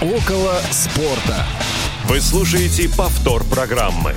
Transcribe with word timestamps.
Около 0.00 0.54
спорта. 0.70 1.44
Вы 2.06 2.22
слушаете 2.22 2.88
повтор 2.88 3.44
программы. 3.44 4.14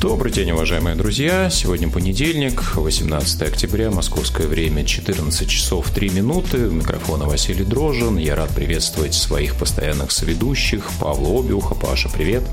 Добрый 0.00 0.32
день, 0.32 0.50
уважаемые 0.52 0.96
друзья. 0.96 1.50
Сегодня 1.50 1.90
понедельник, 1.90 2.74
18 2.74 3.42
октября, 3.42 3.90
московское 3.90 4.46
время, 4.46 4.86
14 4.86 5.46
часов 5.46 5.90
3 5.90 6.08
минуты. 6.08 6.68
У 6.68 6.70
микрофона 6.70 7.26
Василий 7.26 7.66
Дрожин. 7.66 8.16
Я 8.16 8.34
рад 8.34 8.48
приветствовать 8.54 9.12
своих 9.12 9.56
постоянных 9.56 10.10
соведущих. 10.10 10.88
Павла 10.98 11.38
Обиуха. 11.38 11.74
Паша, 11.74 12.08
привет. 12.08 12.44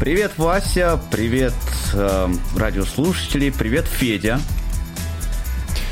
Привет, 0.00 0.32
Вася. 0.38 0.98
Привет, 1.10 1.52
э, 1.92 2.32
радиослушатели. 2.56 3.50
Привет, 3.50 3.84
Федя. 3.86 4.40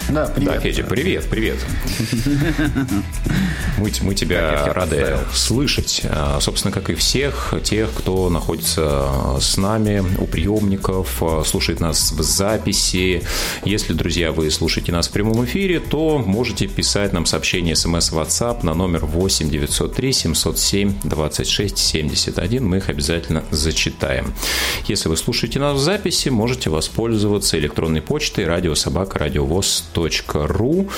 Да, 0.09 0.27
привет. 0.27 0.55
Да, 0.55 0.61
Федя, 0.61 0.85
привет, 0.85 1.25
привет. 1.29 1.59
Мы, 3.79 3.93
мы 4.01 4.15
тебя 4.15 4.73
рады 4.73 5.01
поставил. 5.01 5.19
слышать, 5.35 6.03
а, 6.05 6.39
собственно, 6.41 6.73
как 6.73 6.89
и 6.89 6.95
всех 6.95 7.53
тех, 7.63 7.93
кто 7.93 8.31
находится 8.31 9.39
с 9.39 9.59
нами 9.59 10.03
у 10.19 10.27
приемников, 10.27 11.23
а, 11.23 11.43
слушает 11.45 11.81
нас 11.81 12.13
в 12.13 12.23
записи. 12.23 13.23
Если, 13.65 13.93
друзья, 13.93 14.33
вы 14.33 14.51
слушаете 14.51 14.93
нас 14.93 15.09
в 15.09 15.11
прямом 15.11 15.45
эфире, 15.45 15.81
то 15.81 16.19
можете 16.19 16.69
писать 16.69 17.13
нам 17.13 17.27
сообщение 17.27 17.77
смс 17.77 18.13
WhatsApp 18.13 18.65
на 18.65 18.73
номер 18.73 19.05
8 19.05 19.51
903 19.51 20.13
707 20.13 20.95
26 21.05 21.77
71. 21.77 22.65
Мы 22.67 22.79
их 22.79 22.89
обязательно 22.89 23.43
зачитаем. 23.51 24.33
Если 24.87 25.11
вы 25.11 25.19
слушаете 25.19 25.59
нас 25.59 25.77
в 25.77 25.81
записи, 25.81 26.31
можете 26.31 26.71
воспользоваться 26.71 27.59
электронной 27.59 28.01
почтой 28.01 28.47
радиособака 28.47 29.19
радиовоз 29.19 29.85
ру. 30.35 30.89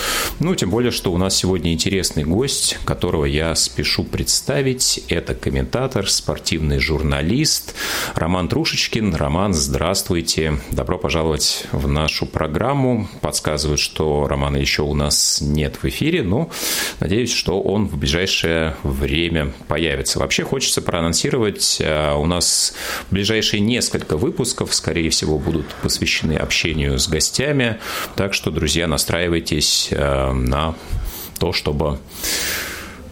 Ну, 0.41 0.55
тем 0.55 0.71
более, 0.71 0.91
что 0.91 1.13
у 1.13 1.19
нас 1.19 1.37
сегодня 1.37 1.73
интересный 1.73 2.25
гость, 2.25 2.79
которого 2.85 3.25
я 3.25 3.55
спешу 3.55 4.05
представить. 4.05 5.05
Это 5.09 5.35
комментатор, 5.35 6.11
спортивный 6.11 6.79
журналист 6.79 7.75
Роман 8.15 8.49
Трушечкин. 8.49 9.15
Роман, 9.15 9.55
здравствуйте. 9.55 10.61
Добро 10.73 10.99
пожаловать 10.99 11.65
в 11.71 11.87
нашу 11.87 12.27
программу. 12.27 13.09
Подсказывают, 13.21 13.81
что 13.81 14.27
Романа 14.27 14.57
еще 14.57 14.83
у 14.83 14.95
нас 14.95 15.41
нет 15.41 15.79
в 15.81 15.85
эфире, 15.87 16.23
но 16.23 16.51
надеюсь, 16.99 17.33
что 17.33 17.61
он 17.61 17.87
в 17.87 17.97
ближайшее 17.97 18.75
время 18.83 19.53
появится. 19.69 20.19
Вообще 20.19 20.43
хочется 20.43 20.83
проанонсировать, 20.83 21.79
а, 21.81 22.17
у 22.17 22.27
нас 22.27 22.75
ближайшие 23.11 23.61
несколько 23.61 24.17
выпусков, 24.17 24.75
скорее 24.75 25.11
всего, 25.11 25.39
будут 25.39 25.67
посвящены 25.83 26.33
общению 26.33 26.99
с 26.99 27.09
гостями. 27.09 27.79
Так 28.17 28.35
что, 28.35 28.51
друзья, 28.51 28.88
настраивайтесь 28.89 29.89
э, 29.91 30.33
на 30.33 30.75
то, 31.39 31.53
чтобы 31.53 31.99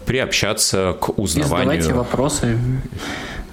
приобщаться 0.05 0.95
к 0.99 1.17
узнаванию. 1.17 1.77
И 1.77 1.81
задавайте 1.81 1.93
вопросы. 1.93 2.57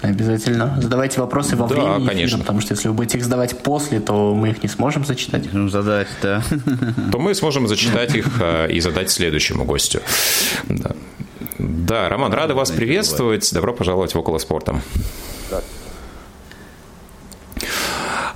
Обязательно. 0.01 0.77
Задавайте 0.81 1.19
вопросы 1.19 1.55
во 1.55 1.67
да, 1.67 1.75
времени 1.75 2.07
конечно. 2.07 2.25
эфира, 2.27 2.39
потому 2.39 2.61
что 2.61 2.73
если 2.73 2.87
вы 2.87 2.93
будете 2.93 3.17
их 3.17 3.23
задавать 3.23 3.57
после, 3.59 3.99
то 3.99 4.35
мы 4.35 4.49
их 4.49 4.61
не 4.61 4.69
сможем 4.69 5.05
зачитать. 5.05 5.51
Ну, 5.51 5.67
задать, 5.69 6.07
да. 6.21 6.43
То 7.11 7.17
мы 7.17 7.33
сможем 7.33 7.67
зачитать 7.67 8.15
их 8.15 8.27
э, 8.39 8.71
и 8.71 8.79
задать 8.81 9.09
следующему 9.09 9.65
гостю. 9.65 10.01
Да, 10.69 10.91
да 11.57 12.09
Роман, 12.09 12.33
рада 12.33 12.53
вас 12.53 12.71
приветствовать. 12.71 13.51
Добро 13.53 13.73
пожаловать 13.73 14.13
в 14.13 14.19
«Около 14.19 14.37
спорта». 14.37 14.81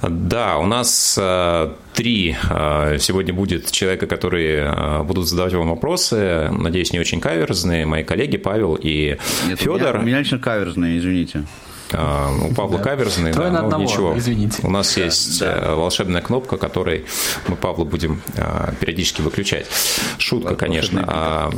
Да, 0.01 0.57
у 0.57 0.65
нас 0.65 1.17
э, 1.21 1.73
три 1.93 2.35
э, 2.49 2.97
сегодня 2.99 3.33
будет 3.33 3.69
человека, 3.71 4.07
которые 4.07 4.73
э, 4.73 5.03
будут 5.03 5.27
задавать 5.27 5.53
вам 5.53 5.69
вопросы. 5.69 6.49
Надеюсь, 6.51 6.93
не 6.93 6.99
очень 6.99 7.19
каверзные. 7.19 7.85
Мои 7.85 8.03
коллеги 8.03 8.37
Павел 8.37 8.77
и 8.81 9.17
Нет, 9.47 9.59
Федор. 9.59 9.75
У 9.75 9.79
меня, 9.79 9.99
у 9.99 10.05
меня 10.05 10.19
лично 10.19 10.39
каверзные, 10.39 10.97
извините. 10.99 11.43
У 11.91 12.53
Павла 12.53 12.77
да. 12.77 12.83
каверзный, 12.83 13.33
да, 13.33 13.49
но 13.49 13.65
одного, 13.65 13.83
ничего. 13.83 14.13
Извините. 14.15 14.61
У 14.61 14.69
нас 14.69 14.93
да, 14.93 15.03
есть 15.03 15.39
да. 15.39 15.73
волшебная 15.73 16.21
кнопка, 16.21 16.57
которой 16.57 17.05
мы 17.47 17.55
Павла 17.55 17.83
будем 17.83 18.21
периодически 18.79 19.21
выключать. 19.21 19.65
Шутка, 20.19 20.55
конечно. 20.55 21.51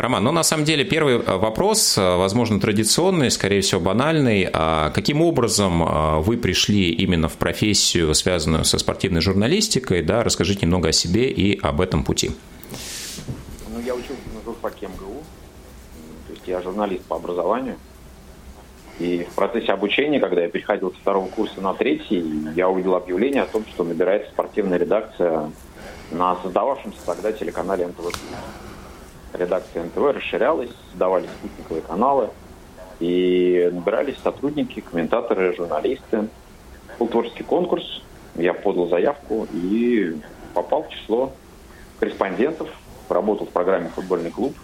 Роман, 0.00 0.24
ну 0.24 0.32
на 0.32 0.42
самом 0.42 0.64
деле 0.64 0.84
первый 0.84 1.16
э, 1.16 1.36
вопрос, 1.36 1.98
э, 1.98 2.16
возможно, 2.16 2.58
традиционный, 2.58 3.30
скорее 3.30 3.60
всего, 3.60 3.80
банальный. 3.80 4.48
А 4.50 4.90
каким 4.90 5.20
образом 5.20 5.82
э, 5.82 6.20
вы 6.20 6.38
пришли 6.38 6.90
именно 6.90 7.28
в 7.28 7.34
профессию, 7.34 8.14
связанную 8.14 8.64
со 8.64 8.78
спортивной 8.78 9.20
журналистикой? 9.20 10.02
Да, 10.02 10.24
расскажите 10.24 10.64
немного 10.64 10.88
о 10.88 10.92
себе 10.92 11.28
и 11.30 11.60
об 11.60 11.82
этом 11.82 12.04
пути. 12.04 12.30
Ну, 13.68 13.80
я 13.80 13.94
учился 13.94 14.22
на 14.34 14.42
журфаке 14.42 14.86
МГУ, 14.86 15.22
то 16.28 16.32
есть 16.32 16.46
я 16.46 16.62
журналист 16.62 17.04
по 17.04 17.16
образованию. 17.16 17.76
И 18.98 19.26
в 19.30 19.34
процессе 19.34 19.72
обучения, 19.72 20.18
когда 20.18 20.42
я 20.42 20.48
переходил 20.48 20.92
со 20.92 20.98
второго 20.98 21.28
курса 21.28 21.60
на 21.60 21.74
третий, 21.74 22.24
я 22.56 22.70
увидел 22.70 22.94
объявление 22.94 23.42
о 23.42 23.46
том, 23.46 23.66
что 23.66 23.84
набирается 23.84 24.30
спортивная 24.30 24.78
редакция 24.78 25.50
на 26.10 26.36
создававшемся 26.42 26.98
тогда 27.04 27.32
телеканале 27.32 27.86
НТВ 27.86 28.12
редакция 29.32 29.84
НТВ 29.84 29.98
расширялась, 29.98 30.70
создавались 30.90 31.30
спутниковые 31.38 31.82
каналы, 31.82 32.30
и 33.00 33.70
набирались 33.72 34.18
сотрудники, 34.22 34.80
комментаторы, 34.80 35.54
журналисты. 35.56 36.28
Был 36.98 37.08
творческий 37.08 37.44
конкурс, 37.44 38.02
я 38.34 38.52
подал 38.52 38.88
заявку 38.88 39.46
и 39.52 40.16
попал 40.54 40.84
в 40.84 40.90
число 40.90 41.32
корреспондентов, 41.98 42.68
работал 43.08 43.46
в 43.46 43.50
программе 43.50 43.88
«Футбольный 43.88 44.30
клуб» 44.30 44.54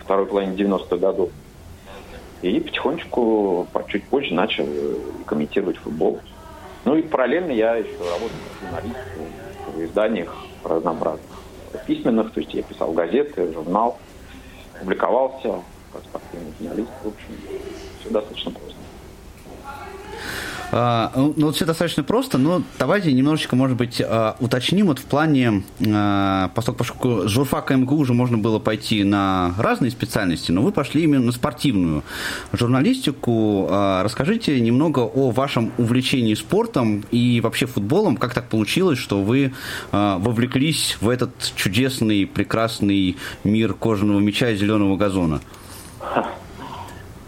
второй 0.00 0.26
половине 0.26 0.56
90-х 0.56 0.96
годов. 0.96 1.30
И 2.42 2.60
потихонечку, 2.60 3.66
чуть 3.88 4.04
позже, 4.04 4.34
начал 4.34 4.66
комментировать 5.26 5.76
футбол. 5.78 6.20
Ну 6.84 6.96
и 6.96 7.02
параллельно 7.02 7.52
я 7.52 7.76
еще 7.76 7.96
работал 7.98 8.36
журналистом 8.60 9.02
в 9.74 9.82
изданиях 9.82 10.36
разнообразных 10.62 11.33
письменных, 11.78 12.32
то 12.32 12.40
есть 12.40 12.52
я 12.54 12.62
писал 12.62 12.92
газеты, 12.92 13.52
журнал, 13.52 13.98
публиковался 14.78 15.62
как 15.92 16.04
спортивный 16.04 16.52
журналист, 16.58 16.90
в 17.02 17.08
общем, 17.08 17.36
все 18.00 18.10
достаточно 18.10 18.52
просто. 18.52 18.73
А, 20.76 21.12
ну, 21.14 21.32
ну, 21.36 21.52
все 21.52 21.64
достаточно 21.66 22.02
просто, 22.02 22.36
но 22.36 22.60
давайте 22.80 23.12
немножечко, 23.12 23.54
может 23.54 23.76
быть, 23.76 24.02
а, 24.04 24.34
уточним 24.40 24.86
вот 24.86 24.98
в 24.98 25.04
плане, 25.04 25.62
а, 25.86 26.50
поскольку, 26.52 26.78
поскольку 26.78 27.28
журфака 27.28 27.76
МГУ 27.76 27.94
уже 27.94 28.12
можно 28.12 28.38
было 28.38 28.58
пойти 28.58 29.04
на 29.04 29.54
разные 29.56 29.92
специальности, 29.92 30.50
но 30.50 30.62
вы 30.62 30.72
пошли 30.72 31.04
именно 31.04 31.26
на 31.26 31.32
спортивную 31.32 32.02
журналистику. 32.52 33.68
Расскажите 33.70 34.58
немного 34.58 34.98
о 34.98 35.30
вашем 35.30 35.70
увлечении 35.78 36.34
спортом 36.34 37.04
и 37.12 37.40
вообще 37.40 37.66
футболом. 37.66 38.16
Как 38.16 38.34
так 38.34 38.48
получилось, 38.48 38.98
что 38.98 39.22
вы 39.22 39.52
вовлеклись 39.92 40.96
в 41.00 41.08
этот 41.08 41.52
чудесный, 41.54 42.26
прекрасный 42.26 43.16
мир 43.44 43.74
кожаного 43.74 44.18
мяча 44.18 44.50
и 44.50 44.56
зеленого 44.56 44.96
газона? 44.96 45.40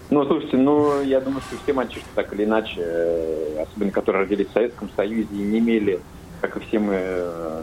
Ну, 0.08 0.24
слушайте, 0.24 0.56
ну, 0.56 1.02
я 1.02 1.20
думаю, 1.20 1.42
что 1.42 1.56
все 1.62 1.72
мальчишки 1.72 2.06
так 2.14 2.32
или 2.32 2.44
иначе, 2.44 2.76
э, 2.78 3.62
особенно 3.62 3.90
которые 3.90 4.22
родились 4.22 4.46
в 4.46 4.52
Советском 4.52 4.88
Союзе 4.94 5.26
и 5.32 5.36
не 5.36 5.58
имели, 5.58 5.98
как 6.40 6.56
и 6.56 6.60
все 6.60 6.78
мы, 6.78 6.94
э, 6.96 7.62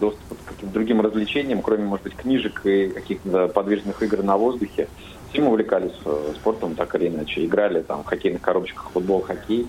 доступа 0.00 0.36
к 0.36 0.48
каким-то 0.50 0.72
другим 0.72 1.00
развлечениям, 1.00 1.62
кроме, 1.62 1.84
может 1.84 2.04
быть, 2.04 2.14
книжек 2.14 2.64
и 2.64 2.90
каких-то 2.90 3.48
подвижных 3.48 4.00
игр 4.04 4.22
на 4.22 4.36
воздухе. 4.36 4.86
Все 5.30 5.42
мы 5.42 5.48
увлекались 5.48 5.90
э, 6.04 6.32
спортом 6.36 6.76
так 6.76 6.94
или 6.94 7.08
иначе. 7.08 7.44
Играли 7.44 7.82
там 7.82 8.04
в 8.04 8.06
хоккейных 8.06 8.40
коробочках 8.40 8.90
футбол, 8.92 9.22
хоккей, 9.22 9.66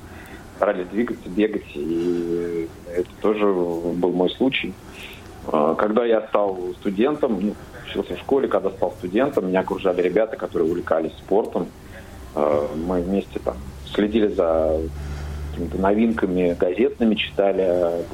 старались 0.57 0.87
двигаться, 0.89 1.27
бегать, 1.27 1.65
и 1.73 2.69
это 2.95 3.09
тоже 3.21 3.45
был 3.45 4.11
мой 4.11 4.29
случай. 4.29 4.75
Когда 5.49 6.05
я 6.05 6.21
стал 6.27 6.59
студентом, 6.79 7.39
ну, 7.41 7.55
учился 7.87 8.15
в 8.15 8.19
школе, 8.19 8.47
когда 8.47 8.69
стал 8.69 8.91
студентом, 8.91 9.47
меня 9.47 9.61
окружали 9.61 9.99
ребята, 10.03 10.37
которые 10.37 10.69
увлекались 10.69 11.13
спортом, 11.13 11.65
мы 12.35 13.01
вместе 13.01 13.39
там 13.39 13.55
следили 13.93 14.27
за 14.27 14.79
новинками 15.57 16.55
газетными, 16.57 17.15
читали 17.15 18.05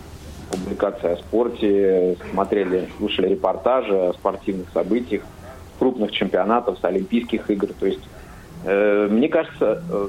публикации 0.52 1.14
о 1.14 1.18
спорте, 1.18 2.18
смотрели, 2.32 2.90
слушали 2.98 3.30
репортажи 3.30 3.94
о 3.94 4.14
спортивных 4.14 4.70
событиях, 4.74 5.24
крупных 5.80 6.12
чемпионатов, 6.12 6.80
с 6.80 6.84
Олимпийских 6.84 7.50
игр. 7.52 7.68
То 7.80 7.86
есть, 7.86 8.04
э, 8.66 9.08
мне 9.12 9.28
кажется, 9.28 9.84
э, 9.90 10.08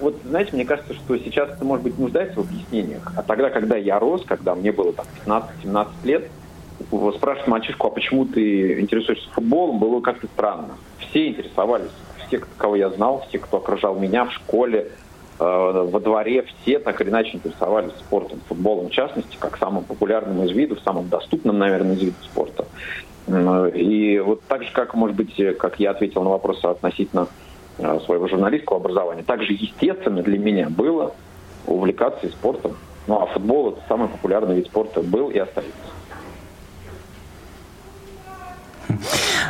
вот, 0.00 0.16
знаете, 0.24 0.50
мне 0.52 0.64
кажется, 0.64 0.94
что 0.94 1.16
сейчас 1.18 1.50
это, 1.50 1.64
может 1.64 1.84
быть, 1.84 1.98
нуждается 1.98 2.40
в 2.40 2.46
объяснениях. 2.46 3.12
А 3.16 3.22
тогда, 3.22 3.50
когда 3.50 3.76
я 3.76 3.98
рос, 3.98 4.24
когда 4.24 4.54
мне 4.54 4.72
было 4.72 4.92
там 4.92 5.06
15-17 5.26 5.88
лет, 6.04 6.30
спрашивать 7.16 7.48
мальчишку, 7.48 7.86
а 7.86 7.90
почему 7.90 8.24
ты 8.24 8.80
интересуешься 8.80 9.28
футболом, 9.30 9.78
было 9.78 10.00
как-то 10.00 10.26
странно. 10.26 10.74
Все 10.98 11.28
интересовались 11.28 11.90
все, 12.26 12.40
кого 12.58 12.76
я 12.76 12.90
знал, 12.90 13.24
все, 13.28 13.38
кто 13.38 13.58
окружал 13.58 13.94
меня 13.96 14.24
в 14.24 14.32
школе, 14.32 14.90
э, 15.38 15.88
во 15.90 16.00
дворе, 16.00 16.44
все 16.62 16.78
так 16.78 17.00
или 17.00 17.10
иначе 17.10 17.36
интересовались 17.36 17.92
спортом, 17.98 18.40
футболом 18.48 18.88
в 18.88 18.92
частности, 18.92 19.36
как 19.38 19.58
самым 19.58 19.84
популярным 19.84 20.44
из 20.44 20.50
видов, 20.52 20.80
самым 20.84 21.08
доступным, 21.08 21.58
наверное, 21.58 21.94
из 21.94 22.02
видов 22.02 22.24
спорта. 22.24 22.66
И 23.74 24.22
вот 24.24 24.42
так 24.48 24.64
же, 24.64 24.72
как, 24.72 24.94
может 24.94 25.16
быть, 25.16 25.34
как 25.58 25.80
я 25.80 25.92
ответил 25.92 26.22
на 26.22 26.30
вопрос 26.30 26.62
относительно 26.64 27.28
э, 27.78 28.00
своего 28.04 28.28
журналистского 28.28 28.78
образования, 28.78 29.22
также 29.22 29.52
естественно 29.54 30.22
для 30.22 30.38
меня 30.38 30.68
было 30.68 31.14
увлекаться 31.66 32.28
спортом. 32.28 32.76
Ну 33.06 33.20
а 33.20 33.26
футбол 33.26 33.70
это 33.70 33.82
самый 33.88 34.08
популярный 34.08 34.56
вид 34.56 34.66
спорта 34.66 35.02
был 35.02 35.30
и 35.30 35.38
остается. 35.38 35.72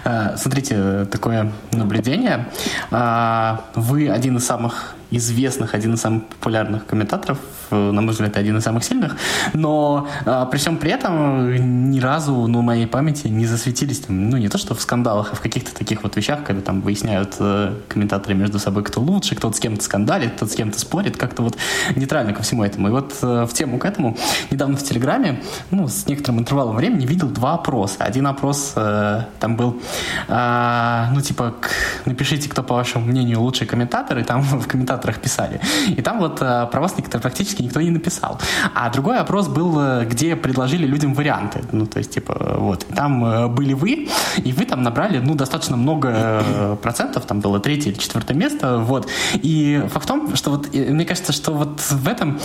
Э, 0.04 0.36
смотрите, 0.36 1.06
такое 1.06 1.52
наблюдение. 1.72 2.48
Э, 2.90 3.58
вы 3.74 4.08
один 4.08 4.36
из 4.36 4.46
самых 4.46 4.94
известных, 5.16 5.74
один 5.74 5.94
из 5.94 6.00
самых 6.00 6.24
популярных 6.24 6.86
комментаторов, 6.86 7.38
э, 7.70 7.90
на 7.90 8.00
мой 8.00 8.12
взгляд, 8.12 8.36
один 8.36 8.56
из 8.58 8.64
самых 8.64 8.84
сильных, 8.84 9.16
но 9.52 10.08
э, 10.26 10.46
при 10.50 10.58
всем 10.58 10.76
при 10.76 10.90
этом 10.90 11.90
ни 11.90 12.00
разу, 12.00 12.46
ну, 12.46 12.62
моей 12.62 12.86
памяти 12.86 13.28
не 13.28 13.46
засветились, 13.46 14.00
там, 14.00 14.30
ну, 14.30 14.36
не 14.36 14.48
то 14.48 14.58
что 14.58 14.74
в 14.74 14.80
скандалах, 14.80 15.32
а 15.32 15.36
в 15.36 15.40
каких-то 15.40 15.74
таких 15.74 16.02
вот 16.02 16.16
вещах, 16.16 16.44
когда 16.44 16.62
там 16.62 16.80
выясняют 16.80 17.36
э, 17.38 17.74
комментаторы 17.88 18.34
между 18.34 18.58
собой, 18.58 18.82
кто 18.82 19.00
лучше, 19.00 19.34
кто 19.34 19.52
с 19.52 19.60
кем-то 19.60 19.82
скандалит, 19.82 20.32
кто 20.36 20.46
с 20.46 20.54
кем-то 20.54 20.78
спорит, 20.78 21.16
как-то 21.16 21.42
вот 21.42 21.56
нейтрально 21.96 22.32
ко 22.32 22.42
всему 22.42 22.64
этому. 22.64 22.88
И 22.88 22.90
вот 22.90 23.14
э, 23.22 23.46
в 23.48 23.52
тему 23.52 23.78
к 23.78 23.84
этому 23.84 24.16
недавно 24.50 24.76
в 24.76 24.82
Телеграме, 24.82 25.42
ну, 25.70 25.88
с 25.88 26.06
некоторым 26.06 26.40
интервалом 26.40 26.76
времени 26.76 27.06
видел 27.06 27.28
два 27.28 27.54
опроса. 27.54 27.96
Один 27.98 28.26
опрос 28.26 28.72
э, 28.76 29.24
там 29.40 29.56
был, 29.56 29.80
э, 30.28 31.04
ну, 31.12 31.20
типа, 31.20 31.54
к, 31.60 31.70
напишите, 32.06 32.48
кто, 32.48 32.62
по 32.62 32.74
вашему 32.74 33.06
мнению, 33.06 33.40
лучший 33.40 33.66
комментатор, 33.66 34.18
и 34.18 34.22
там 34.22 34.42
в 34.60 34.66
комментаторах 34.66 35.03
комментаторах 35.04 35.18
писали. 35.20 35.60
И 35.98 36.02
там 36.02 36.18
вот 36.18 36.40
э, 36.40 36.66
про 36.70 36.80
вас 36.80 36.96
никто, 36.98 37.18
практически 37.18 37.62
никто 37.62 37.80
не 37.80 37.90
написал. 37.90 38.38
А 38.74 38.90
другой 38.90 39.18
опрос 39.18 39.48
был, 39.48 39.78
э, 39.80 40.04
где 40.04 40.36
предложили 40.36 40.86
людям 40.86 41.14
варианты. 41.14 41.60
Ну, 41.72 41.86
то 41.86 41.98
есть, 41.98 42.14
типа, 42.14 42.56
вот. 42.58 42.86
Там 42.94 43.24
э, 43.24 43.48
были 43.48 43.74
вы, 43.74 44.08
и 44.44 44.52
вы 44.52 44.64
там 44.64 44.82
набрали, 44.82 45.18
ну, 45.18 45.34
достаточно 45.34 45.76
много 45.76 46.78
процентов, 46.82 47.24
там 47.26 47.40
было 47.40 47.60
третье 47.60 47.90
или 47.90 47.98
четвертое 47.98 48.34
место, 48.34 48.78
вот. 48.78 49.08
И 49.34 49.82
факт 49.88 50.04
в 50.04 50.08
том, 50.08 50.36
что 50.36 50.50
вот, 50.50 50.74
мне 50.74 51.04
кажется, 51.04 51.32
что 51.32 51.52
вот 51.52 51.80
в 51.80 52.08
этом, 52.08 52.38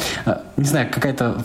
не 0.58 0.66
знаю, 0.66 0.88
какая-то 0.92 1.44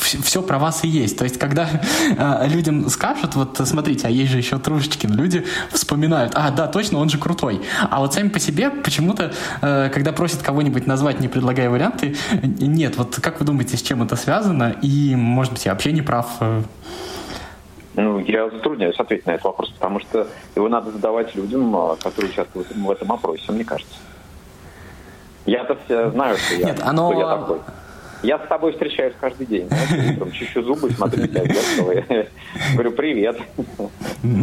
все 0.00 0.42
про 0.42 0.58
вас 0.58 0.84
и 0.84 0.88
есть. 0.88 1.18
То 1.18 1.24
есть, 1.24 1.38
когда 1.38 1.68
э, 2.16 2.48
людям 2.48 2.88
скажут, 2.88 3.34
вот 3.34 3.60
смотрите, 3.64 4.06
а 4.06 4.10
есть 4.10 4.30
же 4.32 4.38
еще 4.38 4.58
Трушечкин, 4.58 5.14
люди 5.14 5.44
вспоминают, 5.70 6.32
а, 6.34 6.50
да, 6.50 6.66
точно, 6.66 6.98
он 6.98 7.08
же 7.08 7.18
крутой. 7.18 7.60
А 7.90 8.00
вот 8.00 8.14
сами 8.14 8.28
по 8.28 8.38
себе 8.38 8.70
почему-то, 8.70 9.32
э, 9.62 9.90
когда 9.90 10.12
просят 10.12 10.42
кого-нибудь 10.42 10.86
назвать, 10.86 11.20
не 11.20 11.28
предлагая 11.28 11.70
варианты, 11.70 12.16
нет. 12.42 12.96
Вот 12.96 13.18
как 13.20 13.40
вы 13.40 13.46
думаете, 13.46 13.76
с 13.76 13.82
чем 13.82 14.02
это 14.02 14.16
связано? 14.16 14.76
И, 14.82 15.14
может 15.14 15.52
быть, 15.52 15.64
я 15.64 15.72
вообще 15.72 15.92
не 15.92 16.02
прав? 16.02 16.26
Ну, 17.94 18.20
я 18.20 18.48
затрудняюсь 18.48 18.94
ответить 18.96 19.26
на 19.26 19.32
этот 19.32 19.46
вопрос, 19.46 19.70
потому 19.70 19.98
что 19.98 20.28
его 20.54 20.68
надо 20.68 20.92
задавать 20.92 21.34
людям, 21.34 21.74
а, 21.74 21.96
которые 21.96 22.30
участвуют 22.30 22.70
в 22.70 22.90
этом 22.90 23.10
опросе, 23.10 23.50
мне 23.50 23.64
кажется. 23.64 23.96
Я-то 25.46 25.76
все 25.84 26.10
знаю, 26.10 26.36
что 26.36 26.54
я, 26.54 26.66
Нет, 26.66 26.80
оно... 26.84 27.10
кто 27.10 27.18
я 27.18 27.36
такой. 27.36 27.58
Я 28.22 28.38
с 28.38 28.48
тобой 28.48 28.72
встречаюсь 28.72 29.14
каждый 29.20 29.46
день. 29.46 29.68
Знаешь, 29.88 30.16
утром 30.16 30.32
чищу 30.32 30.62
зубы, 30.62 30.90
смотрю 30.90 31.26
тебя 31.26 31.42
в 31.42 31.46
зеркало. 31.46 32.26
Говорю, 32.74 32.92
привет. 32.92 33.38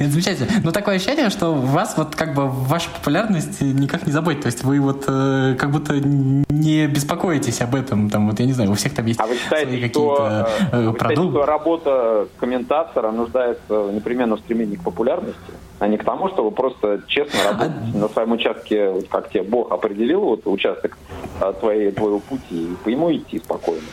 Это 0.00 0.10
замечательно. 0.10 0.48
Но 0.64 0.72
такое 0.72 0.96
ощущение, 0.96 1.28
что 1.28 1.52
вас 1.52 1.98
вот 1.98 2.14
как 2.14 2.34
бы 2.34 2.48
ваша 2.48 2.88
популярность 2.90 3.60
никак 3.60 4.06
не 4.06 4.12
заботит. 4.12 4.42
То 4.42 4.46
есть 4.46 4.64
вы 4.64 4.80
вот 4.80 5.04
э, 5.06 5.54
как 5.58 5.70
будто 5.70 5.94
не 5.94 6.86
беспокоитесь 6.86 7.60
об 7.60 7.74
этом. 7.74 8.08
Там 8.08 8.30
вот 8.30 8.40
я 8.40 8.46
не 8.46 8.52
знаю, 8.52 8.70
у 8.70 8.74
всех 8.74 8.94
там 8.94 9.04
есть 9.04 9.20
а 9.20 9.26
вы 9.26 9.36
считаете, 9.36 9.72
свои 9.72 9.82
какие-то 9.82 10.48
э, 10.72 10.92
продукты. 10.92 11.30
что 11.30 11.46
работа 11.46 12.28
комментатора 12.38 13.10
нуждается 13.10 13.90
непременно 13.92 14.36
в 14.36 14.40
стремлении 14.40 14.76
к 14.76 14.82
популярности? 14.82 15.52
а 15.78 15.88
не 15.88 15.98
к 15.98 16.04
тому, 16.04 16.28
чтобы 16.28 16.50
просто 16.50 17.02
честно 17.06 17.38
работать 17.44 17.94
а... 17.94 17.98
на 17.98 18.08
своем 18.08 18.32
участке, 18.32 19.02
как 19.10 19.30
тебе 19.30 19.42
Бог 19.42 19.70
определил 19.72 20.20
вот 20.20 20.46
участок 20.46 20.96
а, 21.40 21.52
твоей, 21.52 21.90
твоего 21.92 22.20
пути, 22.20 22.72
и 22.72 22.76
по 22.84 22.88
нему 22.88 23.14
идти 23.14 23.38
спокойно. 23.38 23.86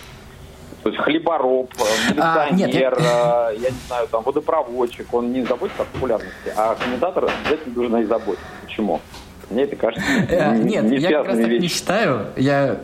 То 0.83 0.89
есть 0.89 1.01
хлебороб, 1.01 1.71
милиционер, 2.09 2.19
а, 2.21 2.49
нет, 2.51 2.73
я... 2.73 2.89
А, 2.89 3.51
я 3.51 3.69
не 3.69 3.77
знаю, 3.87 4.07
там 4.09 4.23
водопроводчик, 4.23 5.13
он 5.13 5.31
не 5.31 5.43
заботится 5.43 5.83
о 5.83 5.85
популярности, 5.85 6.53
а 6.55 6.75
комментатор 6.75 7.25
обязательно 7.25 7.73
должен 7.73 7.95
о 7.95 8.05
заботиться. 8.05 8.45
Почему? 8.63 9.01
Мне 9.49 9.63
это 9.63 9.75
кажется 9.75 10.05
э, 10.29 10.57
не, 10.57 10.77
Нет, 10.77 11.01
я 11.01 11.19
как 11.19 11.27
раз 11.27 11.37
так 11.37 11.47
не 11.47 11.67
считаю. 11.67 12.27
Я 12.35 12.79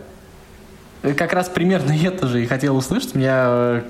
как 1.02 1.34
раз 1.34 1.48
примерно 1.50 1.92
это 1.92 2.28
же 2.28 2.44
и 2.44 2.46
хотел 2.46 2.76
услышать. 2.76 3.16
Мне 3.16 3.30
э, 3.32 3.82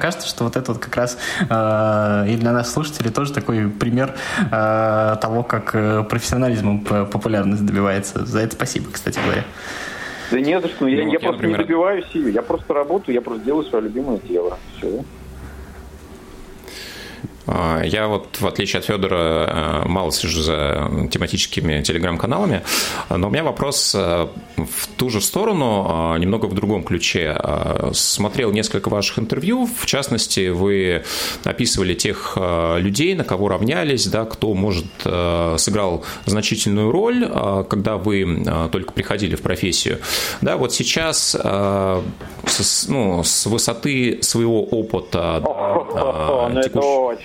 кажется, 0.00 0.28
что 0.28 0.44
вот 0.44 0.56
это 0.56 0.72
вот 0.72 0.80
как 0.80 0.96
раз 0.96 1.18
э, 1.40 2.24
и 2.28 2.36
для 2.36 2.52
нас 2.52 2.72
слушателей 2.72 3.10
тоже 3.10 3.32
такой 3.32 3.68
пример 3.68 4.14
э, 4.50 5.16
того, 5.20 5.42
как 5.42 5.74
э, 5.74 6.02
профессионализмом 6.04 6.80
популярность 6.80 7.64
добивается. 7.64 8.24
За 8.26 8.40
это 8.40 8.54
спасибо, 8.54 8.90
кстати 8.90 9.18
говоря. 9.18 9.44
Да 10.30 10.40
не 10.40 10.60
за 10.60 10.68
что. 10.68 10.86
Я, 10.86 11.04
ну, 11.04 11.06
я, 11.06 11.12
я 11.12 11.18
просто 11.20 11.32
например... 11.32 11.58
не 11.58 11.64
добиваюсь 11.64 12.06
ее. 12.12 12.32
Я 12.32 12.42
просто 12.42 12.74
работаю, 12.74 13.14
я 13.14 13.20
просто 13.20 13.44
делаю 13.44 13.64
свое 13.64 13.84
любимое 13.84 14.18
дело. 14.18 14.58
Все. 14.76 15.04
А, 17.46 17.82
я 17.82 18.08
вот, 18.08 18.40
в 18.40 18.46
отличие 18.46 18.80
от 18.80 18.86
Федора, 18.86 19.82
э, 19.84 19.88
мало 19.88 20.10
слежу 20.12 20.42
за 20.42 21.08
тематическими 21.10 21.82
телеграм-каналами, 21.82 22.62
но 23.08 23.28
у 23.28 23.30
меня 23.30 23.44
вопрос 23.44 23.94
э, 23.94 24.26
в 24.56 24.86
ту 24.96 25.10
же 25.10 25.20
сторону, 25.20 25.86
а, 25.88 26.16
немного 26.18 26.46
в 26.46 26.54
другом 26.54 26.82
ключе. 26.82 27.36
А, 27.38 27.90
смотрел 27.92 28.50
несколько 28.52 28.88
ваших 28.88 29.18
интервью, 29.18 29.66
в 29.66 29.86
частности, 29.86 30.48
вы 30.48 31.04
описывали 31.44 31.94
тех 31.94 32.36
людей, 32.36 33.14
на 33.14 33.24
кого 33.24 33.48
равнялись, 33.48 34.06
да, 34.06 34.24
кто, 34.24 34.54
может, 34.54 34.86
э, 35.04 35.56
сыграл 35.58 36.04
значительную 36.26 36.90
роль, 36.90 37.26
когда 37.68 37.96
вы 37.96 38.44
только 38.72 38.92
приходили 38.92 39.36
в 39.36 39.42
профессию. 39.42 39.98
Да, 40.40 40.56
вот 40.56 40.72
сейчас 40.72 41.30
с, 41.34 42.88
ну, 42.88 43.22
с 43.22 43.46
высоты 43.46 44.18
своего 44.22 44.64
опыта... 44.64 45.36
О, 45.96 46.50
да, 46.52 46.62
текущ 46.62 47.18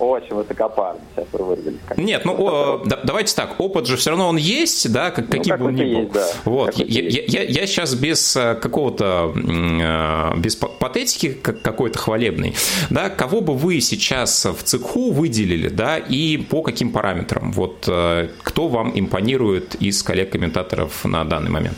очень 0.00 0.34
высокопарно 0.34 1.00
сейчас 1.14 1.26
вы 1.32 1.44
выразились. 1.44 1.78
Нет, 1.96 2.24
ну 2.24 2.34
о, 2.38 2.82
да, 2.84 3.00
давайте 3.04 3.34
так, 3.34 3.60
опыт 3.60 3.86
же 3.86 3.96
все 3.96 4.10
равно 4.10 4.28
он 4.28 4.36
есть, 4.36 4.90
да, 4.92 5.10
как, 5.10 5.26
ну, 5.28 5.36
каким 5.36 5.56
бы 5.58 5.66
он 5.66 5.74
ни 5.74 5.82
был. 5.82 6.00
Есть, 6.00 6.12
да. 6.12 6.26
Вот, 6.44 6.74
я, 6.76 7.02
я, 7.02 7.22
я, 7.26 7.42
я 7.42 7.66
сейчас 7.66 7.94
без 7.94 8.36
э, 8.36 8.54
какого-то, 8.54 9.32
э, 9.36 10.38
без 10.38 10.56
патетики 10.56 11.32
какой-то 11.32 11.98
хвалебной, 11.98 12.54
да, 12.88 13.10
кого 13.10 13.40
бы 13.40 13.54
вы 13.54 13.80
сейчас 13.80 14.46
в 14.46 14.62
цеху 14.62 15.12
выделили, 15.12 15.68
да, 15.68 15.98
и 15.98 16.38
по 16.38 16.62
каким 16.62 16.92
параметрам? 16.92 17.52
Вот 17.52 17.84
э, 17.86 18.28
кто 18.42 18.68
вам 18.68 18.92
импонирует 18.98 19.74
из 19.76 20.02
коллег-комментаторов 20.02 21.04
на 21.04 21.24
данный 21.24 21.50
момент? 21.50 21.76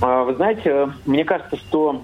А, 0.00 0.22
вы 0.24 0.34
знаете, 0.34 0.90
мне 1.06 1.24
кажется, 1.24 1.56
что 1.56 2.02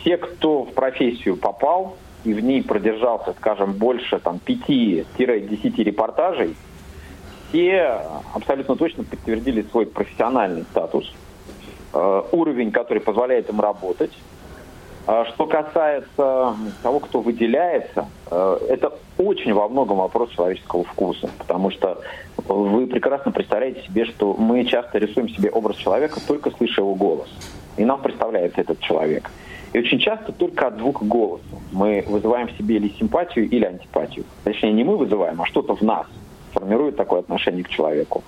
все, 0.00 0.16
кто 0.16 0.64
в 0.64 0.72
профессию 0.72 1.36
попал, 1.36 1.96
и 2.24 2.32
в 2.32 2.40
ней 2.40 2.62
продержался, 2.62 3.34
скажем, 3.38 3.72
больше 3.72 4.18
там 4.18 4.40
5-10 4.44 5.82
репортажей, 5.82 6.54
все 7.48 8.02
абсолютно 8.34 8.76
точно 8.76 9.04
подтвердили 9.04 9.62
свой 9.62 9.86
профессиональный 9.86 10.62
статус, 10.70 11.12
э, 11.92 12.22
уровень, 12.32 12.70
который 12.70 13.00
позволяет 13.00 13.48
им 13.48 13.60
работать. 13.60 14.12
А 15.06 15.24
что 15.24 15.46
касается 15.46 16.54
того, 16.82 17.00
кто 17.00 17.20
выделяется, 17.20 18.06
э, 18.30 18.58
это 18.68 18.92
очень 19.18 19.52
во 19.52 19.68
многом 19.68 19.96
вопрос 19.96 20.30
человеческого 20.30 20.84
вкуса, 20.84 21.30
потому 21.38 21.70
что 21.70 22.00
вы 22.36 22.86
прекрасно 22.86 23.32
представляете 23.32 23.82
себе, 23.82 24.04
что 24.04 24.34
мы 24.34 24.64
часто 24.64 24.98
рисуем 24.98 25.28
себе 25.28 25.50
образ 25.50 25.76
человека, 25.76 26.20
только 26.26 26.50
слыша 26.50 26.82
его 26.82 26.94
голос. 26.94 27.28
И 27.76 27.84
нам 27.84 28.00
представляется 28.02 28.60
этот 28.60 28.78
человек. 28.80 29.30
И 29.72 29.78
очень 29.78 29.98
часто 29.98 30.32
только 30.32 30.66
от 30.66 30.76
двух 30.78 31.02
голосов 31.02 31.40
мы 31.72 32.04
вызываем 32.08 32.48
в 32.48 32.52
себе 32.52 32.76
или 32.76 32.88
симпатию, 32.98 33.48
или 33.48 33.64
антипатию. 33.64 34.24
Точнее, 34.44 34.72
не 34.72 34.84
мы 34.84 34.96
вызываем, 34.96 35.40
а 35.40 35.46
что-то 35.46 35.76
в 35.76 35.82
нас 35.82 36.06
формирует 36.52 36.96
такое 36.96 37.20
отношение 37.20 37.62
к 37.62 37.68
человеку. 37.68 38.24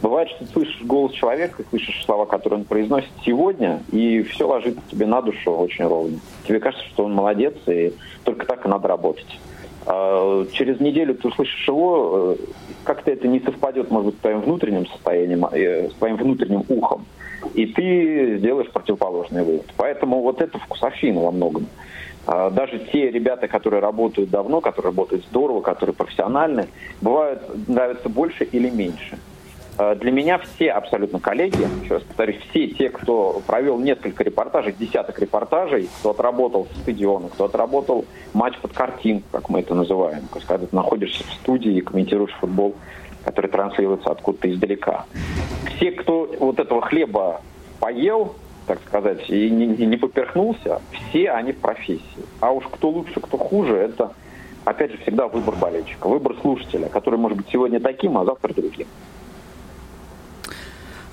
Бывает, 0.00 0.30
что 0.30 0.46
ты 0.46 0.52
слышишь 0.52 0.82
голос 0.82 1.12
человека, 1.12 1.62
слышишь 1.68 2.04
слова, 2.04 2.24
которые 2.24 2.60
он 2.60 2.64
произносит 2.64 3.10
сегодня, 3.24 3.82
и 3.92 4.22
все 4.22 4.48
ложится 4.48 4.80
тебе 4.90 5.06
на 5.06 5.20
душу 5.20 5.52
очень 5.52 5.86
ровно. 5.86 6.18
Тебе 6.46 6.60
кажется, 6.60 6.86
что 6.86 7.04
он 7.04 7.12
молодец, 7.12 7.54
и 7.66 7.92
только 8.24 8.46
так 8.46 8.64
и 8.64 8.68
надо 8.68 8.88
работать. 8.88 9.38
А 9.86 10.46
через 10.52 10.80
неделю 10.80 11.14
ты 11.14 11.28
услышишь 11.28 11.68
его, 11.68 12.36
э, 12.38 12.44
как-то 12.84 13.10
это 13.10 13.28
не 13.28 13.40
совпадет, 13.40 13.90
может 13.90 14.06
быть, 14.06 14.16
с 14.16 14.20
твоим 14.20 14.40
внутренним 14.40 14.86
состоянием, 14.86 15.46
э, 15.52 15.90
с 15.90 15.92
твоим 15.94 16.16
внутренним 16.16 16.64
ухом 16.68 17.04
и 17.54 17.66
ты 17.66 18.38
сделаешь 18.38 18.70
противоположный 18.70 19.42
вывод. 19.42 19.66
Поэтому 19.76 20.20
вот 20.22 20.40
это 20.40 20.58
вкусовщина 20.58 21.20
во 21.20 21.30
многом. 21.30 21.66
А, 22.26 22.50
даже 22.50 22.78
те 22.92 23.10
ребята, 23.10 23.48
которые 23.48 23.80
работают 23.80 24.30
давно, 24.30 24.60
которые 24.60 24.90
работают 24.90 25.24
здорово, 25.26 25.60
которые 25.60 25.94
профессиональны, 25.94 26.68
бывают 27.00 27.42
нравятся 27.68 28.08
больше 28.08 28.44
или 28.44 28.68
меньше. 28.68 29.18
Э, 29.78 29.94
для 29.94 30.10
меня 30.10 30.38
все 30.38 30.70
абсолютно 30.70 31.20
коллеги, 31.20 31.66
еще 31.82 31.94
раз 31.94 32.02
повторюсь, 32.02 32.38
все 32.50 32.68
те, 32.68 32.88
кто 32.88 33.42
провел 33.46 33.78
несколько 33.78 34.24
репортажей, 34.24 34.74
десяток 34.78 35.18
репортажей, 35.18 35.88
кто 36.00 36.10
отработал 36.10 36.66
стадионы, 36.82 37.28
кто 37.28 37.44
отработал 37.44 38.04
матч 38.32 38.58
под 38.58 38.72
картинку, 38.72 39.26
как 39.32 39.48
мы 39.48 39.60
это 39.60 39.74
называем, 39.74 40.24
когда 40.32 40.66
ты 40.66 40.74
находишься 40.74 41.24
в 41.24 41.32
студии 41.34 41.76
и 41.76 41.80
комментируешь 41.80 42.32
футбол, 42.40 42.74
который 43.26 43.50
транслируется 43.50 44.10
откуда-то 44.10 44.48
издалека. 44.48 45.04
Все, 45.74 45.90
кто 45.90 46.30
вот 46.38 46.60
этого 46.60 46.80
хлеба 46.80 47.40
поел, 47.80 48.36
так 48.68 48.78
сказать, 48.86 49.28
и 49.28 49.50
не, 49.50 49.66
не 49.66 49.96
поперхнулся, 49.96 50.80
все 50.92 51.32
они 51.32 51.50
в 51.50 51.58
профессии. 51.58 52.24
А 52.40 52.52
уж 52.52 52.64
кто 52.68 52.88
лучше, 52.88 53.20
кто 53.20 53.36
хуже, 53.36 53.76
это, 53.76 54.12
опять 54.64 54.92
же, 54.92 54.98
всегда 54.98 55.26
выбор 55.26 55.56
болельщика, 55.56 56.06
выбор 56.06 56.36
слушателя, 56.40 56.88
который 56.88 57.18
может 57.18 57.38
быть 57.38 57.48
сегодня 57.52 57.80
таким, 57.80 58.16
а 58.16 58.24
завтра 58.24 58.54
другим. 58.54 58.86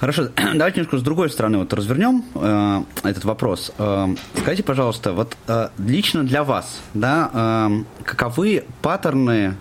Хорошо, 0.03 0.27
давайте 0.55 0.81
немножко 0.81 0.97
с 0.97 1.01
другой 1.01 1.29
стороны 1.29 1.59
вот 1.59 1.71
развернем 1.71 2.25
э, 2.35 2.83
этот 3.03 3.23
вопрос. 3.23 3.71
Э, 3.77 4.13
скажите, 4.35 4.61
пожалуйста, 4.61 5.13
вот 5.13 5.37
э, 5.47 5.69
лично 5.77 6.25
для 6.25 6.43
вас, 6.43 6.81
да, 6.93 7.31
э, 7.33 7.83
каковы 8.03 8.65
паттерны, 8.81 9.55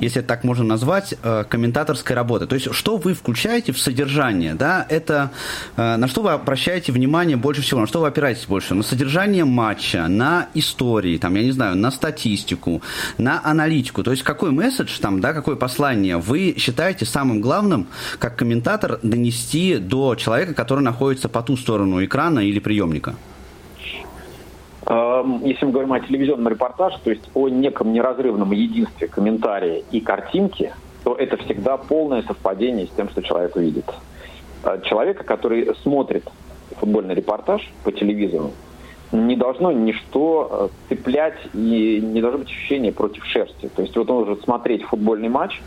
если 0.00 0.20
так 0.20 0.42
можно 0.42 0.64
назвать, 0.64 1.14
э, 1.22 1.44
комментаторской 1.48 2.16
работы? 2.16 2.48
То 2.48 2.56
есть, 2.56 2.74
что 2.74 2.96
вы 2.96 3.14
включаете 3.14 3.70
в 3.70 3.78
содержание, 3.78 4.54
да? 4.54 4.84
Это 4.88 5.30
э, 5.76 5.94
на 5.94 6.08
что 6.08 6.22
вы 6.22 6.32
обращаете 6.32 6.90
внимание 6.90 7.36
больше 7.36 7.62
всего, 7.62 7.80
на 7.80 7.86
что 7.86 8.00
вы 8.00 8.08
опираетесь 8.08 8.46
больше? 8.46 8.74
На 8.74 8.82
содержание 8.82 9.44
матча, 9.44 10.08
на 10.08 10.48
истории, 10.54 11.18
там, 11.18 11.36
я 11.36 11.44
не 11.44 11.52
знаю, 11.52 11.76
на 11.76 11.92
статистику, 11.92 12.82
на 13.16 13.40
аналитику. 13.44 14.02
То 14.02 14.10
есть, 14.10 14.24
какой 14.24 14.50
месседж 14.50 14.98
там, 14.98 15.20
да, 15.20 15.32
какое 15.32 15.54
послание 15.54 16.16
вы 16.16 16.56
считаете 16.58 17.04
самым 17.04 17.40
главным, 17.40 17.86
как 18.18 18.34
комментатор, 18.34 18.98
донести 19.00 19.83
до 19.88 20.14
человека, 20.16 20.54
который 20.54 20.80
находится 20.80 21.28
по 21.28 21.42
ту 21.42 21.56
сторону 21.56 22.04
экрана 22.04 22.40
или 22.40 22.58
приемника? 22.58 23.14
Эм, 24.86 25.42
если 25.44 25.64
мы 25.64 25.72
говорим 25.72 25.92
о 25.92 26.00
телевизионном 26.00 26.48
репортаже, 26.48 26.98
то 27.02 27.10
есть 27.10 27.30
о 27.34 27.48
неком 27.48 27.92
неразрывном 27.92 28.52
единстве 28.52 29.08
комментария 29.08 29.82
и 29.90 30.00
картинки, 30.00 30.72
то 31.04 31.14
это 31.14 31.36
всегда 31.38 31.76
полное 31.76 32.22
совпадение 32.22 32.86
с 32.86 32.90
тем, 32.90 33.08
что 33.08 33.22
человек 33.22 33.56
увидит. 33.56 33.86
Э, 34.62 34.80
человека, 34.84 35.24
который 35.24 35.74
смотрит 35.82 36.24
футбольный 36.76 37.14
репортаж 37.14 37.70
по 37.82 37.92
телевизору, 37.92 38.52
не 39.12 39.36
должно 39.36 39.72
ничто 39.72 40.70
э, 40.88 40.94
цеплять 40.94 41.38
и 41.54 42.00
не 42.02 42.20
должно 42.20 42.40
быть 42.40 42.48
ощущения 42.48 42.92
против 42.92 43.24
шерсти. 43.24 43.70
То 43.74 43.82
есть 43.82 43.96
вот 43.96 44.10
он 44.10 44.26
может 44.26 44.42
смотреть 44.44 44.82
футбольный 44.82 45.28
матч, 45.28 45.62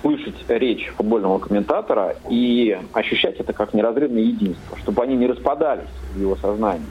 слышать 0.00 0.34
речь 0.48 0.86
футбольного 0.96 1.38
комментатора 1.38 2.16
и 2.30 2.78
ощущать 2.92 3.36
это 3.40 3.52
как 3.52 3.74
неразрывное 3.74 4.22
единство, 4.22 4.78
чтобы 4.78 5.02
они 5.02 5.16
не 5.16 5.26
распадались 5.26 5.88
в 6.14 6.20
его 6.20 6.36
сознании. 6.36 6.86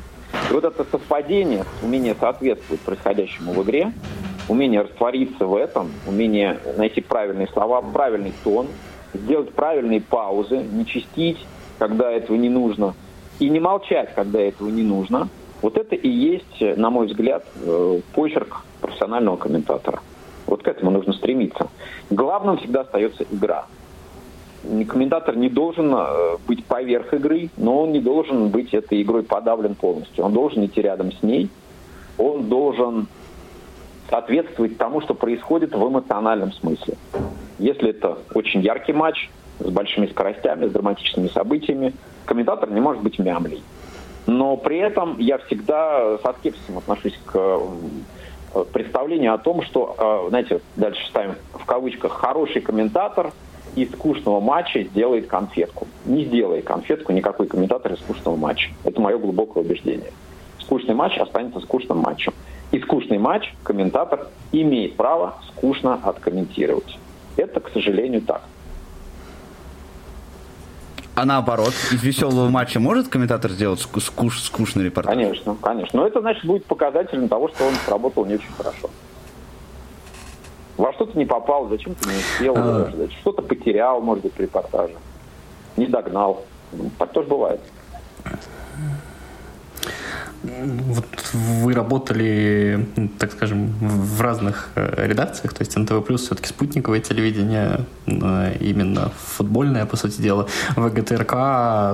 И 0.50 0.54
вот 0.54 0.64
это 0.64 0.86
совпадение, 0.90 1.64
умение 1.82 2.16
соответствовать 2.20 2.82
происходящему 2.82 3.54
в 3.54 3.64
игре, 3.64 3.92
умение 4.50 4.82
раствориться 4.82 5.46
в 5.46 5.56
этом, 5.56 5.92
умение 6.06 6.58
найти 6.78 7.02
правильные 7.02 7.48
слова, 7.48 7.82
правильный 7.82 8.34
тон, 8.44 8.68
сделать 9.14 9.52
правильные 9.52 10.02
паузы, 10.02 10.58
не 10.58 10.86
чистить, 10.86 11.46
когда 11.80 12.12
этого 12.12 12.36
не 12.38 12.50
нужно, 12.50 12.94
и 13.40 13.50
не 13.50 13.60
молчать, 13.60 14.14
когда 14.16 14.40
этого 14.40 14.70
не 14.70 14.84
нужно. 14.84 15.30
Вот 15.62 15.78
это 15.78 15.96
и 15.96 16.10
есть, 16.10 16.62
на 16.78 16.90
мой 16.90 17.08
взгляд, 17.08 17.44
э, 17.62 18.00
почерк 18.14 18.64
профессионального 18.80 19.38
комментатора. 19.38 20.02
Вот 20.48 20.64
к 20.64 20.68
этому 20.68 20.92
нужно 20.92 21.14
стремиться. 21.14 21.68
Главным 22.10 22.58
всегда 22.58 22.82
остается 22.82 23.26
игра. 23.30 23.66
Комментатор 24.88 25.36
не 25.36 25.50
должен 25.50 25.94
э, 25.94 26.38
быть 26.48 26.66
поверх 26.66 27.14
игры, 27.14 27.50
но 27.58 27.84
он 27.84 27.92
не 27.92 28.00
должен 28.00 28.50
быть 28.50 28.74
этой 28.74 29.02
игрой 29.02 29.24
подавлен 29.24 29.76
полностью. 29.76 30.26
Он 30.26 30.34
должен 30.34 30.66
идти 30.66 30.82
рядом 30.82 31.12
с 31.12 31.22
ней, 31.22 31.50
он 32.18 32.50
должен 32.50 33.08
соответствовать 34.10 34.78
тому, 34.78 35.02
что 35.02 35.14
происходит 35.14 35.76
в 35.76 35.88
эмоциональном 35.88 36.54
смысле. 36.54 36.96
Если 37.60 37.90
это 37.90 38.18
очень 38.34 38.62
яркий 38.62 38.94
матч 38.94 39.30
с 39.60 39.70
большими 39.70 40.08
скоростями, 40.08 40.68
с 40.68 40.72
драматичными 40.72 41.28
событиями, 41.28 41.94
комментатор 42.26 42.70
не 42.70 42.80
может 42.80 43.04
быть 43.04 43.20
мямлей. 43.20 43.62
Но 44.26 44.58
при 44.58 44.80
этом 44.80 45.18
я 45.20 45.38
всегда 45.38 46.18
со 46.18 46.34
скепсисом 46.34 46.78
отношусь 46.78 47.18
к 47.26 47.38
Э, 47.38 47.60
представление 48.66 49.32
о 49.32 49.38
том, 49.38 49.62
что, 49.64 49.96
э, 49.98 50.30
знаете, 50.30 50.62
дальше 50.76 51.06
ставим 51.08 51.36
в 51.54 51.66
кавычках, 51.66 52.14
хороший 52.14 52.62
комментатор 52.62 53.32
из 53.76 53.92
скучного 53.92 54.40
матча 54.40 54.84
сделает 54.84 55.28
конфетку. 55.28 55.88
Не 56.06 56.26
сделает 56.26 56.66
конфетку 56.66 57.12
никакой 57.12 57.48
комментатор 57.48 57.94
из 57.94 58.00
скучного 58.00 58.36
матча. 58.36 58.70
Это 58.84 59.00
мое 59.02 59.18
глубокое 59.18 59.64
убеждение. 59.64 60.12
Скучный 60.60 60.96
матч 60.96 61.18
останется 61.18 61.60
скучным 61.60 62.00
матчем. 62.00 62.34
И 62.72 62.80
скучный 62.80 63.18
матч 63.18 63.54
комментатор 63.64 64.28
имеет 64.52 64.96
право 64.96 65.36
скучно 65.50 66.00
откомментировать. 66.04 66.98
Это, 67.38 67.60
к 67.60 67.70
сожалению, 67.70 68.22
так. 68.22 68.42
А 71.18 71.26
наоборот, 71.26 71.74
из 71.92 72.04
веселого 72.04 72.48
матча 72.48 72.80
может 72.80 73.08
комментатор 73.08 73.50
сделать 73.50 73.80
скуш, 73.80 74.40
скучный 74.40 74.84
репортаж? 74.84 75.16
Конечно, 75.16 75.58
конечно. 75.60 76.00
Но 76.00 76.06
это, 76.06 76.22
значит, 76.22 76.46
будет 76.46 76.66
показателем 76.66 77.28
того, 77.28 77.48
что 77.48 77.66
он 77.66 77.74
сработал 77.88 78.24
не 78.26 78.36
очень 78.36 78.52
хорошо. 78.56 78.92
Во 80.78 80.94
что-то 80.94 81.18
не 81.18 81.26
попал, 81.26 81.70
зачем 81.70 81.96
ты 81.96 82.10
не 82.10 82.18
успел, 82.18 82.54
а... 82.56 82.92
что-то 83.20 83.42
потерял, 83.42 84.00
может 84.00 84.26
быть, 84.26 84.36
в 84.36 84.40
репортаже. 84.40 84.94
Не 85.76 85.88
догнал. 85.88 86.46
Так 87.00 87.12
тоже 87.14 87.28
бывает. 87.28 87.62
Вот 90.48 91.06
вы 91.34 91.74
работали, 91.74 92.88
так 93.20 93.32
скажем, 93.32 93.68
в 93.80 94.22
разных 94.22 94.70
э, 94.76 95.06
редакциях, 95.08 95.54
то 95.54 95.62
есть 95.62 95.76
НТВ 95.76 96.06
Плюс 96.06 96.22
все-таки 96.22 96.48
спутниковое 96.48 97.00
телевидение, 97.00 97.82
э, 98.06 98.58
именно 98.60 99.12
футбольное, 99.18 99.86
по 99.86 99.98
сути 99.98 100.22
дела, 100.22 100.48
ВГТРК, 100.76 101.34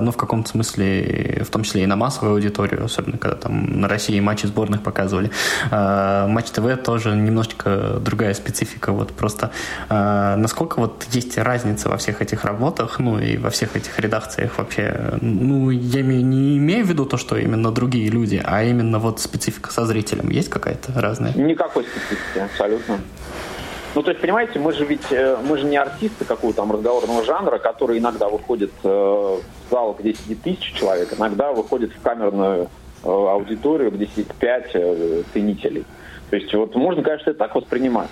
ну, 0.02 0.10
в 0.12 0.16
каком-то 0.16 0.50
смысле, 0.50 1.42
в 1.44 1.50
том 1.50 1.64
числе 1.64 1.82
и 1.82 1.86
на 1.86 1.96
массовую 1.96 2.34
аудиторию, 2.34 2.84
особенно 2.84 3.18
когда 3.18 3.36
там 3.36 3.80
на 3.80 3.88
России 3.88 4.20
матчи 4.20 4.46
сборных 4.46 4.82
показывали. 4.82 5.30
Э, 5.70 6.26
Матч 6.28 6.50
ТВ 6.50 6.82
тоже 6.84 7.14
немножечко 7.14 7.98
другая 8.00 8.34
специфика, 8.34 8.92
вот 8.92 9.12
просто 9.12 9.50
насколько 9.88 10.78
вот 10.78 11.06
есть 11.10 11.38
разница 11.38 11.88
во 11.88 11.96
всех 11.96 12.22
этих 12.22 12.44
работах, 12.44 12.98
ну, 12.98 13.18
и 13.18 13.36
во 13.36 13.50
всех 13.50 13.76
этих 13.76 13.98
редакциях 13.98 14.58
вообще, 14.58 15.18
ну, 15.20 15.70
я 15.70 16.02
не 16.02 16.58
имею 16.58 16.84
в 16.84 16.88
виду 16.88 17.04
то, 17.04 17.16
что 17.16 17.36
именно 17.36 17.70
другие 17.72 18.08
люди, 18.10 18.40
а 18.44 18.62
именно 18.62 18.98
вот 18.98 19.20
специфика 19.20 19.70
со 19.72 19.86
зрителем 19.86 20.30
есть 20.30 20.48
какая-то 20.48 20.92
разная? 21.00 21.32
Никакой 21.34 21.84
специфики, 21.84 22.38
абсолютно. 22.38 22.98
Ну, 23.94 24.02
то 24.02 24.10
есть, 24.10 24.20
понимаете, 24.20 24.58
мы 24.58 24.72
же 24.72 24.84
ведь, 24.84 25.12
э, 25.12 25.36
мы 25.48 25.56
же 25.56 25.64
не 25.64 25.76
артисты 25.76 26.24
какого-то 26.24 26.56
там 26.56 26.72
разговорного 26.72 27.24
жанра, 27.24 27.58
которые 27.58 28.00
иногда 28.00 28.28
выходят 28.28 28.72
э, 28.82 28.88
в 28.88 29.40
зал, 29.70 29.96
где 29.98 30.14
сидит 30.14 30.42
тысяча 30.42 30.76
человек, 30.76 31.12
иногда 31.16 31.52
выходят 31.52 31.92
в 31.92 32.00
камерную 32.02 32.64
э, 32.64 33.08
аудиторию, 33.08 33.92
где 33.92 34.06
сидит 34.06 34.34
пять 34.34 34.72
ценителей. 35.32 35.84
То 36.30 36.36
есть, 36.36 36.52
вот 36.54 36.74
можно, 36.74 37.02
конечно, 37.02 37.30
это 37.30 37.38
так 37.38 37.54
воспринимать. 37.54 38.10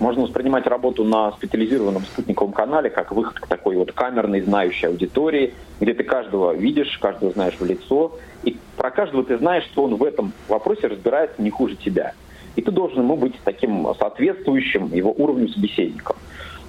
Можно 0.00 0.22
воспринимать 0.22 0.66
работу 0.66 1.04
на 1.04 1.30
специализированном 1.32 2.04
спутниковом 2.04 2.52
канале 2.52 2.88
как 2.88 3.12
выход 3.12 3.38
к 3.38 3.46
такой 3.46 3.76
вот 3.76 3.92
камерной, 3.92 4.40
знающей 4.40 4.88
аудитории, 4.88 5.52
где 5.78 5.92
ты 5.92 6.04
каждого 6.04 6.54
видишь, 6.54 6.96
каждого 6.98 7.32
знаешь 7.32 7.54
в 7.60 7.64
лицо, 7.66 8.12
и 8.42 8.56
про 8.78 8.90
каждого 8.90 9.22
ты 9.24 9.36
знаешь, 9.36 9.64
что 9.64 9.84
он 9.84 9.96
в 9.96 10.02
этом 10.02 10.32
вопросе 10.48 10.86
разбирается 10.86 11.42
не 11.42 11.50
хуже 11.50 11.76
тебя. 11.76 12.14
И 12.56 12.62
ты 12.62 12.70
должен 12.70 13.00
ему 13.00 13.16
быть 13.16 13.34
таким 13.44 13.86
соответствующим 13.98 14.90
его 14.92 15.12
уровню 15.12 15.48
собеседником. 15.48 16.16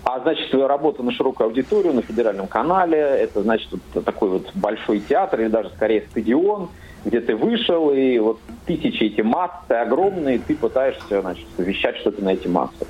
А 0.04 0.20
значит, 0.20 0.52
твоя 0.52 0.68
работа 0.68 1.02
на 1.02 1.14
широкую 1.14 1.48
аудиторию, 1.48 1.94
на 1.94 2.02
федеральном 2.02 2.48
канале, 2.48 2.98
это 2.98 3.44
значит 3.44 3.70
вот 3.72 4.04
такой 4.04 4.28
вот 4.28 4.52
большой 4.56 5.00
театр 5.00 5.40
или 5.40 5.48
даже 5.48 5.70
скорее 5.70 6.02
стадион, 6.12 6.68
где 7.06 7.22
ты 7.22 7.38
вышел, 7.38 7.92
и 7.94 8.20
вот 8.20 8.40
тысячи 8.66 9.06
эти 9.06 9.22
массы 9.22 9.72
огромные, 9.72 10.40
ты 10.40 10.54
пытаешься, 10.54 11.22
значит, 11.22 11.48
вещать 11.58 11.96
что-то 11.98 12.22
на 12.22 12.34
эти 12.34 12.50
массы. 12.50 12.86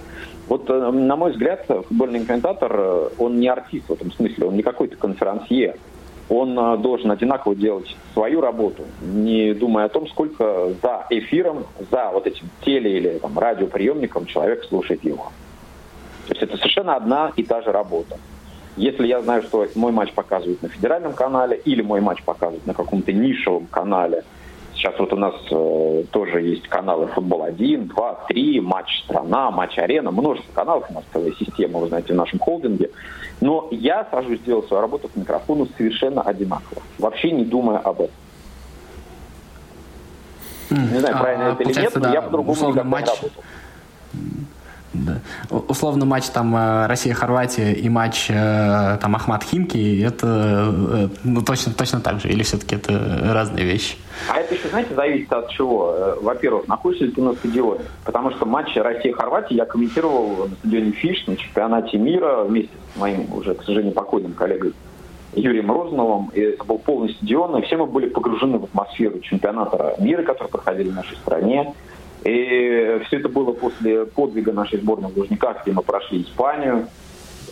Вот, 0.48 0.70
э, 0.70 0.92
на 0.92 1.16
мой 1.16 1.32
взгляд, 1.32 1.66
футбольный 1.68 2.26
комментатор, 2.26 2.72
э, 2.74 3.10
он 3.18 3.40
не 3.40 3.48
артист 3.48 3.88
в 3.88 3.94
этом 3.94 4.12
смысле, 4.12 4.48
он 4.48 4.56
не 4.56 4.64
какой-то 4.64 4.96
конферансье. 4.98 5.76
Он 6.30 6.58
э, 6.58 6.78
должен 6.78 7.12
одинаково 7.12 7.56
делать 7.56 7.96
свою 8.14 8.42
работу, 8.42 8.84
не 9.02 9.54
думая 9.54 9.86
о 9.86 9.90
том, 9.90 10.08
сколько 10.08 10.74
за 10.82 11.06
эфиром, 11.10 11.66
за 11.92 12.10
вот 12.12 12.28
этим 12.28 12.50
теле- 12.66 12.98
или 12.98 13.20
там, 13.20 13.38
радиоприемником 13.38 14.26
человек 14.26 14.64
слушает 14.66 15.04
его. 15.04 15.32
То 16.28 16.34
есть 16.34 16.44
это 16.44 16.58
совершенно 16.58 16.96
одна 16.96 17.32
и 17.36 17.44
та 17.44 17.62
же 17.62 17.72
работа. 17.72 18.18
Если 18.78 19.06
я 19.08 19.22
знаю, 19.22 19.44
что 19.44 19.68
мой 19.76 19.92
матч 19.92 20.14
показывают 20.14 20.62
на 20.62 20.70
федеральном 20.70 21.14
канале 21.14 21.58
или 21.66 21.82
мой 21.82 22.00
матч 22.00 22.24
показывают 22.24 22.66
на 22.66 22.74
каком-то 22.74 23.12
нишевом 23.12 23.68
канале 23.68 24.24
Сейчас 24.82 24.98
вот 24.98 25.14
у 25.14 25.16
нас 25.16 25.36
э, 25.52 26.04
тоже 26.10 26.42
есть 26.42 26.68
каналы 26.68 27.06
«Футбол 27.06 27.46
1», 27.46 27.86
2, 27.86 28.14
3, 28.30 28.62
«Матч 28.62 29.04
страна», 29.04 29.52
«Матч 29.52 29.78
арена». 29.78 30.10
Множество 30.10 30.52
каналов 30.54 30.90
у 30.90 30.94
нас 30.96 31.04
целая 31.14 31.34
система, 31.34 31.78
вы 31.78 31.88
знаете, 31.88 32.14
в 32.14 32.16
нашем 32.16 32.40
холдинге. 32.40 32.90
Но 33.42 33.68
я 33.70 34.08
сажусь 34.10 34.40
делать 34.40 34.66
свою 34.66 34.82
работу 34.82 35.08
к 35.08 35.16
микрофону 35.16 35.68
совершенно 35.78 36.24
одинаково. 36.24 36.82
Вообще 36.98 37.30
не 37.30 37.46
думая 37.46 37.78
об 37.78 38.02
этом. 38.02 38.16
Не 40.72 40.98
знаю, 40.98 41.20
правильно 41.20 41.46
а, 41.46 41.54
это 41.54 41.62
или 41.62 41.80
нет, 41.80 41.92
но 41.94 42.02
да, 42.02 42.14
я 42.14 42.22
по-другому 42.24 42.60
никогда 42.60 42.84
матч... 42.84 43.06
не 43.06 43.12
работал. 43.12 43.44
Да. 44.94 45.22
Условно 45.50 46.06
матч 46.06 46.26
там 46.28 46.54
э, 46.56 46.88
Россия-Хорватия 46.88 47.72
и 47.72 47.88
матч 47.88 48.30
э, 48.30 48.98
там 49.02 49.16
Ахмат 49.16 49.44
Химки, 49.44 50.02
это 50.04 50.74
э, 50.74 51.08
ну, 51.24 51.42
точно, 51.42 51.74
точно 51.74 52.02
так 52.02 52.20
же, 52.20 52.28
или 52.28 52.44
все-таки 52.44 52.76
это 52.76 53.32
разные 53.34 53.64
вещи? 53.64 53.96
А 54.30 54.38
это 54.38 54.54
еще, 54.54 54.68
знаете, 54.68 54.94
зависит 54.94 55.32
от 55.32 55.50
чего. 55.50 56.18
Во-первых, 56.22 56.68
находишься 56.68 57.06
ли 57.06 57.12
ты 57.12 57.22
на 57.22 57.34
стадионе? 57.34 57.82
Потому 58.04 58.32
что 58.32 58.46
матч 58.46 58.76
Россия-Хорватия 58.76 59.56
я 59.56 59.66
комментировал 59.66 60.50
на 60.50 60.56
стадионе 60.56 60.92
Фиш 60.92 61.26
на 61.26 61.38
чемпионате 61.38 61.98
мира 61.98 62.44
вместе 62.44 62.74
с 62.94 63.00
моим 63.00 63.34
уже, 63.34 63.56
к 63.56 63.64
сожалению, 63.64 63.94
покойным 63.94 64.34
коллегой 64.34 64.74
Юрием 65.34 65.72
Розановым. 65.72 66.32
И 66.34 66.42
это 66.42 66.64
был 66.66 66.80
полный 66.80 67.14
стадион, 67.14 67.58
и 67.58 67.66
все 67.66 67.78
мы 67.78 67.86
были 67.86 68.10
погружены 68.10 68.58
в 68.58 68.66
атмосферу 68.66 69.20
чемпионата 69.20 69.96
мира, 70.00 70.24
который 70.24 70.50
проходили 70.50 70.90
в 70.90 70.96
нашей 70.96 71.16
стране. 71.16 71.74
И 72.24 73.02
все 73.06 73.18
это 73.18 73.30
было 73.30 73.52
после 73.52 74.06
подвига 74.06 74.52
нашей 74.52 74.80
сборной 74.80 75.10
в 75.10 75.18
Лужниках, 75.18 75.64
где 75.64 75.72
мы 75.72 75.82
прошли 75.82 76.22
Испанию. 76.22 76.88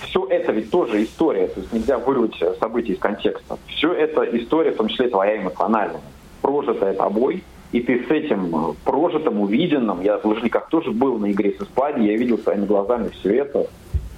Все 0.01 0.25
это 0.29 0.51
ведь 0.51 0.69
тоже 0.69 1.03
история, 1.03 1.47
то 1.47 1.59
есть 1.59 1.73
нельзя 1.73 1.97
вырвать 1.97 2.35
события 2.59 2.93
из 2.93 2.99
контекста. 2.99 3.57
Все 3.67 3.91
это 3.93 4.23
история, 4.37 4.71
в 4.71 4.77
том 4.77 4.87
числе 4.87 5.09
твоя 5.09 5.41
эмоциональная, 5.41 6.01
прожитая 6.41 6.93
тобой, 6.93 7.43
и 7.71 7.81
ты 7.81 8.05
с 8.05 8.09
этим 8.09 8.75
прожитым, 8.85 9.41
увиденным, 9.41 10.01
я 10.01 10.17
в 10.17 10.25
Лужниках 10.25 10.69
тоже 10.69 10.91
был 10.91 11.17
на 11.17 11.31
игре 11.31 11.55
с 11.57 11.61
Испанией, 11.61 12.13
я 12.13 12.17
видел 12.17 12.37
своими 12.37 12.65
глазами 12.65 13.09
все 13.09 13.39
это, 13.39 13.67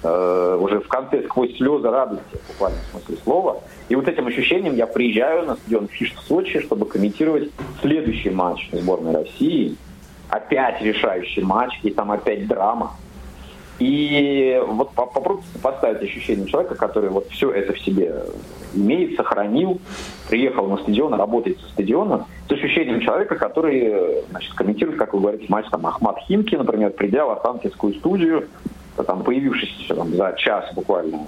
э, 0.04 0.58
уже 0.60 0.80
в 0.80 0.88
конце 0.88 1.22
сквозь 1.24 1.56
слезы 1.56 1.90
радости, 1.90 2.38
в 2.58 2.70
смысле 2.92 3.16
слова. 3.24 3.60
И 3.88 3.96
вот 3.96 4.06
этим 4.06 4.26
ощущением 4.28 4.76
я 4.76 4.86
приезжаю 4.86 5.46
на 5.46 5.56
стадион 5.56 5.88
Фиш 5.88 6.14
в 6.14 6.20
Сочи, 6.20 6.60
чтобы 6.60 6.86
комментировать 6.86 7.50
следующий 7.80 8.30
матч 8.30 8.68
сборной 8.72 9.14
России– 9.14 9.76
опять 10.32 10.80
решающий 10.80 11.42
матч, 11.42 11.78
и 11.82 11.90
там 11.90 12.10
опять 12.10 12.46
драма. 12.46 12.92
И 13.78 14.58
вот 14.66 14.92
попробуйте 14.92 15.46
поставить 15.62 16.02
ощущение 16.02 16.46
человека, 16.46 16.74
который 16.74 17.10
вот 17.10 17.28
все 17.28 17.50
это 17.50 17.74
в 17.74 17.80
себе 17.80 18.24
имеет, 18.74 19.16
сохранил, 19.16 19.78
приехал 20.30 20.68
на 20.68 20.78
стадион, 20.78 21.14
работает 21.14 21.60
со 21.60 21.68
стадиона, 21.68 22.26
с 22.48 22.52
ощущением 22.52 23.00
человека, 23.00 23.34
который 23.34 24.22
значит, 24.30 24.54
комментирует, 24.54 24.98
как 24.98 25.12
вы 25.12 25.20
говорите, 25.20 25.46
матч 25.48 25.66
там 25.70 25.86
Ахмат 25.86 26.18
Химки, 26.20 26.54
например, 26.54 26.92
придя 26.92 27.26
в 27.26 27.30
Останкинскую 27.32 27.94
студию, 27.94 28.48
там, 29.06 29.24
появившись 29.24 29.86
там, 29.88 30.14
за 30.14 30.34
час 30.38 30.72
буквально 30.74 31.26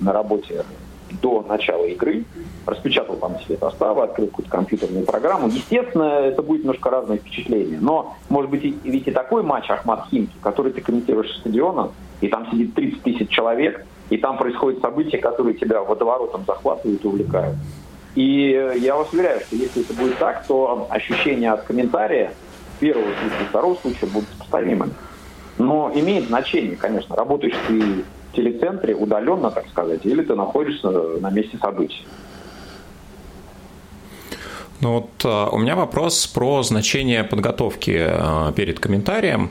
на 0.00 0.12
работе 0.12 0.64
до 1.20 1.44
начала 1.48 1.84
игры, 1.86 2.24
распечатал 2.66 3.16
там 3.16 3.38
себе 3.40 3.56
составы, 3.56 4.02
открыл 4.02 4.28
какую-то 4.28 4.50
компьютерную 4.50 5.04
программу. 5.04 5.48
Естественно, 5.48 6.04
это 6.04 6.42
будет 6.42 6.60
немножко 6.60 6.90
разное 6.90 7.18
впечатление. 7.18 7.78
Но, 7.80 8.14
может 8.28 8.50
быть, 8.50 8.62
ведь 8.62 9.08
и 9.08 9.10
такой 9.10 9.42
матч 9.42 9.70
Ахмат 9.70 10.06
Химки, 10.10 10.34
который 10.42 10.72
ты 10.72 10.80
комментируешь 10.80 11.30
с 11.32 11.40
стадиона, 11.40 11.90
и 12.20 12.28
там 12.28 12.50
сидит 12.50 12.74
30 12.74 13.02
тысяч 13.02 13.28
человек, 13.28 13.84
и 14.10 14.16
там 14.16 14.36
происходят 14.38 14.80
события, 14.80 15.18
которые 15.18 15.54
тебя 15.54 15.82
водоворотом 15.82 16.44
захватывают 16.46 17.04
и 17.04 17.08
увлекают. 17.08 17.56
И 18.14 18.72
я 18.76 18.94
вас 18.94 19.12
уверяю, 19.12 19.40
что 19.40 19.56
если 19.56 19.82
это 19.82 19.92
будет 19.94 20.18
так, 20.18 20.46
то 20.46 20.86
ощущения 20.90 21.52
от 21.52 21.64
комментария 21.64 22.32
первого 22.80 23.04
случая 23.04 23.42
и 23.42 23.48
второго 23.48 23.74
случая 23.76 24.06
будут 24.06 24.28
сопоставимы. 24.30 24.90
Но 25.58 25.90
имеет 25.94 26.26
значение, 26.26 26.76
конечно, 26.76 27.16
работаешь 27.16 27.54
ты 27.66 28.04
телецентре 28.34 28.94
удаленно, 28.94 29.50
так 29.50 29.68
сказать, 29.68 30.04
или 30.04 30.22
ты 30.22 30.34
находишься 30.34 30.90
на 30.90 31.30
месте 31.30 31.56
событий. 31.58 32.04
Ну 34.80 34.94
вот 34.94 35.10
а, 35.24 35.48
у 35.50 35.58
меня 35.58 35.76
вопрос 35.76 36.26
про 36.26 36.62
значение 36.62 37.24
подготовки 37.24 37.96
а, 37.98 38.52
перед 38.52 38.80
комментарием. 38.80 39.50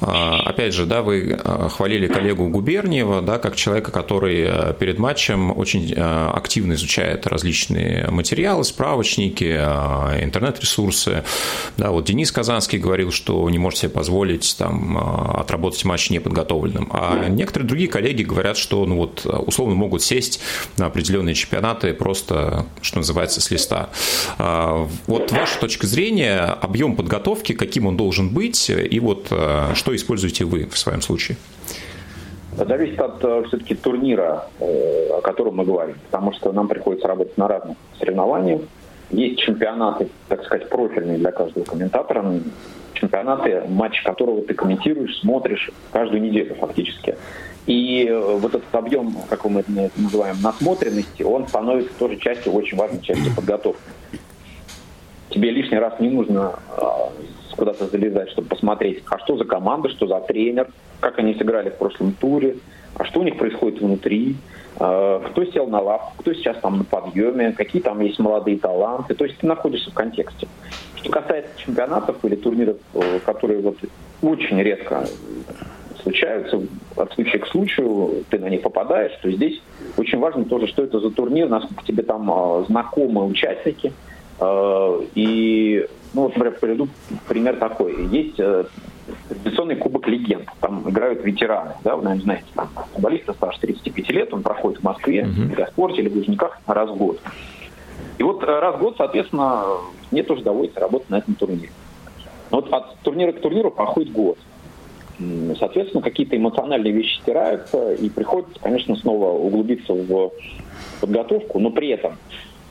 А, 0.00 0.40
опять 0.44 0.74
же, 0.74 0.84
да, 0.84 1.02
вы 1.02 1.38
хвалили 1.70 2.06
коллегу 2.06 2.48
Губерниева, 2.48 3.22
да, 3.22 3.38
как 3.38 3.56
человека, 3.56 3.90
который 3.90 4.74
перед 4.74 4.98
матчем 4.98 5.56
очень 5.56 5.94
активно 5.94 6.74
изучает 6.74 7.26
различные 7.26 8.10
материалы, 8.10 8.64
справочники, 8.64 9.52
интернет-ресурсы. 9.54 11.24
Да, 11.76 11.90
вот 11.90 12.04
Денис 12.04 12.30
Казанский 12.32 12.78
говорил, 12.78 13.10
что 13.12 13.48
не 13.50 13.58
может 13.58 13.80
себе 13.80 13.90
позволить 13.90 14.56
там 14.58 14.98
отработать 15.38 15.84
матч 15.84 16.10
неподготовленным. 16.10 16.90
А 16.92 17.28
некоторые 17.28 17.68
другие 17.68 17.88
коллеги 17.88 18.22
говорят, 18.22 18.56
что 18.56 18.84
ну 18.86 18.96
вот 18.96 19.24
условно 19.24 19.74
могут 19.74 20.02
сесть 20.02 20.40
на 20.76 20.86
определенные 20.86 21.34
чемпионаты 21.34 21.94
просто, 21.94 22.66
что 22.82 22.98
называется, 22.98 23.40
с 23.40 23.50
листа. 23.50 23.90
Вот 25.06 25.32
ваша 25.32 25.60
точка 25.60 25.86
зрения, 25.86 26.40
объем 26.40 26.96
подготовки, 26.96 27.52
каким 27.52 27.86
он 27.86 27.96
должен 27.96 28.32
быть, 28.32 28.70
и 28.70 29.00
вот 29.00 29.28
э, 29.30 29.74
что 29.74 29.94
используете 29.94 30.44
вы 30.44 30.66
в 30.66 30.78
своем 30.78 31.00
случае? 31.00 31.36
Зависит 32.56 33.00
от 33.00 33.22
э, 33.24 33.44
все-таки 33.48 33.74
турнира, 33.74 34.48
э, 34.60 35.08
о 35.10 35.20
котором 35.20 35.56
мы 35.56 35.64
говорим, 35.64 35.96
потому 36.10 36.32
что 36.32 36.52
нам 36.52 36.68
приходится 36.68 37.08
работать 37.08 37.36
на 37.36 37.48
разных 37.48 37.76
соревнованиях. 37.98 38.62
Есть 39.10 39.40
чемпионаты, 39.40 40.08
так 40.28 40.44
сказать, 40.44 40.68
профильные 40.68 41.18
для 41.18 41.30
каждого 41.30 41.64
комментатора, 41.64 42.24
чемпионаты, 42.94 43.62
матч 43.68 44.02
которого 44.02 44.42
ты 44.42 44.54
комментируешь, 44.54 45.18
смотришь 45.18 45.70
каждую 45.92 46.22
неделю 46.22 46.54
фактически. 46.54 47.16
И 47.66 48.08
вот 48.12 48.54
этот 48.54 48.74
объем, 48.74 49.16
как 49.28 49.44
мы 49.44 49.60
это 49.60 49.90
называем, 49.96 50.36
насмотренности, 50.42 51.22
он 51.22 51.48
становится 51.48 51.92
тоже 51.98 52.16
частью, 52.16 52.52
очень 52.52 52.76
важной 52.76 53.00
частью 53.00 53.34
подготовки 53.34 53.80
тебе 55.34 55.50
лишний 55.50 55.78
раз 55.78 55.98
не 55.98 56.08
нужно 56.08 56.54
а, 56.76 57.10
куда-то 57.56 57.86
залезать, 57.86 58.30
чтобы 58.30 58.48
посмотреть, 58.48 59.02
а 59.10 59.18
что 59.18 59.36
за 59.36 59.44
команда, 59.44 59.88
что 59.90 60.06
за 60.06 60.20
тренер, 60.20 60.68
как 61.00 61.18
они 61.18 61.34
сыграли 61.34 61.70
в 61.70 61.76
прошлом 61.76 62.12
туре, 62.12 62.56
а 62.96 63.04
что 63.04 63.20
у 63.20 63.22
них 63.24 63.36
происходит 63.36 63.80
внутри, 63.80 64.36
а, 64.78 65.20
кто 65.28 65.44
сел 65.44 65.66
на 65.66 65.80
лавку, 65.80 66.12
кто 66.18 66.32
сейчас 66.34 66.56
там 66.58 66.78
на 66.78 66.84
подъеме, 66.84 67.52
какие 67.52 67.82
там 67.82 68.00
есть 68.00 68.18
молодые 68.18 68.58
таланты. 68.58 69.14
То 69.14 69.24
есть 69.24 69.38
ты 69.38 69.46
находишься 69.46 69.90
в 69.90 69.94
контексте. 69.94 70.46
Что 70.94 71.10
касается 71.10 71.50
чемпионатов 71.58 72.16
или 72.24 72.36
турниров, 72.36 72.76
э, 72.94 73.18
которые 73.26 73.60
вот 73.60 73.76
очень 74.22 74.62
редко 74.62 75.04
случаются, 76.02 76.62
от 76.96 77.12
случая 77.14 77.38
к 77.38 77.46
случаю 77.48 78.24
ты 78.30 78.38
на 78.38 78.48
них 78.48 78.62
попадаешь, 78.62 79.12
то 79.20 79.30
здесь 79.30 79.60
очень 79.96 80.18
важно 80.18 80.44
тоже, 80.44 80.66
что 80.66 80.84
это 80.84 81.00
за 81.00 81.10
турнир, 81.10 81.48
насколько 81.48 81.84
тебе 81.84 82.02
там 82.02 82.30
а, 82.30 82.62
знакомы 82.68 83.24
участники– 83.24 83.92
и, 84.40 85.86
ну, 86.12 86.22
вот, 86.22 86.36
например, 86.36 86.58
приведу 86.60 86.88
пример 87.28 87.56
такой. 87.56 88.06
Есть 88.06 88.38
э, 88.38 88.64
традиционный 89.28 89.76
кубок 89.76 90.06
легенд. 90.08 90.48
Там 90.60 90.88
играют 90.88 91.24
ветераны. 91.24 91.72
Да, 91.84 91.96
вы, 91.96 92.02
наверное, 92.02 92.24
знаете, 92.24 92.46
там 92.54 92.68
футболиста 92.92 93.32
старше 93.32 93.60
35 93.60 94.10
лет, 94.10 94.34
он 94.34 94.42
проходит 94.42 94.80
в 94.80 94.84
Москве, 94.84 95.22
uh-huh. 95.22 95.52
в 95.52 95.54
Газпорте 95.54 96.02
или 96.02 96.08
в 96.08 96.16
Лужниках 96.16 96.58
раз 96.66 96.90
в 96.90 96.96
год. 96.96 97.20
И 98.18 98.22
вот 98.22 98.42
э, 98.42 98.46
раз 98.46 98.76
в 98.76 98.78
год, 98.78 98.96
соответственно, 98.96 99.64
мне 100.10 100.22
тоже 100.22 100.42
доводится 100.42 100.80
работать 100.80 101.10
на 101.10 101.18
этом 101.18 101.34
турнире. 101.34 101.70
Вот 102.50 102.72
от 102.72 102.98
турнира 103.00 103.32
к 103.32 103.40
турниру 103.40 103.70
проходит 103.70 104.12
год. 104.12 104.38
Соответственно, 105.58 106.02
какие-то 106.02 106.36
эмоциональные 106.36 106.92
вещи 106.92 107.20
стираются, 107.20 107.94
и 107.94 108.08
приходится, 108.10 108.58
конечно, 108.60 108.96
снова 108.96 109.30
углубиться 109.30 109.92
в 109.92 110.32
подготовку, 111.00 111.60
но 111.60 111.70
при 111.70 111.90
этом 111.90 112.16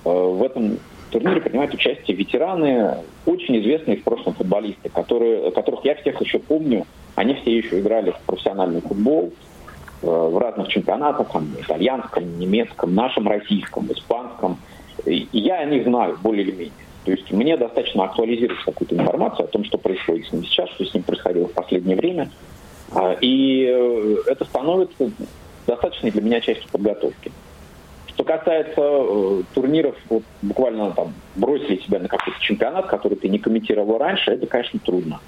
в 0.03 0.43
этом 0.43 0.77
турнире 1.13 1.41
принимают 1.41 1.73
участие 1.73 2.17
ветераны, 2.17 2.97
очень 3.25 3.59
известные 3.61 3.97
в 3.97 4.03
прошлом 4.03 4.33
футболисты, 4.33 4.89
которые, 4.89 5.51
которых 5.51 5.85
я 5.85 5.95
всех 5.95 6.19
еще 6.21 6.39
помню. 6.39 6.85
Они 7.15 7.35
все 7.35 7.57
еще 7.57 7.79
играли 7.79 8.11
в 8.11 8.19
профессиональный 8.25 8.81
футбол 8.81 9.31
э, 10.01 10.07
в 10.07 10.37
разных 10.37 10.67
чемпионатах, 10.69 11.31
там, 11.31 11.47
итальянском, 11.59 12.39
немецком, 12.39 12.95
нашем 12.95 13.27
российском, 13.27 13.91
испанском. 13.91 14.57
И 15.05 15.27
я 15.31 15.59
о 15.59 15.65
них 15.65 15.83
знаю 15.83 16.17
более 16.21 16.43
или 16.43 16.51
менее. 16.51 16.73
То 17.05 17.11
есть 17.11 17.31
мне 17.31 17.57
достаточно 17.57 18.05
актуализировать 18.05 18.63
какую-то 18.63 18.95
информацию 18.95 19.45
о 19.45 19.47
том, 19.47 19.63
что 19.65 19.77
происходит 19.77 20.27
с 20.27 20.31
ним 20.31 20.43
сейчас, 20.45 20.69
что 20.71 20.85
с 20.85 20.93
ним 20.93 21.03
происходило 21.03 21.47
в 21.47 21.53
последнее 21.53 21.95
время. 21.95 22.31
А, 22.91 23.15
и 23.21 23.65
э, 23.67 24.15
это 24.27 24.45
становится 24.45 25.11
достаточной 25.67 26.11
для 26.11 26.21
меня 26.21 26.41
частью 26.41 26.67
подготовки. 26.71 27.31
Что 28.23 28.37
касается 28.37 28.79
э, 28.79 29.41
турниров, 29.53 29.95
вот 30.09 30.23
буквально 30.41 30.91
там 30.91 31.13
бросили 31.35 31.75
тебя 31.75 31.99
на 31.99 32.07
какой-то 32.07 32.39
чемпионат, 32.39 32.85
который 32.85 33.17
ты 33.17 33.27
не 33.27 33.37
комментировал 33.37 33.97
раньше, 33.97 34.31
это, 34.31 34.47
конечно, 34.47 34.79
трудно. 34.79 35.19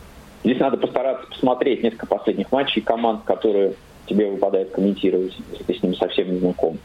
Здесь 0.46 0.60
надо 0.60 0.78
постараться 0.78 1.28
посмотреть 1.28 1.84
несколько 1.84 2.06
последних 2.06 2.54
матчей 2.54 2.82
команд, 2.82 3.24
которые 3.26 3.74
тебе 4.06 4.30
выпадает 4.30 4.72
комментировать, 4.72 5.34
если 5.52 5.64
ты 5.64 5.74
с 5.78 5.84
ними 5.84 5.96
совсем 5.96 6.32
не 6.32 6.40
знаком. 6.40 6.78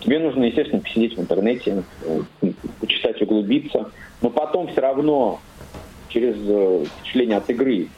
Тебе 0.00 0.18
нужно, 0.18 0.44
естественно, 0.44 0.82
посидеть 0.82 1.16
в 1.16 1.20
интернете, 1.20 1.82
э, 2.02 2.50
почитать 2.80 3.22
углубиться. 3.22 3.90
Но 4.20 4.28
потом 4.28 4.68
все 4.68 4.82
равно 4.82 5.40
через 6.10 6.36
э, 6.36 6.84
впечатление 6.98 7.38
от 7.38 7.48
игры 7.48 7.88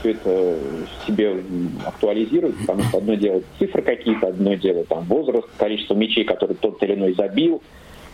все 0.00 0.12
это 0.12 0.58
себе 1.06 1.42
актуализирует, 1.84 2.58
потому 2.58 2.82
что 2.82 2.98
одно 2.98 3.14
дело 3.14 3.42
цифры 3.58 3.82
какие-то, 3.82 4.28
одно 4.28 4.54
дело 4.54 4.84
там 4.84 5.04
возраст, 5.04 5.48
количество 5.58 5.94
мячей, 5.94 6.24
которые 6.24 6.56
тот 6.56 6.82
или 6.82 6.94
иной 6.94 7.14
забил 7.14 7.62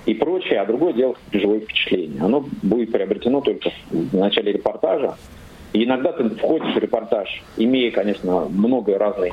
и 0.07 0.15
прочее, 0.15 0.61
а 0.61 0.67
другое 0.67 0.93
дело 0.93 1.15
живое 1.33 1.61
впечатление. 1.61 2.23
Оно 2.23 2.45
будет 2.63 2.93
приобретено 2.93 3.41
только 3.41 3.71
в 3.91 4.17
начале 4.17 4.53
репортажа. 4.53 5.17
И 5.73 5.85
иногда 5.85 6.13
ты 6.13 6.29
входишь 6.31 6.75
в 6.75 6.79
репортаж, 6.79 7.43
имея, 7.57 7.91
конечно, 7.91 8.47
много 8.49 8.99
разной 8.99 9.33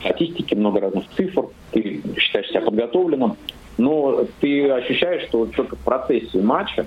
статистики, 0.00 0.54
много 0.54 0.80
разных 0.80 1.04
цифр, 1.16 1.46
ты 1.70 2.02
считаешь 2.18 2.48
себя 2.48 2.60
подготовленным, 2.60 3.36
но 3.78 4.26
ты 4.40 4.68
ощущаешь, 4.70 5.22
что 5.28 5.46
только 5.46 5.76
в 5.76 5.80
процессе 5.80 6.38
матча 6.38 6.86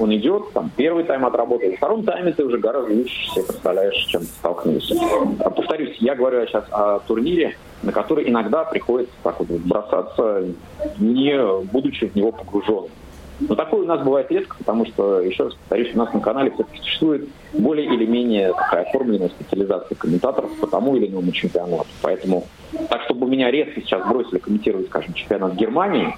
он 0.00 0.14
идет, 0.14 0.52
там, 0.52 0.70
первый 0.76 1.04
тайм 1.04 1.26
отработал, 1.26 1.70
в 1.70 1.76
втором 1.76 2.04
тайме 2.04 2.32
ты 2.32 2.44
уже 2.44 2.58
гораздо 2.58 2.92
лучше 2.92 3.30
себе 3.30 3.44
представляешь, 3.44 4.06
чем 4.06 4.22
столкнулся. 4.22 4.94
А, 5.40 5.50
повторюсь, 5.50 5.96
я 6.00 6.14
говорю 6.14 6.46
сейчас 6.46 6.64
о 6.70 7.00
турнире, 7.00 7.56
на 7.82 7.92
который 7.92 8.28
иногда 8.28 8.64
приходится 8.64 9.14
так 9.22 9.38
вот 9.38 9.48
бросаться, 9.48 10.44
не 10.98 11.38
будучи 11.64 12.08
в 12.08 12.16
него 12.16 12.32
погруженным. 12.32 12.90
Но 13.40 13.54
такое 13.54 13.82
у 13.82 13.86
нас 13.86 14.02
бывает 14.02 14.30
редко, 14.30 14.56
потому 14.58 14.84
что, 14.86 15.20
еще 15.20 15.44
раз 15.44 15.54
повторюсь, 15.54 15.94
у 15.94 15.98
нас 15.98 16.12
на 16.12 16.20
канале 16.20 16.50
все-таки 16.50 16.78
существует 16.78 17.28
более 17.54 17.86
или 17.86 18.04
менее 18.04 18.52
такая 18.52 18.82
оформленная 18.82 19.30
специализация 19.30 19.94
комментаторов 19.96 20.50
по 20.60 20.66
тому 20.66 20.96
или 20.96 21.06
иному 21.08 21.32
чемпионату. 21.32 21.86
Поэтому 22.02 22.46
так, 22.90 23.02
чтобы 23.04 23.28
меня 23.28 23.50
резко 23.50 23.80
сейчас 23.80 24.06
бросили 24.06 24.38
комментировать, 24.38 24.88
скажем, 24.88 25.14
чемпионат 25.14 25.54
Германии, 25.54 26.14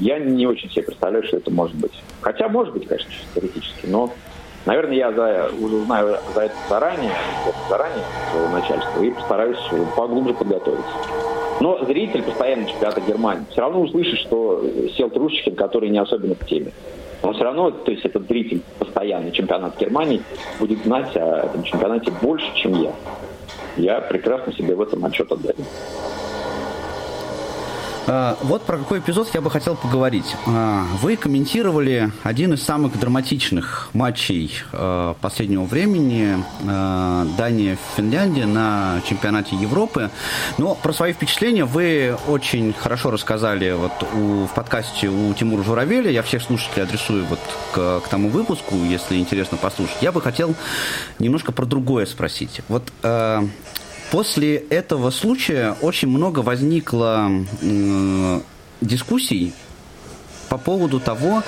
я 0.00 0.18
не 0.18 0.46
очень 0.46 0.70
себе 0.70 0.84
представляю, 0.84 1.24
что 1.24 1.38
это 1.38 1.50
может 1.50 1.76
быть. 1.76 1.92
Хотя, 2.20 2.48
может 2.48 2.72
быть, 2.72 2.86
конечно, 2.86 3.10
теоретически, 3.34 3.86
но, 3.86 4.12
наверное, 4.66 4.96
я 4.96 5.12
за, 5.12 5.50
уже 5.60 5.84
знаю 5.84 6.18
за 6.34 6.42
это 6.42 6.54
заранее, 6.68 7.12
заранее 7.68 8.04
своего 8.30 8.48
начальства 8.48 9.02
и 9.02 9.10
постараюсь 9.10 9.58
поглубже 9.96 10.34
подготовиться. 10.34 10.92
Но 11.60 11.84
зритель 11.84 12.22
постоянно 12.22 12.66
чемпионата 12.66 13.00
Германии 13.02 13.44
все 13.50 13.60
равно 13.60 13.82
услышит, 13.82 14.18
что 14.20 14.64
сел 14.96 15.10
Трушечкин, 15.10 15.54
который 15.56 15.90
не 15.90 15.98
особенно 15.98 16.34
в 16.34 16.46
теме. 16.46 16.72
Он 17.22 17.34
все 17.34 17.44
равно, 17.44 17.70
то 17.70 17.90
есть 17.90 18.04
этот 18.04 18.26
зритель 18.26 18.62
постоянный 18.78 19.30
чемпионат 19.30 19.78
Германии 19.78 20.22
будет 20.58 20.82
знать 20.84 21.14
о 21.16 21.46
этом 21.46 21.62
чемпионате 21.64 22.10
больше, 22.22 22.46
чем 22.54 22.82
я. 22.82 22.92
Я 23.76 24.00
прекрасно 24.00 24.52
себе 24.54 24.74
в 24.74 24.80
этом 24.80 25.04
отчет 25.04 25.30
отдаю. 25.30 25.56
А, 28.06 28.36
вот 28.42 28.62
про 28.62 28.78
какой 28.78 29.00
эпизод 29.00 29.28
я 29.34 29.40
бы 29.40 29.50
хотел 29.50 29.76
поговорить. 29.76 30.36
А, 30.46 30.84
вы 31.00 31.16
комментировали 31.16 32.10
один 32.22 32.54
из 32.54 32.62
самых 32.62 32.98
драматичных 32.98 33.90
матчей 33.92 34.52
а, 34.72 35.14
последнего 35.20 35.64
времени 35.64 36.42
Дания-Финляндия 36.62 38.46
на 38.46 39.00
чемпионате 39.08 39.56
Европы. 39.56 40.10
Но 40.58 40.74
про 40.74 40.92
свои 40.92 41.12
впечатления 41.12 41.64
вы 41.64 42.16
очень 42.26 42.72
хорошо 42.72 43.10
рассказали 43.10 43.72
вот 43.72 43.92
у, 44.14 44.46
в 44.46 44.54
подкасте 44.54 45.08
у 45.08 45.32
Тимура 45.34 45.62
Журавеля. 45.62 46.10
Я 46.10 46.22
всех 46.22 46.42
слушателей 46.42 46.84
адресую 46.84 47.26
вот 47.26 47.40
к, 47.72 48.00
к 48.00 48.08
тому 48.08 48.28
выпуску, 48.28 48.76
если 48.76 49.16
интересно 49.16 49.58
послушать. 49.58 49.96
Я 50.00 50.12
бы 50.12 50.20
хотел 50.20 50.54
немножко 51.18 51.52
про 51.52 51.66
другое 51.66 52.06
спросить. 52.06 52.60
Вот 52.68 52.84
После 54.10 54.56
этого 54.56 55.10
случая 55.10 55.76
очень 55.80 56.08
много 56.08 56.40
возникло 56.40 57.30
э, 57.62 58.40
дискуссий 58.80 59.52
по 60.48 60.58
поводу 60.58 60.98
того, 60.98 61.44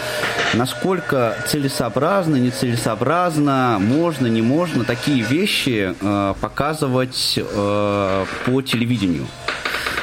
насколько 0.54 1.36
целесообразно, 1.48 2.36
нецелесообразно, 2.36 3.78
можно, 3.80 4.28
не 4.28 4.42
можно 4.42 4.84
такие 4.84 5.22
вещи 5.22 5.92
э, 6.00 6.34
показывать 6.40 7.34
э, 7.36 8.24
по 8.46 8.62
телевидению 8.62 9.26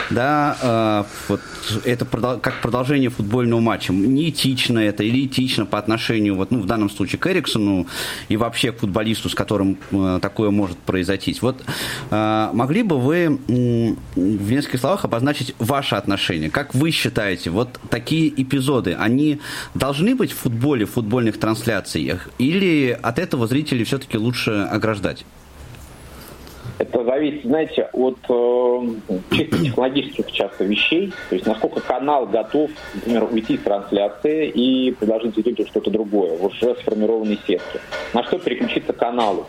да, 0.09 0.57
э, 0.61 1.03
вот 1.27 1.41
это 1.85 2.05
как 2.05 2.61
продолжение 2.61 3.09
футбольного 3.09 3.59
матча. 3.59 3.93
Неэтично 3.93 4.79
это 4.79 5.03
или 5.03 5.25
этично 5.25 5.65
по 5.65 5.77
отношению, 5.77 6.35
вот, 6.35 6.51
ну, 6.51 6.59
в 6.59 6.65
данном 6.65 6.89
случае 6.89 7.19
к 7.19 7.27
Эриксону 7.27 7.87
и 8.27 8.37
вообще 8.37 8.71
к 8.71 8.79
футболисту, 8.79 9.29
с 9.29 9.35
которым 9.35 9.77
э, 9.91 10.19
такое 10.21 10.49
может 10.49 10.77
произойти. 10.77 11.35
Вот 11.41 11.63
э, 12.09 12.49
могли 12.53 12.83
бы 12.83 12.99
вы 12.99 13.15
э, 13.17 13.95
в 14.15 14.51
нескольких 14.51 14.79
словах 14.79 15.05
обозначить 15.05 15.53
ваше 15.59 15.95
отношение? 15.95 16.49
Как 16.49 16.73
вы 16.73 16.91
считаете, 16.91 17.49
вот 17.49 17.79
такие 17.89 18.29
эпизоды, 18.41 18.93
они 18.93 19.39
должны 19.75 20.15
быть 20.15 20.31
в 20.31 20.37
футболе, 20.37 20.85
в 20.85 20.91
футбольных 20.91 21.39
трансляциях, 21.39 22.29
или 22.37 22.97
от 23.01 23.19
этого 23.19 23.47
зрителей 23.47 23.83
все-таки 23.83 24.17
лучше 24.17 24.67
ограждать? 24.71 25.25
Это 26.79 27.03
зависит, 27.03 27.43
знаете, 27.43 27.89
от 27.91 28.17
э, 28.29 29.15
чисто 29.31 29.57
технологических 29.57 30.31
часто 30.31 30.63
вещей. 30.63 31.11
То 31.29 31.35
есть 31.35 31.45
насколько 31.45 31.81
канал 31.81 32.25
готов, 32.25 32.71
например, 32.95 33.27
уйти 33.29 33.57
с 33.57 33.61
трансляции 33.61 34.47
и 34.47 34.91
предложить 34.91 35.35
зрителю 35.35 35.67
что-то 35.67 35.91
другое 35.91 36.37
в 36.37 36.45
уже 36.45 36.75
сформированной 36.75 37.37
сетке. 37.45 37.81
На 38.13 38.23
что 38.23 38.39
переключиться 38.39 38.93
каналу. 38.93 39.45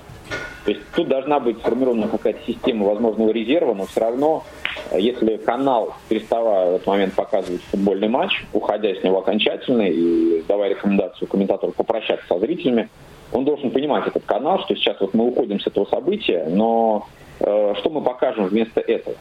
То 0.65 0.73
есть 0.73 0.83
тут 0.95 1.09
должна 1.09 1.39
быть 1.39 1.59
сформирована 1.59 2.09
какая-то 2.09 2.41
система 2.47 2.87
возможного 2.87 3.31
резерва, 3.31 3.75
но 3.75 3.87
все 3.87 4.01
равно, 4.01 4.45
э, 4.91 5.01
если 5.01 5.37
канал, 5.37 5.95
переставая 6.09 6.73
в 6.73 6.75
этот 6.75 6.87
момент 6.89 7.15
показывать 7.15 7.63
футбольный 7.71 8.09
матч, 8.09 8.45
уходя 8.53 8.93
с 8.93 9.05
него 9.05 9.19
окончательно 9.19 9.83
и 9.83 10.43
давая 10.49 10.71
рекомендацию 10.71 11.29
комментатору 11.29 11.71
попрощаться 11.73 12.27
со 12.27 12.41
зрителями, 12.41 12.89
он 13.33 13.45
должен 13.45 13.71
понимать 13.71 14.07
этот 14.07 14.25
канал, 14.25 14.61
что 14.61 14.75
сейчас 14.75 15.01
вот 15.01 15.15
мы 15.15 15.27
уходим 15.29 15.61
с 15.61 15.67
этого 15.67 15.85
события, 15.87 16.47
но 16.49 17.07
Э, 17.41 17.75
что 17.79 17.91
мы 17.91 18.03
покажем 18.03 18.47
вместо 18.47 18.81
этого? 18.81 19.17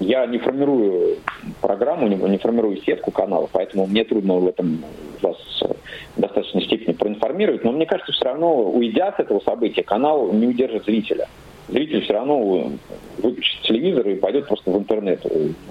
Я 0.00 0.26
не 0.26 0.38
формирую 0.38 1.18
программу, 1.60 2.08
не, 2.08 2.38
формирую 2.38 2.78
сетку 2.78 3.10
каналов, 3.10 3.50
поэтому 3.52 3.86
мне 3.86 4.04
трудно 4.04 4.36
в 4.36 4.48
этом 4.48 4.82
вас 5.20 5.36
в 6.16 6.20
достаточной 6.20 6.62
степени 6.62 6.94
проинформировать, 6.94 7.64
но 7.64 7.72
мне 7.72 7.86
кажется, 7.86 8.12
все 8.12 8.24
равно, 8.24 8.62
уйдя 8.62 9.12
с 9.12 9.20
этого 9.20 9.40
события, 9.40 9.82
канал 9.82 10.32
не 10.32 10.46
удержит 10.46 10.86
зрителя. 10.86 11.28
Зритель 11.68 12.02
все 12.02 12.14
равно 12.14 12.70
выключит 13.20 13.62
телевизор 13.62 14.08
и 14.08 14.16
пойдет 14.16 14.46
просто 14.46 14.70
в 14.70 14.78
интернет 14.78 15.24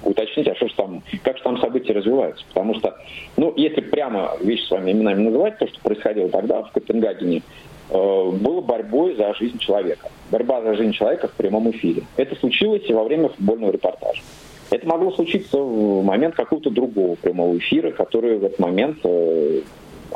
уточнить, 0.04 0.48
а 0.48 0.54
что 0.54 0.68
же 0.68 0.74
там, 0.74 1.02
как 1.22 1.36
же 1.36 1.42
там 1.42 1.58
события 1.60 1.92
развиваются. 1.92 2.44
Потому 2.48 2.74
что, 2.74 2.96
ну, 3.36 3.52
если 3.56 3.80
прямо 3.80 4.32
вещи 4.40 4.64
с 4.64 4.70
вами 4.70 4.92
именами 4.92 5.22
называть, 5.22 5.58
то, 5.58 5.66
что 5.66 5.80
происходило 5.80 6.28
тогда 6.28 6.62
в 6.62 6.72
Копенгагене, 6.72 7.42
Э, 7.90 8.30
было 8.30 8.60
борьбой 8.60 9.16
за 9.16 9.34
жизнь 9.34 9.58
человека. 9.58 10.08
Борьба 10.30 10.62
за 10.62 10.74
жизнь 10.74 10.92
человека 10.92 11.28
в 11.28 11.32
прямом 11.32 11.70
эфире. 11.72 12.04
Это 12.16 12.36
случилось 12.36 12.88
во 12.88 13.02
время 13.04 13.28
футбольного 13.30 13.72
репортажа. 13.72 14.22
Это 14.70 14.86
могло 14.86 15.10
случиться 15.10 15.58
в 15.58 16.02
момент 16.04 16.36
какого-то 16.36 16.70
другого 16.70 17.16
прямого 17.16 17.58
эфира, 17.58 17.90
который 17.90 18.38
в 18.38 18.44
этот 18.44 18.60
момент 18.60 18.98
э, 19.02 19.60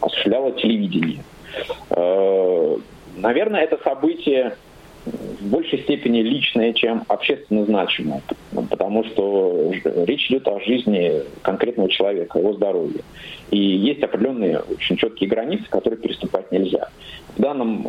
осуществляло 0.01 0.53
телевидение. 0.53 1.25
Э, 1.91 2.77
наверное, 3.17 3.63
это 3.63 3.79
событие 3.83 4.57
в 5.05 5.47
большей 5.49 5.83
степени 5.83 6.21
личное, 6.21 6.73
чем 6.73 7.05
общественно 7.09 7.65
значимое, 7.67 8.23
потому 8.71 9.05
что 9.05 9.73
речь 10.07 10.31
идет 10.31 10.49
о 10.49 10.61
жизни 10.61 11.23
конкретного 11.43 11.91
человека, 11.91 12.39
его 12.39 12.55
здоровье. 12.55 13.03
И 13.51 13.59
есть 13.59 14.03
определенные 14.03 14.61
очень 14.61 14.97
четкие 14.97 15.29
границы, 15.29 15.65
которые 15.71 16.01
переступать 16.01 16.51
нельзя. 16.51 16.89
В 17.37 17.41
данном 17.41 17.85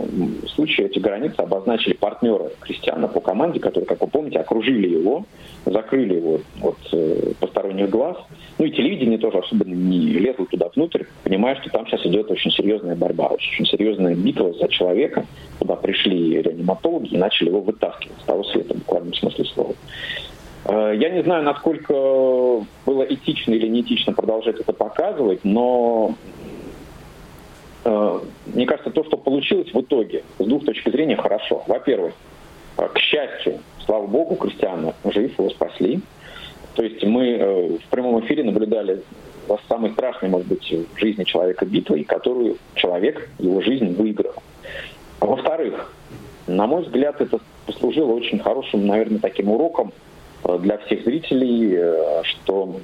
случае 0.47 0.87
эти 0.87 0.97
границы 0.97 1.35
обозначили 1.37 1.93
партнеры 1.93 2.51
Кристиана 2.61 3.07
по 3.07 3.19
команде, 3.19 3.59
которые, 3.59 3.87
как 3.87 4.01
вы 4.01 4.07
помните, 4.07 4.39
окружили 4.39 4.87
его, 4.87 5.25
закрыли 5.65 6.15
его 6.15 6.39
от 6.63 6.77
э, 6.93 7.33
посторонних 7.39 7.89
глаз. 7.89 8.17
Ну 8.57 8.65
и 8.65 8.71
телевидение 8.71 9.19
тоже 9.19 9.37
особенно 9.37 9.73
не 9.73 9.99
лезло 9.99 10.47
туда 10.47 10.69
внутрь, 10.75 11.03
понимая, 11.23 11.55
что 11.61 11.69
там 11.69 11.85
сейчас 11.85 12.03
идет 12.07 12.31
очень 12.31 12.49
серьезная 12.51 12.95
борьба, 12.95 13.27
очень 13.27 13.65
серьезная 13.65 14.15
битва 14.15 14.51
за 14.53 14.67
человека. 14.67 15.25
Туда 15.59 15.75
пришли 15.75 16.41
реаниматологи 16.41 17.13
и 17.13 17.17
начали 17.17 17.49
его 17.49 17.61
вытаскивать 17.61 18.17
с 18.21 18.25
того 18.25 18.43
света, 18.45 18.73
в 18.73 18.77
буквальном 18.77 19.13
смысле 19.13 19.45
слова. 19.45 19.75
Э, 20.65 20.93
я 20.97 21.09
не 21.09 21.21
знаю, 21.21 21.43
насколько 21.43 21.93
было 22.85 23.03
этично 23.03 23.53
или 23.53 23.67
неэтично 23.67 24.13
продолжать 24.13 24.59
это 24.59 24.73
показывать, 24.73 25.41
но 25.43 26.15
мне 27.85 28.65
кажется, 28.65 28.89
то, 28.89 29.03
что 29.03 29.15
получилось 29.15 29.71
в 29.71 29.79
итоге, 29.79 30.23
с 30.39 30.43
двух 30.43 30.65
точек 30.65 30.91
зрения, 30.91 31.15
хорошо. 31.15 31.63
Во-первых, 31.67 32.13
э, 32.77 32.87
к 32.93 32.97
счастью, 32.97 33.59
слава 33.85 34.07
богу, 34.07 34.35
Кристиана 34.35 34.93
жив, 35.03 35.37
его 35.37 35.49
спасли. 35.51 36.01
То 36.73 36.83
есть 36.83 37.03
мы 37.03 37.27
э, 37.27 37.77
в 37.77 37.87
прямом 37.89 38.25
эфире 38.25 38.43
наблюдали 38.43 39.01
самой 39.69 39.91
страшной, 39.91 40.31
может 40.31 40.47
быть, 40.47 40.73
в 40.73 40.99
жизни 40.99 41.23
человека 41.23 41.65
битвой, 41.65 42.03
которую 42.03 42.57
человек, 42.73 43.29
его 43.37 43.61
жизнь 43.61 43.93
выиграл. 43.93 44.33
Во-вторых, 45.19 45.93
на 46.47 46.65
мой 46.65 46.81
взгляд, 46.81 47.21
это 47.21 47.39
послужило 47.67 48.13
очень 48.13 48.39
хорошим, 48.39 48.87
наверное, 48.87 49.19
таким 49.19 49.49
уроком 49.49 49.93
для 50.43 50.79
всех 50.79 51.03
зрителей, 51.03 51.79
что 52.23 52.79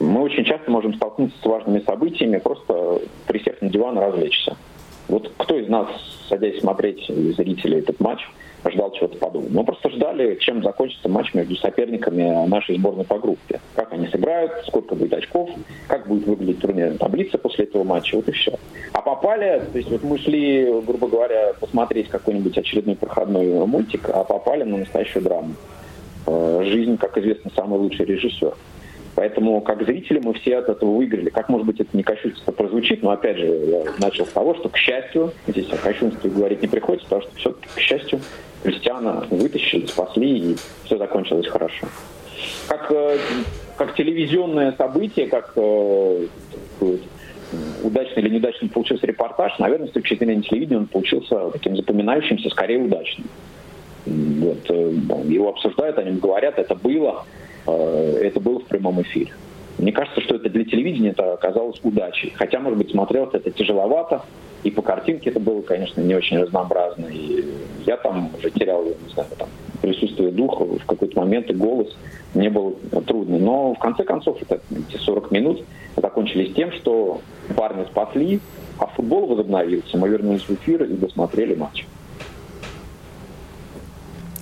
Мы 0.00 0.22
очень 0.22 0.44
часто 0.44 0.70
можем 0.70 0.94
столкнуться 0.94 1.38
с 1.40 1.46
важными 1.46 1.80
событиями, 1.80 2.38
просто 2.38 3.00
присев 3.26 3.60
на 3.62 3.68
диван 3.68 3.98
и 3.98 4.00
развлечься. 4.00 4.56
Вот 5.08 5.30
кто 5.36 5.58
из 5.58 5.68
нас, 5.68 5.88
садясь 6.28 6.60
смотреть 6.60 7.06
зрители 7.06 7.78
этот 7.78 8.00
матч, 8.00 8.20
ждал 8.70 8.90
чего-то 8.92 9.18
подобного. 9.18 9.52
Мы 9.52 9.64
просто 9.64 9.90
ждали, 9.90 10.36
чем 10.40 10.62
закончится 10.62 11.08
матч 11.08 11.34
между 11.34 11.56
соперниками 11.56 12.46
нашей 12.48 12.76
сборной 12.76 13.04
по 13.04 13.18
группе. 13.18 13.60
Как 13.74 13.92
они 13.92 14.06
сыграют, 14.08 14.52
сколько 14.66 14.94
будет 14.94 15.12
очков, 15.12 15.50
как 15.86 16.08
будет 16.08 16.26
выглядеть 16.26 16.60
турнирная 16.60 16.98
таблица 16.98 17.38
после 17.38 17.64
этого 17.64 17.84
матча, 17.84 18.16
вот 18.16 18.28
и 18.28 18.32
все. 18.32 18.58
А 18.92 19.02
попали, 19.02 19.62
то 19.70 19.78
есть 19.78 19.90
вот 19.90 20.02
мы 20.02 20.18
шли, 20.18 20.64
грубо 20.86 21.08
говоря, 21.08 21.52
посмотреть 21.60 22.08
какой-нибудь 22.08 22.56
очередной 22.56 22.96
проходной 22.96 23.66
мультик, 23.66 24.08
а 24.08 24.24
попали 24.24 24.62
на 24.64 24.78
настоящую 24.78 25.22
драму. 25.24 25.54
Э, 26.26 26.62
жизнь, 26.64 26.96
как 26.96 27.18
известно, 27.18 27.50
самый 27.54 27.78
лучший 27.78 28.06
режиссер. 28.06 28.54
Поэтому, 29.14 29.60
как 29.60 29.84
зрители, 29.84 30.20
мы 30.22 30.34
все 30.34 30.58
от 30.58 30.68
этого 30.68 30.96
выиграли. 30.96 31.30
Как, 31.30 31.48
может 31.48 31.66
быть, 31.66 31.78
это 31.78 31.96
не 31.96 32.02
кощунство 32.02 32.50
прозвучит, 32.50 33.02
но, 33.02 33.10
опять 33.10 33.36
же, 33.36 33.46
я 33.46 33.84
начал 33.98 34.26
с 34.26 34.30
того, 34.30 34.54
что, 34.54 34.68
к 34.68 34.76
счастью, 34.76 35.32
здесь 35.46 35.70
о 35.70 35.76
кощунстве 35.76 36.30
говорить 36.30 36.62
не 36.62 36.68
приходится, 36.68 37.06
потому 37.08 37.22
что 37.22 37.36
все-таки, 37.36 37.68
к 37.74 37.78
счастью, 37.78 38.20
Кристиана 38.64 39.26
вытащили, 39.30 39.86
спасли, 39.86 40.52
и 40.52 40.56
все 40.84 40.98
закончилось 40.98 41.46
хорошо. 41.46 41.86
Как, 42.66 42.90
э, 42.90 43.18
как 43.76 43.94
телевизионное 43.94 44.72
событие, 44.72 45.28
как 45.28 45.52
э, 45.54 46.26
удачный 47.84 48.22
или 48.22 48.30
неудачный 48.30 48.68
получился 48.68 49.06
репортаж, 49.06 49.56
наверное, 49.58 49.88
с 49.88 49.92
точки 49.92 50.16
зрения 50.16 50.42
телевидения 50.42 50.78
он 50.78 50.86
получился 50.86 51.50
таким 51.50 51.76
запоминающимся, 51.76 52.50
скорее 52.50 52.78
удачным. 52.78 53.28
Вот, 54.06 54.70
э, 54.70 54.92
его 55.28 55.50
обсуждают, 55.50 55.98
о 55.98 56.02
нем 56.02 56.18
говорят, 56.18 56.58
это 56.58 56.74
было, 56.74 57.24
это 57.66 58.40
было 58.40 58.60
в 58.60 58.64
прямом 58.64 59.02
эфире. 59.02 59.32
Мне 59.78 59.92
кажется, 59.92 60.20
что 60.20 60.36
это 60.36 60.48
для 60.48 60.64
телевидения 60.64 61.10
это 61.10 61.32
оказалось 61.32 61.80
удачей. 61.82 62.32
Хотя, 62.36 62.60
может 62.60 62.78
быть, 62.78 62.90
смотрелось 62.90 63.34
это 63.34 63.50
тяжеловато, 63.50 64.22
и 64.62 64.70
по 64.70 64.82
картинке 64.82 65.30
это 65.30 65.40
было, 65.40 65.62
конечно, 65.62 66.00
не 66.00 66.14
очень 66.14 66.38
разнообразно. 66.38 67.06
И 67.06 67.44
я 67.84 67.96
там 67.96 68.30
уже 68.36 68.50
терял, 68.50 68.84
не 68.84 69.12
знаю, 69.12 69.28
там, 69.36 69.48
присутствие 69.82 70.30
духа 70.30 70.64
в 70.64 70.86
какой-то 70.86 71.20
момент, 71.20 71.50
и 71.50 71.54
голос 71.54 71.94
мне 72.34 72.50
было 72.50 72.72
трудно. 73.06 73.38
Но 73.38 73.74
в 73.74 73.78
конце 73.78 74.04
концов, 74.04 74.40
это, 74.40 74.60
эти 74.70 74.96
40 74.96 75.30
минут 75.32 75.64
закончились 75.96 76.54
тем, 76.54 76.72
что 76.72 77.20
парни 77.56 77.84
спасли, 77.84 78.40
а 78.78 78.86
футбол 78.86 79.26
возобновился. 79.26 79.98
Мы 79.98 80.08
вернулись 80.08 80.42
в 80.42 80.50
эфир 80.50 80.84
и 80.84 80.94
досмотрели 80.94 81.54
матч. 81.54 81.84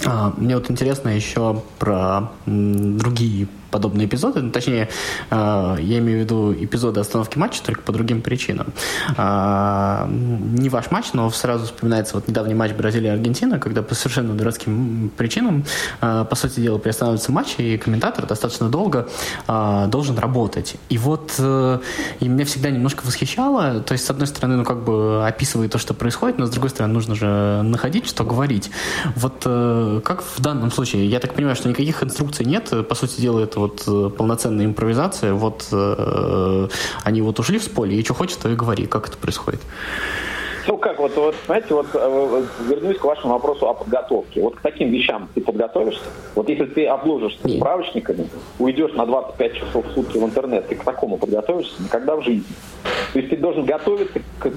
А, 0.04 0.32
мне 0.36 0.56
вот 0.56 0.70
интересно 0.70 1.10
еще 1.10 1.62
про 1.78 2.30
другие 2.46 3.46
подобные 3.72 4.06
эпизоды, 4.06 4.40
ну, 4.40 4.52
точнее, 4.52 4.88
э, 5.30 5.76
я 5.80 5.98
имею 5.98 6.18
в 6.18 6.22
виду 6.22 6.52
эпизоды 6.52 7.00
остановки 7.00 7.38
матча, 7.38 7.62
только 7.62 7.82
по 7.82 7.92
другим 7.92 8.22
причинам. 8.22 8.72
Э, 9.16 10.06
не 10.08 10.68
ваш 10.68 10.90
матч, 10.90 11.12
но 11.14 11.30
сразу 11.30 11.64
вспоминается 11.64 12.14
вот 12.14 12.28
недавний 12.28 12.54
матч 12.54 12.72
Бразилия-Аргентина, 12.72 13.58
когда 13.58 13.82
по 13.82 13.94
совершенно 13.94 14.34
дурацким 14.34 15.10
причинам, 15.16 15.64
э, 16.00 16.24
по 16.28 16.36
сути 16.36 16.60
дела, 16.60 16.78
приостанавливается 16.78 17.32
матч, 17.32 17.54
и 17.58 17.78
комментатор 17.78 18.26
достаточно 18.26 18.68
долго 18.68 19.08
э, 19.48 19.86
должен 19.88 20.18
работать. 20.18 20.76
И 20.90 20.98
вот 20.98 21.32
и 21.38 22.28
меня 22.28 22.44
всегда 22.44 22.70
немножко 22.70 23.04
восхищало, 23.06 23.80
то 23.80 23.92
есть, 23.92 24.04
с 24.04 24.10
одной 24.10 24.26
стороны, 24.26 24.56
ну, 24.56 24.64
как 24.64 24.84
бы 24.84 25.26
описывает 25.26 25.72
то, 25.72 25.78
что 25.78 25.94
происходит, 25.94 26.38
но 26.38 26.46
с 26.46 26.50
другой 26.50 26.70
стороны, 26.70 26.92
нужно 26.92 27.14
же 27.14 27.62
находить, 27.62 28.06
что 28.06 28.24
говорить. 28.24 28.70
Вот 29.16 29.42
как 30.04 30.22
в 30.22 30.40
данном 30.40 30.70
случае? 30.70 31.06
Я 31.06 31.20
так 31.20 31.34
понимаю, 31.34 31.56
что 31.56 31.68
никаких 31.68 32.02
инструкций 32.02 32.44
нет, 32.44 32.70
по 32.88 32.94
сути 32.94 33.20
дела, 33.20 33.40
это 33.40 33.60
вот 33.62 33.84
э, 33.86 34.10
полноценная 34.16 34.66
импровизация, 34.66 35.34
вот 35.34 35.68
э, 35.72 36.68
они 37.04 37.22
вот 37.22 37.38
ушли 37.38 37.58
в 37.58 37.70
поле, 37.70 37.96
и 37.96 38.04
что 38.04 38.14
хочет, 38.14 38.38
то 38.38 38.48
и 38.48 38.54
говори. 38.54 38.86
Как 38.86 39.08
это 39.08 39.16
происходит? 39.16 39.60
Ну 40.66 40.76
как, 40.76 40.98
вот, 40.98 41.16
вот 41.16 41.34
знаете, 41.46 41.74
вот 41.74 41.86
э, 41.94 42.44
вернусь 42.68 42.98
к 42.98 43.04
вашему 43.04 43.32
вопросу 43.32 43.68
о 43.68 43.74
подготовке. 43.74 44.40
Вот 44.40 44.56
к 44.56 44.60
таким 44.60 44.90
вещам 44.90 45.28
ты 45.34 45.40
подготовишься? 45.40 46.04
Вот 46.34 46.48
если 46.48 46.66
ты 46.66 46.86
обложишься 46.86 47.40
Нет. 47.44 47.58
справочниками, 47.58 48.28
уйдешь 48.58 48.92
на 48.92 49.06
25 49.06 49.54
часов 49.54 49.86
в 49.86 49.94
сутки 49.94 50.18
в 50.18 50.24
интернет, 50.24 50.68
ты 50.68 50.76
к 50.76 50.84
такому 50.84 51.18
подготовишься 51.18 51.82
никогда 51.82 52.16
в 52.16 52.22
жизни. 52.22 52.44
То 53.12 53.18
есть 53.18 53.30
ты 53.30 53.36
должен 53.36 53.64
готовиться 53.64 54.20
к 54.38 54.52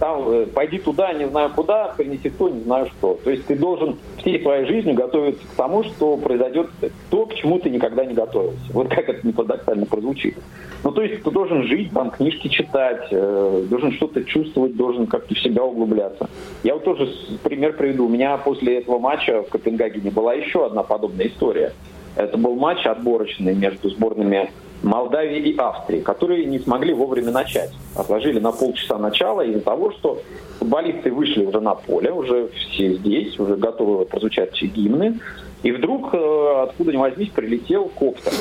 там, 0.00 0.28
э, 0.30 0.46
пойди 0.46 0.78
туда, 0.78 1.12
не 1.12 1.28
знаю 1.28 1.50
куда, 1.54 1.94
принеси 1.96 2.30
то, 2.30 2.48
не 2.48 2.62
знаю 2.62 2.86
что. 2.86 3.20
То 3.22 3.30
есть 3.30 3.46
ты 3.46 3.54
должен 3.54 3.96
всей 4.16 4.40
своей 4.42 4.64
жизнью 4.64 4.94
готовиться 4.94 5.46
к 5.46 5.56
тому, 5.56 5.84
что 5.84 6.16
произойдет 6.16 6.70
то, 7.10 7.26
к 7.26 7.34
чему 7.34 7.58
ты 7.58 7.68
никогда 7.68 8.04
не 8.06 8.14
готовился. 8.14 8.58
Вот 8.72 8.88
как 8.88 9.08
это 9.10 9.24
не 9.26 9.32
парадоксально 9.32 9.84
прозвучит. 9.84 10.36
Ну, 10.82 10.90
то 10.90 11.02
есть 11.02 11.22
ты 11.22 11.30
должен 11.30 11.64
жить, 11.64 11.92
там, 11.92 12.10
книжки 12.10 12.48
читать, 12.48 13.08
э, 13.10 13.66
должен 13.68 13.92
что-то 13.92 14.24
чувствовать, 14.24 14.74
должен 14.74 15.06
как-то 15.06 15.34
в 15.34 15.38
себя 15.38 15.62
углубляться. 15.62 16.30
Я 16.62 16.74
вот 16.74 16.84
тоже 16.84 17.12
пример 17.42 17.74
приведу. 17.74 18.06
У 18.06 18.08
меня 18.08 18.38
после 18.38 18.78
этого 18.78 18.98
матча 18.98 19.42
в 19.42 19.50
Копенгагене 19.50 20.10
была 20.10 20.32
еще 20.32 20.64
одна 20.64 20.82
подобная 20.82 21.26
история. 21.26 21.74
Это 22.16 22.38
был 22.38 22.56
матч 22.56 22.86
отборочный 22.86 23.54
между 23.54 23.90
сборными 23.90 24.50
Молдавии 24.82 25.50
и 25.50 25.56
Австрии, 25.56 26.00
которые 26.00 26.46
не 26.46 26.58
смогли 26.58 26.94
вовремя 26.94 27.30
начать. 27.30 27.70
Отложили 27.94 28.38
на 28.40 28.52
полчаса 28.52 28.98
начала 28.98 29.44
из-за 29.44 29.60
того, 29.60 29.92
что 29.92 30.20
футболисты 30.58 31.12
вышли 31.12 31.44
уже 31.44 31.60
на 31.60 31.74
поле, 31.74 32.12
уже 32.12 32.48
все 32.48 32.94
здесь, 32.94 33.38
уже 33.38 33.56
готовы 33.56 34.06
прозвучать 34.06 34.60
гимны. 34.62 35.18
И 35.62 35.72
вдруг, 35.72 36.14
э, 36.14 36.62
откуда 36.62 36.92
ни 36.92 36.96
возьмись, 36.96 37.28
прилетел 37.28 37.90
коптер, 37.94 38.32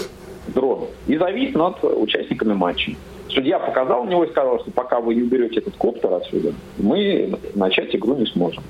дрон, 0.47 0.85
и 1.07 1.17
завис 1.17 1.53
над 1.53 1.83
участниками 1.83 2.53
матча. 2.53 2.93
Судья 3.27 3.59
показал 3.59 4.05
на 4.05 4.09
него 4.09 4.23
и 4.23 4.29
сказал, 4.29 4.59
что 4.59 4.71
пока 4.71 5.01
вы 5.01 5.15
не 5.15 5.23
уберете 5.23 5.59
этот 5.59 5.75
коптер 5.75 6.13
отсюда, 6.13 6.53
мы 6.77 7.37
начать 7.53 7.93
игру 7.95 8.15
не 8.15 8.25
сможем. 8.25 8.63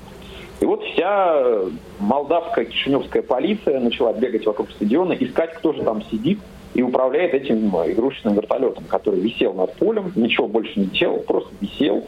И 0.60 0.66
вот 0.66 0.82
вся 0.82 1.62
молдавская 1.98 2.66
кишиневская 2.66 3.22
полиция 3.22 3.80
начала 3.80 4.12
бегать 4.12 4.44
вокруг 4.44 4.70
стадиона, 4.72 5.14
искать, 5.14 5.54
кто 5.54 5.72
же 5.72 5.82
там 5.82 6.02
сидит, 6.10 6.38
и 6.74 6.82
управляет 6.82 7.34
этим 7.34 7.68
игрушечным 7.68 8.34
вертолетом, 8.34 8.84
который 8.84 9.20
висел 9.20 9.52
над 9.54 9.74
полем, 9.74 10.12
ничего 10.14 10.46
больше 10.46 10.78
не 10.78 10.86
делал, 10.86 11.18
просто 11.18 11.50
висел, 11.60 12.04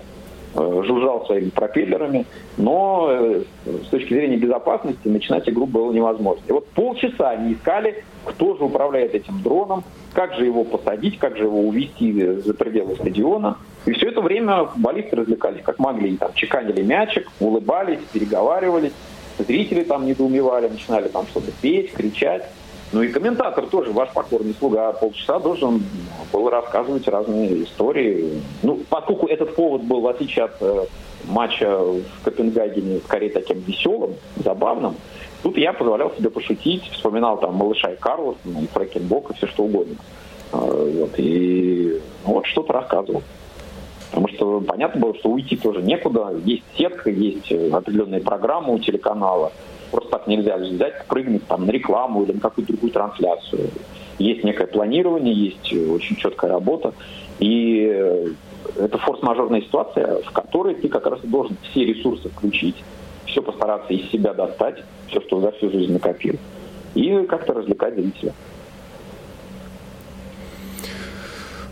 э, 0.54 0.82
жужжал 0.86 1.26
своими 1.26 1.50
пропеллерами, 1.50 2.26
но 2.56 3.08
э, 3.10 3.42
с 3.64 3.88
точки 3.88 4.14
зрения 4.14 4.36
безопасности 4.36 5.08
начинать 5.08 5.48
игру 5.48 5.66
было 5.66 5.92
невозможно. 5.92 6.42
И 6.46 6.52
вот 6.52 6.68
полчаса 6.68 7.30
они 7.30 7.54
искали, 7.54 8.04
кто 8.24 8.56
же 8.56 8.64
управляет 8.64 9.14
этим 9.14 9.42
дроном, 9.42 9.82
как 10.12 10.34
же 10.34 10.44
его 10.44 10.64
посадить, 10.64 11.18
как 11.18 11.36
же 11.36 11.44
его 11.44 11.60
увести 11.60 12.22
за 12.22 12.54
пределы 12.54 12.94
стадиона. 12.94 13.56
И 13.86 13.92
все 13.92 14.08
это 14.10 14.20
время 14.20 14.66
футболисты 14.66 15.16
развлекались 15.16 15.62
как 15.62 15.78
могли. 15.78 16.16
Там 16.16 16.32
чеканили 16.34 16.82
мячик, 16.82 17.28
улыбались, 17.40 17.98
переговаривались. 18.12 18.92
Зрители 19.38 19.82
там 19.82 20.06
недоумевали, 20.06 20.68
начинали 20.68 21.08
там 21.08 21.26
что-то 21.26 21.50
петь, 21.60 21.92
кричать. 21.92 22.48
Ну 22.92 23.02
и 23.02 23.08
комментатор 23.08 23.66
тоже, 23.66 23.90
ваш 23.90 24.10
покорный 24.10 24.54
слуга, 24.58 24.92
полчаса 24.92 25.38
должен 25.38 25.82
был 26.30 26.50
рассказывать 26.50 27.08
разные 27.08 27.64
истории. 27.64 28.42
Ну, 28.62 28.80
поскольку 28.90 29.26
этот 29.26 29.54
повод 29.54 29.82
был, 29.82 30.02
в 30.02 30.08
отличие 30.08 30.44
от 30.44 30.56
э, 30.60 30.84
матча 31.26 31.78
в 31.78 32.02
Копенгагене, 32.22 33.00
скорее 33.00 33.30
таким 33.30 33.60
веселым, 33.60 34.16
забавным, 34.36 34.96
тут 35.42 35.56
я 35.56 35.72
позволял 35.72 36.12
себе 36.14 36.28
пошутить, 36.28 36.82
вспоминал 36.92 37.38
там 37.38 37.54
малыша 37.54 37.92
и 37.92 37.96
Карлос, 37.96 38.36
ну, 38.44 38.62
и 38.62 38.66
Фрэкенбок, 38.66 39.30
и 39.30 39.34
все 39.34 39.46
что 39.46 39.64
угодно. 39.64 39.96
А, 40.52 40.58
вот, 40.58 41.12
и 41.16 41.98
вот 42.24 42.44
что-то 42.44 42.74
рассказывал. 42.74 43.22
Потому 44.10 44.28
что 44.28 44.60
понятно 44.60 45.00
было, 45.00 45.14
что 45.14 45.30
уйти 45.30 45.56
тоже 45.56 45.80
некуда. 45.80 46.34
Есть 46.44 46.64
сетка, 46.76 47.08
есть 47.08 47.50
определенные 47.50 48.20
программы 48.20 48.74
у 48.74 48.78
телеканала 48.78 49.50
просто 49.92 50.10
так 50.10 50.26
нельзя 50.26 50.56
взять, 50.56 51.06
прыгнуть 51.06 51.46
там 51.46 51.66
на 51.66 51.70
рекламу 51.70 52.24
или 52.24 52.32
на 52.32 52.40
какую-то 52.40 52.72
другую 52.72 52.90
трансляцию. 52.90 53.70
Есть 54.18 54.42
некое 54.42 54.66
планирование, 54.66 55.34
есть 55.34 55.72
очень 55.72 56.16
четкая 56.16 56.50
работа. 56.50 56.94
И 57.38 58.34
это 58.76 58.98
форс-мажорная 58.98 59.60
ситуация, 59.60 60.22
в 60.22 60.32
которой 60.32 60.74
ты 60.74 60.88
как 60.88 61.06
раз 61.06 61.20
должен 61.20 61.56
все 61.70 61.84
ресурсы 61.84 62.28
включить, 62.30 62.76
все 63.26 63.42
постараться 63.42 63.92
из 63.92 64.10
себя 64.10 64.32
достать, 64.32 64.82
все, 65.08 65.20
что 65.20 65.40
за 65.40 65.52
всю 65.52 65.70
жизнь 65.70 65.92
накопил, 65.92 66.36
и 66.94 67.24
как-то 67.26 67.52
развлекать 67.52 67.94
зрителя. 67.94 68.32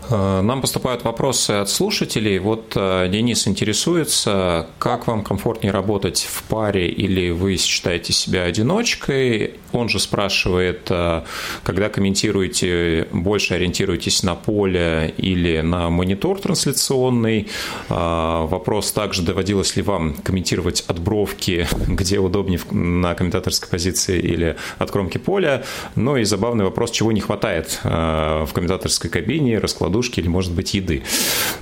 нам 0.15 0.61
поступают 0.61 1.03
вопросы 1.03 1.51
от 1.51 1.69
слушателей. 1.69 2.39
Вот 2.39 2.73
э, 2.75 3.07
Денис 3.09 3.47
интересуется, 3.47 4.67
как 4.79 5.07
вам 5.07 5.23
комфортнее 5.23 5.71
работать 5.71 6.27
в 6.29 6.43
паре 6.43 6.87
или 6.89 7.31
вы 7.31 7.57
считаете 7.57 8.13
себя 8.13 8.43
одиночкой? 8.43 9.55
Он 9.71 9.89
же 9.89 9.99
спрашивает, 9.99 10.87
э, 10.89 11.21
когда 11.63 11.89
комментируете, 11.89 13.07
больше 13.11 13.53
ориентируетесь 13.53 14.23
на 14.23 14.35
поле 14.35 15.13
или 15.17 15.61
на 15.61 15.89
монитор 15.89 16.39
трансляционный? 16.39 17.47
Вопрос 17.89 18.91
также, 18.91 19.21
доводилось 19.21 19.75
ли 19.75 19.81
вам 19.81 20.15
комментировать 20.15 20.83
от 20.87 20.99
бровки, 20.99 21.67
где 21.87 22.19
удобнее 22.19 22.59
на 22.71 23.13
комментаторской 23.13 23.69
позиции 23.69 24.19
или 24.19 24.55
от 24.77 24.91
кромки 24.91 25.17
поля? 25.17 25.63
Ну 25.95 26.17
и 26.17 26.23
забавный 26.23 26.65
вопрос, 26.65 26.91
чего 26.91 27.11
не 27.11 27.21
хватает 27.21 27.79
в 27.83 28.49
комментаторской 28.53 29.09
кабине, 29.09 29.59
раскладу 29.59 29.91
подушки 29.91 30.21
или, 30.21 30.29
может 30.29 30.53
быть, 30.53 30.73
еды. 30.73 31.03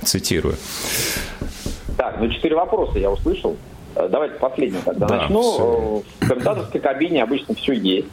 Цитирую. 0.02 0.54
Так, 1.96 2.20
ну 2.20 2.28
четыре 2.28 2.54
вопроса 2.54 2.98
я 2.98 3.10
услышал. 3.10 3.56
Э, 3.96 4.08
давайте 4.08 4.36
последний 4.36 4.80
тогда 4.84 5.06
да, 5.06 5.16
начну. 5.16 5.42
Все. 5.42 6.02
Э, 6.20 6.24
в 6.24 6.28
комментаторской 6.28 6.80
кабине 6.80 7.22
обычно 7.22 7.54
все 7.54 7.72
есть. 7.72 8.08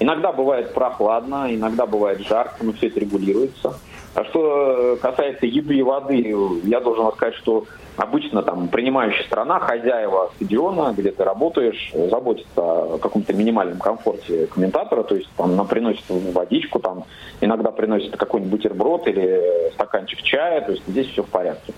Иногда 0.00 0.32
бывает 0.32 0.74
прохладно, 0.74 1.46
иногда 1.50 1.86
бывает 1.86 2.20
жарко, 2.20 2.64
но 2.64 2.72
все 2.72 2.88
это 2.88 3.00
регулируется. 3.00 3.78
А 4.14 4.24
что 4.24 4.98
касается 5.00 5.46
еды 5.46 5.76
и 5.76 5.82
воды, 5.82 6.34
я 6.64 6.80
должен 6.80 7.04
вам 7.04 7.14
сказать, 7.14 7.34
что 7.36 7.64
обычно 7.96 8.42
там 8.42 8.68
принимающая 8.68 9.24
страна, 9.24 9.58
хозяева 9.58 10.32
стадиона, 10.36 10.92
где 10.96 11.12
ты 11.12 11.24
работаешь, 11.24 11.92
заботится 11.94 12.60
о 12.60 12.98
каком-то 12.98 13.32
минимальном 13.32 13.78
комфорте 13.78 14.46
комментатора, 14.48 15.02
то 15.02 15.14
есть 15.14 15.30
там 15.36 15.56
нам 15.56 15.66
приносят 15.66 16.04
водичку, 16.08 16.78
там 16.78 17.04
иногда 17.40 17.70
приносят 17.70 18.16
какой-нибудь 18.16 18.50
бутерброд 18.50 19.06
или 19.06 19.70
стаканчик 19.74 20.20
чая, 20.22 20.60
то 20.60 20.72
есть 20.72 20.86
здесь 20.86 21.06
все 21.08 21.22
в 21.22 21.28
порядке. 21.28 21.72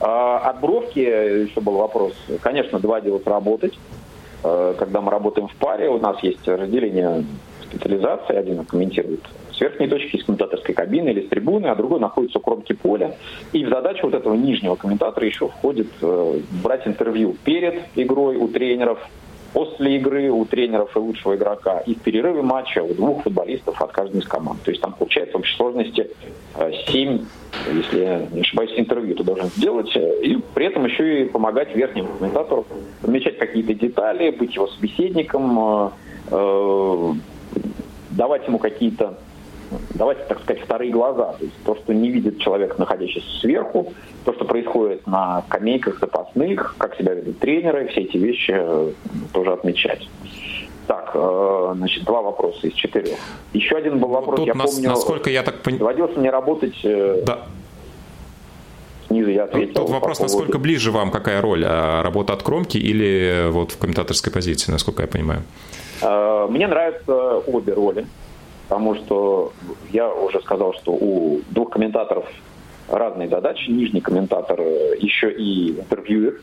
А 0.00 0.38
от 0.38 0.60
бровки 0.60 1.00
еще 1.00 1.60
был 1.60 1.74
вопрос. 1.74 2.14
Конечно, 2.42 2.78
доводилось 2.78 3.26
работать. 3.26 3.78
А, 4.44 4.74
когда 4.74 5.00
мы 5.00 5.10
работаем 5.10 5.48
в 5.48 5.54
паре, 5.56 5.88
у 5.88 5.98
нас 5.98 6.22
есть 6.22 6.46
разделение 6.46 7.24
специализации. 7.62 8.36
Один 8.36 8.64
комментирует 8.64 9.20
с 9.52 9.60
верхней 9.60 9.88
точки 9.88 10.16
из 10.16 10.24
комментаторской 10.24 10.74
кабины 10.74 11.08
или 11.08 11.26
с 11.26 11.28
трибуны, 11.28 11.66
а 11.66 11.74
другой 11.74 11.98
находится 11.98 12.38
у 12.38 12.42
кромки 12.42 12.74
поля. 12.74 13.16
И 13.52 13.64
в 13.64 13.68
задачу 13.68 14.06
вот 14.06 14.14
этого 14.14 14.34
нижнего 14.34 14.76
комментатора 14.76 15.26
еще 15.26 15.48
входит 15.48 15.88
э, 16.00 16.40
брать 16.62 16.86
интервью 16.86 17.34
перед 17.44 17.82
игрой 17.96 18.36
у 18.36 18.46
тренеров, 18.48 19.00
после 19.52 19.96
игры 19.96 20.30
у 20.30 20.44
тренеров 20.44 20.94
и 20.96 20.98
лучшего 20.98 21.36
игрока 21.36 21.80
и 21.80 21.94
в 21.94 22.00
перерыве 22.00 22.42
матча 22.42 22.82
у 22.82 22.94
двух 22.94 23.22
футболистов 23.22 23.80
от 23.80 23.92
каждой 23.92 24.20
из 24.20 24.26
команд. 24.26 24.62
То 24.62 24.70
есть 24.70 24.82
там 24.82 24.92
получается 24.92 25.36
в 25.36 25.40
общей 25.40 25.56
сложности 25.56 26.10
7, 26.86 27.18
э, 27.66 27.74
если 27.74 28.00
я 28.00 28.26
не 28.30 28.40
ошибаюсь, 28.40 28.72
интервью 28.76 29.14
ты 29.14 29.24
должен 29.24 29.46
сделать, 29.46 29.90
э, 29.94 30.20
и 30.22 30.36
при 30.54 30.66
этом 30.66 30.84
еще 30.84 31.22
и 31.22 31.28
помогать 31.28 31.74
верхнему 31.74 32.08
комментатору 32.18 32.66
замечать 33.02 33.38
какие-то 33.38 33.74
детали, 33.74 34.30
быть 34.30 34.54
его 34.54 34.66
собеседником, 34.68 35.92
э, 36.30 37.12
давать 38.10 38.46
ему 38.46 38.58
какие-то 38.58 39.18
давайте 39.90 40.22
так 40.24 40.40
сказать, 40.42 40.62
вторые 40.62 40.92
глаза. 40.92 41.34
То 41.38 41.44
есть 41.44 41.56
то, 41.64 41.74
что 41.76 41.92
не 41.92 42.10
видит 42.10 42.38
человек, 42.38 42.78
находящийся 42.78 43.28
сверху, 43.40 43.92
то, 44.24 44.32
что 44.32 44.44
происходит 44.44 45.06
на 45.06 45.42
скамейках 45.48 45.98
запасных, 46.00 46.74
как 46.78 46.96
себя 46.96 47.14
ведут 47.14 47.38
тренеры, 47.38 47.88
все 47.88 48.02
эти 48.02 48.16
вещи 48.16 48.52
э, 48.54 48.92
тоже 49.32 49.52
отмечать. 49.52 50.08
Так, 50.86 51.10
э, 51.14 51.72
значит, 51.76 52.04
два 52.04 52.22
вопроса 52.22 52.66
из 52.66 52.74
четырех. 52.74 53.18
Еще 53.52 53.76
один 53.76 53.98
был 53.98 54.08
вопрос, 54.08 54.36
Тут 54.36 54.46
я 54.46 54.54
нас, 54.54 54.74
помню, 54.74 54.88
насколько 54.88 55.30
я 55.30 55.42
так 55.42 55.62
понимаю... 55.62 55.80
Доводилось 55.80 56.16
мне 56.16 56.30
работать... 56.30 56.74
Э, 56.84 57.22
да. 57.26 57.46
Снизу 59.08 59.30
я 59.30 59.44
ответил. 59.44 59.74
Тут 59.74 59.90
вопрос, 59.90 60.18
по 60.18 60.24
насколько 60.24 60.58
ближе 60.58 60.90
вам, 60.90 61.10
какая 61.10 61.40
роль? 61.40 61.64
А 61.66 62.02
работа 62.02 62.34
от 62.34 62.42
кромки 62.42 62.76
или 62.76 63.48
вот 63.48 63.72
в 63.72 63.78
комментаторской 63.78 64.30
позиции, 64.30 64.70
насколько 64.70 65.02
я 65.02 65.08
понимаю? 65.08 65.42
Мне 66.02 66.68
нравятся 66.68 67.38
обе 67.38 67.72
роли 67.72 68.06
потому 68.68 68.94
что 68.96 69.52
я 69.92 70.12
уже 70.12 70.40
сказал, 70.40 70.74
что 70.74 70.92
у 70.92 71.40
двух 71.50 71.70
комментаторов 71.70 72.26
разные 72.88 73.28
задачи. 73.28 73.70
Нижний 73.70 74.00
комментатор 74.00 74.60
еще 74.60 75.32
и 75.32 75.70
интервьюер. 75.70 76.40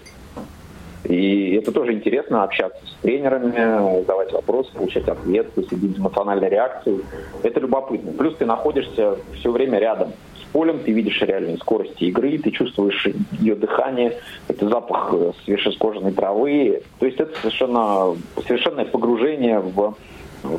И 1.03 1.55
это 1.55 1.71
тоже 1.71 1.93
интересно, 1.93 2.43
общаться 2.43 2.83
с 2.83 3.01
тренерами, 3.03 3.99
задавать 3.99 4.31
вопросы, 4.33 4.71
получать 4.73 5.07
ответы, 5.07 5.63
следить 5.67 5.95
за 5.95 6.01
эмоциональной 6.01 6.49
реакцией. 6.49 7.01
Это 7.43 7.59
любопытно. 7.59 8.11
Плюс 8.11 8.35
ты 8.37 8.45
находишься 8.45 9.17
все 9.35 9.51
время 9.51 9.77
рядом 9.77 10.13
с 10.41 10.51
полем, 10.51 10.79
ты 10.79 10.91
видишь 10.93 11.21
реальные 11.21 11.57
скорости 11.57 12.05
игры, 12.05 12.39
ты 12.39 12.49
чувствуешь 12.49 13.07
ее 13.39 13.53
дыхание, 13.53 14.17
это 14.47 14.67
запах 14.67 15.13
свежескоженной 15.43 16.11
травы. 16.11 16.81
То 16.97 17.05
есть 17.05 17.19
это 17.19 17.39
совершенно, 17.39 18.15
совершенное 18.47 18.85
погружение 18.85 19.59
в 19.59 19.95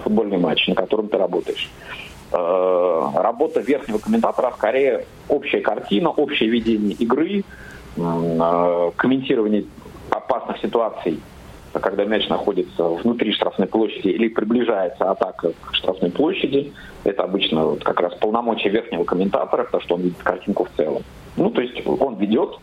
футбольный 0.03 0.39
матч, 0.39 0.67
на 0.69 0.75
котором 0.75 1.09
ты 1.09 1.19
работаешь. 1.19 1.71
Э, 2.33 3.11
работа 3.15 3.61
верхнего 3.61 3.99
комментатора 3.99 4.53
скорее 4.57 5.07
общая 5.29 5.61
картина, 5.61 6.11
общее 6.11 6.49
видение 6.51 6.93
игры, 6.95 7.45
э, 7.97 8.91
комментирование 8.97 9.65
опасных 10.11 10.59
ситуаций, 10.61 11.21
когда 11.73 12.05
мяч 12.05 12.29
находится 12.29 12.85
внутри 12.85 13.33
штрафной 13.33 13.69
площади 13.69 14.09
или 14.09 14.29
приближается 14.29 15.11
атака 15.11 15.53
к 15.53 15.75
штрафной 15.75 16.11
площади. 16.11 16.73
Это 17.05 17.23
обычно 17.23 17.67
вот 17.67 17.85
как 17.85 18.01
раз 18.01 18.15
полномочия 18.15 18.71
верхнего 18.71 19.05
комментатора, 19.05 19.65
потому 19.65 19.83
что 19.83 19.95
он 19.95 20.03
видит 20.03 20.19
картинку 20.23 20.65
в 20.65 20.77
целом. 20.77 21.03
Ну, 21.37 21.51
то 21.51 21.61
есть 21.61 21.87
он 21.87 22.17
ведет, 22.17 22.59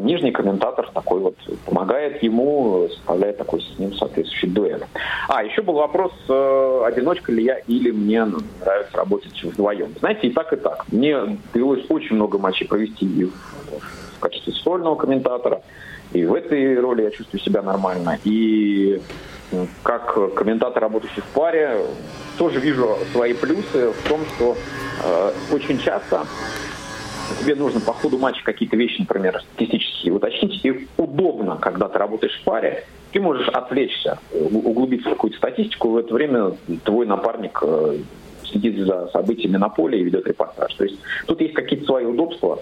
нижний 0.00 0.32
комментатор 0.32 0.88
такой 0.92 1.20
вот 1.20 1.36
помогает 1.66 2.22
ему, 2.22 2.88
составляет 2.88 3.38
такой 3.38 3.60
с 3.60 3.78
ним 3.78 3.94
соответствующий 3.94 4.48
дуэль. 4.48 4.84
А, 5.28 5.42
еще 5.42 5.62
был 5.62 5.74
вопрос, 5.74 6.12
э, 6.28 6.82
одиночка 6.86 7.32
ли 7.32 7.44
я 7.44 7.58
или 7.58 7.90
мне 7.90 8.24
нравится 8.24 8.96
работать 8.96 9.42
вдвоем. 9.42 9.94
Знаете, 9.98 10.28
и 10.28 10.30
так, 10.30 10.52
и 10.52 10.56
так. 10.56 10.84
Мне 10.90 11.38
довелось 11.52 11.84
очень 11.88 12.16
много 12.16 12.38
матчей 12.38 12.66
провести 12.66 13.06
и 13.06 13.24
в 13.24 14.20
качестве 14.20 14.52
сольного 14.52 14.94
комментатора, 14.94 15.62
и 16.12 16.24
в 16.24 16.34
этой 16.34 16.78
роли 16.78 17.02
я 17.02 17.10
чувствую 17.10 17.40
себя 17.40 17.62
нормально. 17.62 18.18
И 18.24 19.00
как 19.82 20.34
комментатор, 20.34 20.82
работающий 20.82 21.22
в 21.22 21.34
паре, 21.34 21.84
тоже 22.38 22.58
вижу 22.60 22.96
свои 23.12 23.34
плюсы 23.34 23.90
в 23.90 24.08
том, 24.08 24.20
что 24.34 24.56
э, 25.04 25.32
очень 25.52 25.78
часто 25.78 26.26
тебе 27.32 27.54
нужно 27.54 27.80
по 27.80 27.92
ходу 27.92 28.18
матча 28.18 28.42
какие-то 28.44 28.76
вещи, 28.76 29.00
например, 29.00 29.42
статистические 29.54 30.12
уточнить, 30.12 30.64
и 30.64 30.88
удобно, 30.96 31.56
когда 31.56 31.88
ты 31.88 31.98
работаешь 31.98 32.38
в 32.40 32.44
паре, 32.44 32.84
ты 33.12 33.20
можешь 33.20 33.48
отвлечься, 33.48 34.18
углубиться 34.32 35.10
в 35.10 35.12
какую-то 35.12 35.36
статистику, 35.36 35.90
в 35.90 35.96
это 35.98 36.14
время 36.14 36.52
твой 36.84 37.06
напарник 37.06 37.58
э, 37.62 37.98
следит 38.44 38.86
за 38.86 39.08
событиями 39.08 39.56
на 39.56 39.68
поле 39.68 40.00
и 40.00 40.04
ведет 40.04 40.26
репортаж. 40.26 40.74
То 40.74 40.84
есть 40.84 40.98
тут 41.26 41.40
есть 41.40 41.54
какие-то 41.54 41.86
свои 41.86 42.04
удобства. 42.04 42.60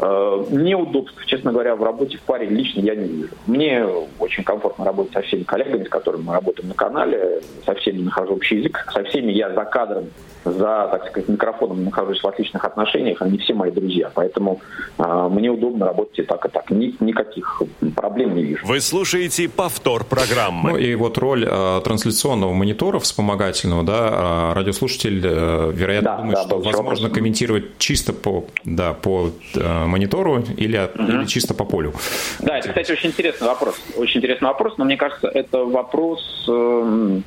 Э, 0.00 0.44
неудобств, 0.50 1.24
честно 1.26 1.50
говоря, 1.50 1.74
в 1.74 1.82
работе 1.82 2.18
в 2.18 2.22
паре 2.22 2.46
лично 2.46 2.80
я 2.80 2.94
не 2.94 3.08
вижу. 3.08 3.30
Мне 3.46 3.84
очень 4.18 4.44
комфортно 4.44 4.84
работать 4.84 5.12
со 5.12 5.22
всеми 5.22 5.42
коллегами, 5.42 5.84
с 5.84 5.88
которыми 5.88 6.22
мы 6.22 6.34
работаем 6.34 6.68
на 6.68 6.74
канале, 6.74 7.40
со 7.66 7.74
всеми 7.74 8.02
нахожу 8.02 8.34
общий 8.34 8.58
язык, 8.58 8.86
со 8.92 9.02
всеми 9.04 9.32
я 9.32 9.52
за 9.52 9.64
кадром 9.64 10.04
за, 10.44 10.88
так 10.90 11.06
сказать, 11.08 11.28
микрофоном 11.28 11.84
нахожусь 11.84 12.22
в 12.22 12.26
отличных 12.26 12.64
отношениях, 12.64 13.22
они 13.22 13.38
все 13.38 13.54
мои 13.54 13.70
друзья. 13.70 14.10
Поэтому 14.14 14.60
э, 14.98 15.28
мне 15.30 15.50
удобно 15.50 15.86
работать 15.86 16.18
и 16.18 16.22
так, 16.22 16.44
и 16.46 16.48
так. 16.48 16.70
Ни, 16.70 16.94
никаких 17.00 17.62
проблем 17.94 18.34
не 18.34 18.42
вижу. 18.42 18.66
Вы 18.66 18.80
слушаете 18.80 19.48
повтор 19.48 20.04
программы. 20.04 20.70
Ну 20.70 20.76
и 20.76 20.94
вот 20.94 21.18
роль 21.18 21.46
э, 21.48 21.80
трансляционного 21.84 22.52
монитора 22.52 22.98
вспомогательного, 22.98 23.84
да, 23.84 24.54
радиослушатель, 24.54 25.20
э, 25.24 25.72
вероятно, 25.74 26.10
да, 26.10 26.16
думает, 26.16 26.36
да, 26.36 26.42
что 26.42 26.56
возможно 26.58 27.04
вопрос. 27.04 27.18
комментировать 27.18 27.78
чисто 27.78 28.12
по, 28.12 28.44
да, 28.64 28.94
по 28.94 29.30
э, 29.54 29.84
монитору 29.86 30.42
или, 30.56 30.90
угу. 30.94 31.02
или 31.02 31.24
чисто 31.26 31.54
по 31.54 31.64
полю. 31.64 31.92
Да, 32.40 32.58
это, 32.58 32.68
кстати, 32.68 32.92
очень 32.92 33.10
интересный 33.10 33.48
вопрос. 33.48 33.74
Очень 33.96 34.18
интересный 34.18 34.46
вопрос, 34.46 34.74
но 34.78 34.84
мне 34.84 34.96
кажется, 34.96 35.28
это 35.28 35.64
вопрос... 35.64 36.46
Э, 36.48 37.20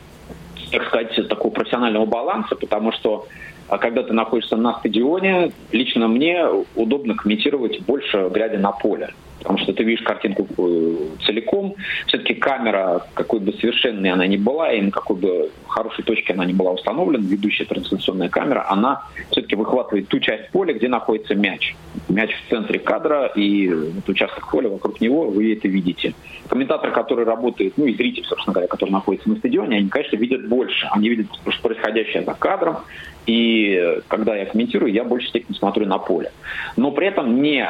так 0.72 0.88
сказать, 0.88 1.16
такого 1.28 1.52
профессионального 1.52 2.06
баланса, 2.06 2.56
потому 2.56 2.92
что 2.92 3.28
а, 3.68 3.78
когда 3.78 4.04
ты 4.04 4.14
находишься 4.14 4.56
на 4.58 4.74
стадионе, 4.80 5.52
лично 5.72 6.08
мне 6.08 6.46
удобно 6.76 7.16
комментировать 7.16 7.82
больше, 7.82 8.30
глядя 8.32 8.58
на 8.58 8.72
поле. 8.72 9.14
Потому 9.42 9.58
что 9.58 9.74
ты 9.74 9.84
видишь 9.84 10.04
картинку 10.04 10.48
э, 10.58 10.96
целиком. 11.26 11.76
Все-таки 12.08 12.36
камера, 12.36 13.06
какой 13.14 13.40
бы 13.40 13.54
совершенной 13.54 14.12
она 14.12 14.28
ни 14.28 14.38
была, 14.38 14.72
и 14.72 14.82
на 14.82 14.92
какой 14.92 15.16
бы 15.16 15.52
хорошей 15.68 16.04
точке 16.04 16.34
она 16.34 16.46
ни 16.46 16.54
была 16.54 16.72
установлена, 16.72 17.24
ведущая 17.28 17.66
трансляционная 17.66 18.30
камера, 18.30 18.70
она 18.70 19.04
все-таки 19.32 19.56
выхватывает 19.56 20.08
ту 20.08 20.20
часть 20.20 20.50
поля, 20.52 20.74
где 20.74 20.88
находится 20.88 21.36
мяч. 21.36 21.76
Мяч 22.08 22.32
в 22.32 22.50
центре 22.50 22.80
кадра, 22.80 23.28
и 23.28 23.68
вот 23.68 24.08
участок 24.08 24.50
поля 24.52 24.70
вокруг 24.70 25.02
него, 25.02 25.30
вы 25.30 25.54
это 25.54 25.68
видите. 25.68 26.14
Комментатор, 26.48 26.92
который 26.92 27.26
работает, 27.26 27.74
ну 27.78 27.86
и 27.86 27.96
зритель, 27.96 28.26
собственно 28.26 28.54
говоря, 28.54 28.68
который 28.68 28.92
находится 28.92 29.30
на 29.30 29.38
стадионе, 29.38 29.78
они, 29.78 29.90
конечно, 29.90 30.18
видят 30.18 30.48
больше. 30.48 30.88
Они 30.92 31.10
видят 31.10 31.28
происходящее 31.62 32.24
за 32.24 32.34
кадром, 32.34 32.78
и 33.26 34.00
когда 34.08 34.36
я 34.36 34.46
комментирую, 34.46 34.92
я 34.92 35.04
больше 35.04 35.30
степени 35.30 35.56
смотрю 35.56 35.86
на 35.86 35.98
поле. 35.98 36.32
Но 36.76 36.92
при 36.92 37.08
этом 37.08 37.42
не 37.42 37.68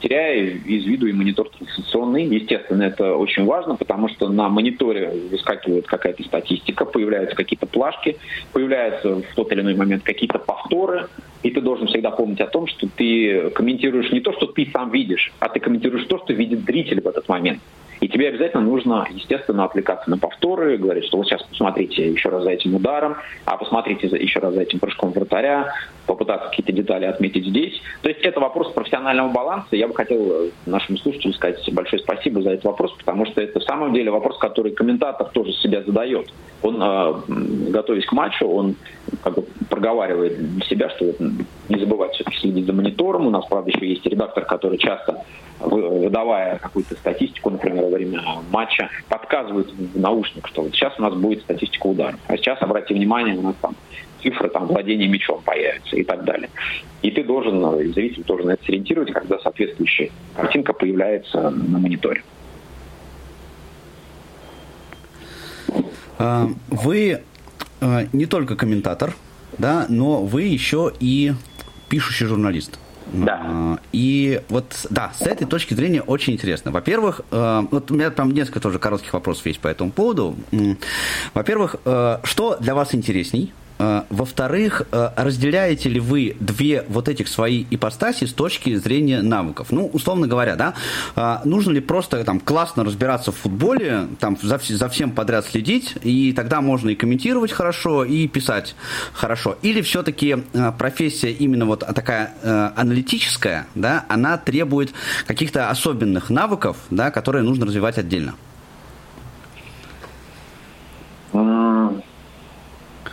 теряя 0.00 0.36
из 0.36 0.84
виду 0.84 1.06
и 1.06 1.12
монитор 1.12 1.48
трансляционный. 1.50 2.24
Естественно, 2.24 2.82
это 2.82 3.14
очень 3.14 3.44
важно, 3.44 3.76
потому 3.76 4.08
что 4.08 4.28
на 4.28 4.48
мониторе 4.48 5.10
выскакивает 5.30 5.86
какая-то 5.86 6.22
статистика, 6.24 6.84
появляются 6.84 7.36
какие-то 7.36 7.66
плашки, 7.66 8.16
появляются 8.52 9.16
в 9.16 9.34
тот 9.34 9.52
или 9.52 9.60
иной 9.60 9.74
момент 9.74 10.02
какие-то 10.02 10.38
повторы, 10.38 11.08
и 11.42 11.50
ты 11.50 11.60
должен 11.60 11.86
всегда 11.86 12.10
помнить 12.10 12.40
о 12.40 12.46
том, 12.46 12.66
что 12.66 12.88
ты 12.88 13.50
комментируешь 13.50 14.10
не 14.12 14.20
то, 14.20 14.32
что 14.32 14.46
ты 14.46 14.68
сам 14.72 14.90
видишь, 14.90 15.32
а 15.38 15.48
ты 15.48 15.60
комментируешь 15.60 16.06
то, 16.06 16.18
что 16.18 16.32
видит 16.32 16.60
зритель 16.60 17.00
в 17.00 17.06
этот 17.06 17.28
момент. 17.28 17.60
И 18.00 18.08
тебе 18.08 18.28
обязательно 18.28 18.62
нужно, 18.62 19.06
естественно, 19.10 19.64
отвлекаться 19.64 20.08
на 20.08 20.18
повторы, 20.18 20.76
говорить, 20.76 21.06
что 21.06 21.16
вот 21.16 21.26
сейчас 21.26 21.42
посмотрите 21.42 22.08
еще 22.08 22.28
раз 22.28 22.44
за 22.44 22.50
этим 22.50 22.76
ударом, 22.76 23.16
а 23.44 23.56
посмотрите 23.56 24.06
еще 24.06 24.38
раз 24.38 24.54
за 24.54 24.62
этим 24.62 24.78
прыжком 24.78 25.10
вратаря, 25.10 25.72
попытаться 26.06 26.48
какие-то 26.48 26.72
детали 26.72 27.06
отметить 27.06 27.46
здесь. 27.46 27.80
То 28.02 28.08
есть 28.08 28.20
это 28.22 28.38
вопрос 28.38 28.72
профессионального 28.72 29.30
баланса. 29.30 29.74
Я 29.74 29.88
бы 29.88 29.94
хотел 29.94 30.50
нашим 30.66 30.96
слушателям 30.96 31.34
сказать 31.34 31.58
большое 31.72 32.00
спасибо 32.00 32.40
за 32.40 32.50
этот 32.50 32.66
вопрос, 32.66 32.92
потому 32.92 33.26
что 33.26 33.40
это 33.40 33.58
в 33.58 33.64
самом 33.64 33.92
деле 33.92 34.10
вопрос, 34.10 34.38
который 34.38 34.72
комментатор 34.72 35.26
тоже 35.28 35.52
себя 35.54 35.82
задает. 35.82 36.32
Он, 36.62 36.82
э, 36.82 37.70
готовясь 37.70 38.06
к 38.06 38.12
матчу, 38.12 38.46
он 38.46 38.74
как 39.22 39.34
бы 39.34 39.44
проговаривает 39.68 40.38
себя, 40.64 40.90
что 40.90 41.14
не 41.68 41.78
забывать 41.78 42.14
все-таки 42.14 42.38
следить 42.38 42.66
за 42.66 42.72
монитором. 42.72 43.26
У 43.26 43.30
нас, 43.30 43.46
правда, 43.46 43.70
еще 43.70 43.86
есть 43.86 44.04
редактор, 44.06 44.44
который 44.44 44.78
часто 44.78 45.24
выдавая 45.60 46.58
какую-то 46.58 46.94
статистику, 46.94 47.50
например, 47.50 47.84
во 47.84 47.90
время 47.90 48.22
матча, 48.50 48.88
подсказывает 49.08 49.68
в 49.72 49.98
наушник, 49.98 50.46
что 50.48 50.62
вот 50.62 50.72
сейчас 50.72 50.98
у 50.98 51.02
нас 51.02 51.14
будет 51.14 51.42
статистика 51.42 51.86
ударов. 51.86 52.20
А 52.28 52.36
сейчас, 52.36 52.60
обратите 52.62 52.94
внимание, 52.94 53.36
у 53.36 53.42
нас 53.42 53.54
там 53.60 53.74
цифры 54.22 54.48
там, 54.48 54.66
владения 54.66 55.06
мячом 55.06 55.42
появятся 55.44 55.96
и 55.96 56.04
так 56.04 56.24
далее. 56.24 56.50
И 57.02 57.10
ты 57.10 57.22
должен, 57.22 57.60
ну, 57.60 57.76
зритель 57.92 58.24
должен 58.24 58.50
это 58.50 58.64
сориентировать, 58.64 59.12
когда 59.12 59.38
соответствующая 59.38 60.10
картинка 60.34 60.72
появляется 60.72 61.50
на 61.50 61.78
мониторе. 61.78 62.22
А, 65.68 65.82
вы 66.18 67.22
а, 67.80 68.06
не 68.12 68.26
только 68.26 68.56
комментатор, 68.56 69.14
да, 69.56 69.86
но 69.88 70.22
вы 70.22 70.42
еще 70.42 70.92
и 70.98 71.32
пишущий 71.88 72.26
журналист. 72.26 72.78
Да. 73.12 73.40
А, 73.42 73.78
и 73.92 74.42
вот, 74.48 74.86
да, 74.90 75.12
с 75.18 75.22
этой 75.22 75.46
точки 75.46 75.74
зрения 75.74 76.02
очень 76.02 76.34
интересно. 76.34 76.70
Во-первых, 76.70 77.22
э, 77.30 77.62
вот 77.70 77.90
у 77.90 77.94
меня 77.94 78.10
там 78.10 78.32
несколько 78.32 78.60
тоже 78.60 78.78
коротких 78.78 79.12
вопросов 79.14 79.46
есть 79.46 79.60
по 79.60 79.68
этому 79.68 79.90
поводу. 79.90 80.36
Во-первых, 81.34 81.76
э, 81.84 82.18
что 82.24 82.56
для 82.60 82.74
вас 82.74 82.94
интересней? 82.94 83.52
Э, 83.78 84.02
во-вторых, 84.10 84.82
э, 84.90 85.10
разделяете 85.16 85.88
ли 85.88 86.00
вы 86.00 86.36
две 86.40 86.84
вот 86.88 87.08
этих 87.08 87.28
свои 87.28 87.64
ипостаси 87.70 88.24
с 88.24 88.32
точки 88.32 88.74
зрения 88.76 89.22
навыков? 89.22 89.68
Ну, 89.70 89.86
условно 89.86 90.26
говоря, 90.26 90.56
да, 90.56 90.74
э, 91.14 91.38
нужно 91.44 91.72
ли 91.72 91.80
просто 91.80 92.24
там 92.24 92.40
классно 92.40 92.84
разбираться 92.84 93.32
в 93.32 93.36
футболе, 93.36 94.08
там 94.18 94.36
за, 94.42 94.58
за 94.58 94.88
всем 94.88 95.12
подряд 95.12 95.46
следить, 95.46 95.94
и 96.02 96.32
тогда 96.32 96.60
можно 96.60 96.90
и 96.90 96.94
комментировать 96.94 97.52
хорошо, 97.52 98.04
и 98.04 98.26
писать 98.26 98.74
хорошо? 99.12 99.56
Или 99.62 99.80
все-таки 99.82 100.36
профессия 100.78 101.30
именно 101.32 101.66
вот 101.66 101.80
такая 101.80 102.32
аналитическая, 102.76 103.66
да, 103.74 104.04
она 104.08 104.36
требует 104.38 104.92
каких-то 105.26 105.70
особенных 105.70 106.30
навыков, 106.30 106.76
да, 106.90 107.10
которые 107.10 107.42
нужно 107.42 107.66
развивать 107.66 107.98
отдельно? 107.98 108.34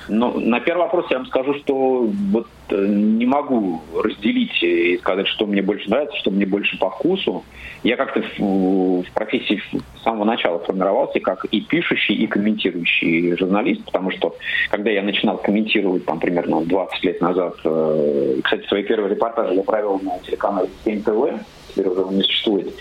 Ну, 0.07 0.39
на 0.39 0.59
первый 0.59 0.81
вопрос 0.81 1.05
я 1.09 1.17
вам 1.17 1.25
скажу, 1.27 1.55
что 1.55 2.07
вот 2.31 2.47
э, 2.69 2.85
не 2.87 3.25
могу 3.25 3.81
разделить 3.95 4.61
и 4.61 4.97
сказать, 4.97 5.27
что 5.27 5.45
мне 5.45 5.61
больше 5.61 5.89
нравится, 5.89 6.17
что 6.17 6.31
мне 6.31 6.45
больше 6.45 6.77
по 6.77 6.89
вкусу. 6.89 7.43
Я 7.83 7.97
как-то 7.97 8.21
в, 8.37 9.01
в 9.01 9.11
профессии 9.13 9.61
с 9.99 10.03
самого 10.03 10.25
начала 10.25 10.59
формировался 10.59 11.19
как 11.19 11.45
и 11.45 11.61
пишущий, 11.61 12.15
и 12.15 12.27
комментирующий 12.27 13.35
журналист, 13.37 13.83
потому 13.85 14.11
что 14.11 14.35
когда 14.69 14.91
я 14.91 15.01
начинал 15.01 15.37
комментировать, 15.37 16.05
там, 16.05 16.19
примерно 16.19 16.61
20 16.61 17.03
лет 17.03 17.21
назад, 17.21 17.55
э, 17.63 18.39
кстати, 18.43 18.67
свои 18.67 18.83
первые 18.83 19.09
репортажи 19.11 19.55
я 19.55 19.63
провел 19.63 19.99
на 19.99 20.19
телеканале 20.19 20.69
7 20.83 21.01
ТВ, 21.01 21.39
теперь 21.69 21.87
уже 21.87 22.13
не 22.13 22.21
существует. 22.21 22.73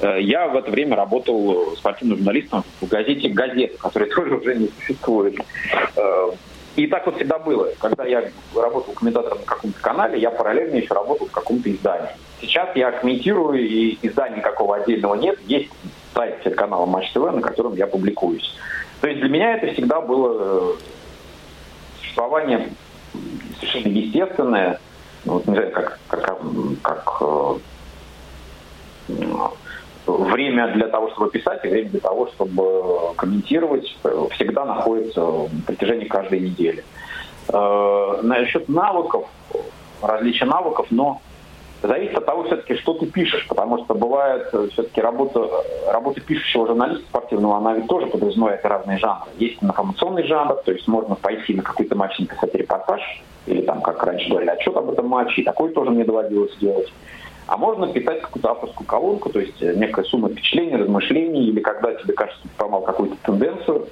Э, 0.00 0.20
я 0.20 0.48
в 0.48 0.56
это 0.56 0.70
время 0.70 0.96
работал 0.96 1.74
спортивным 1.76 2.18
журналистом 2.18 2.64
в 2.80 2.88
газете 2.88 3.28
«Газета», 3.28 3.78
которая 3.78 4.10
тоже 4.10 4.36
уже 4.36 4.54
не 4.56 4.68
существует. 4.68 5.36
И 6.76 6.86
так 6.88 7.06
вот 7.06 7.16
всегда 7.16 7.38
было. 7.38 7.68
Когда 7.78 8.04
я 8.04 8.24
работал 8.54 8.94
комментатором 8.94 9.38
на 9.38 9.44
каком-то 9.44 9.80
канале, 9.80 10.18
я 10.20 10.30
параллельно 10.30 10.76
еще 10.76 10.92
работал 10.92 11.28
в 11.28 11.30
каком-то 11.30 11.70
издании. 11.70 12.10
Сейчас 12.40 12.74
я 12.74 12.90
комментирую, 12.90 13.60
и 13.60 13.98
издания 14.02 14.38
никакого 14.38 14.76
отдельного 14.76 15.14
нет. 15.14 15.38
Есть 15.46 15.70
сайт 16.14 16.42
телеканала 16.42 16.86
Матч 16.86 17.12
ТВ, 17.12 17.30
на 17.32 17.40
котором 17.40 17.74
я 17.74 17.86
публикуюсь. 17.86 18.56
То 19.00 19.08
есть 19.08 19.20
для 19.20 19.28
меня 19.28 19.56
это 19.56 19.72
всегда 19.72 20.00
было 20.00 20.36
э, 20.38 20.74
существование 22.00 22.70
совершенно 23.60 23.92
естественное. 23.92 24.80
Ну, 25.24 25.34
вот, 25.34 25.46
не 25.46 25.54
знаю, 25.54 25.70
как, 25.70 25.98
как 26.82 27.18
э, 27.20 27.54
время 30.18 30.68
для 30.68 30.88
того, 30.88 31.10
чтобы 31.10 31.30
писать, 31.30 31.64
и 31.64 31.68
время 31.68 31.90
для 31.90 32.00
того, 32.00 32.28
чтобы 32.28 33.14
комментировать, 33.16 33.96
всегда 34.32 34.64
находится 34.64 35.20
на 35.20 35.48
протяжении 35.66 36.06
каждой 36.06 36.40
недели. 36.40 36.84
Э, 37.48 38.20
насчет 38.22 38.68
навыков, 38.68 39.26
различия 40.02 40.46
навыков, 40.46 40.86
но 40.90 41.20
зависит 41.82 42.16
от 42.16 42.24
того, 42.24 42.44
все-таки, 42.44 42.76
что 42.76 42.94
ты 42.94 43.06
пишешь, 43.06 43.46
потому 43.48 43.84
что 43.84 43.94
бывает 43.94 44.48
все-таки 44.72 45.00
работа, 45.00 45.48
работа 45.86 46.20
пишущего 46.20 46.66
журналиста 46.66 47.04
спортивного, 47.04 47.58
она 47.58 47.74
ведь 47.74 47.86
тоже 47.86 48.06
подразумевает 48.06 48.64
разные 48.64 48.98
жанры. 48.98 49.26
Есть 49.38 49.62
информационный 49.62 50.26
жанр, 50.26 50.54
то 50.64 50.72
есть 50.72 50.88
можно 50.88 51.14
пойти 51.14 51.54
на 51.54 51.62
какой-то 51.62 51.94
матч 51.96 52.18
написать 52.18 52.54
репортаж, 52.54 53.02
или 53.46 53.60
там, 53.62 53.82
как 53.82 54.02
раньше 54.02 54.28
говорили, 54.30 54.50
отчет 54.50 54.76
об 54.76 54.90
этом 54.90 55.06
матче, 55.06 55.42
и 55.42 55.44
такой 55.44 55.70
тоже 55.72 55.90
мне 55.90 56.04
доводилось 56.04 56.56
делать. 56.56 56.90
А 57.46 57.56
можно 57.56 57.92
писать 57.92 58.22
какую-то 58.22 58.52
авторскую 58.52 58.86
колонку, 58.86 59.30
то 59.30 59.40
есть 59.40 59.62
э, 59.62 59.74
некая 59.74 60.04
сумма 60.04 60.30
впечатлений, 60.30 60.76
размышлений, 60.76 61.48
или 61.48 61.60
когда 61.60 61.92
тебе 61.94 62.14
кажется, 62.14 62.42
ты 62.42 62.48
поймал 62.56 62.82
какую-то 62.82 63.16
тенденцию, 63.22 63.86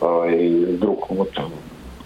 э, 0.00 0.34
и 0.34 0.64
вдруг 0.76 1.08
вот 1.10 1.30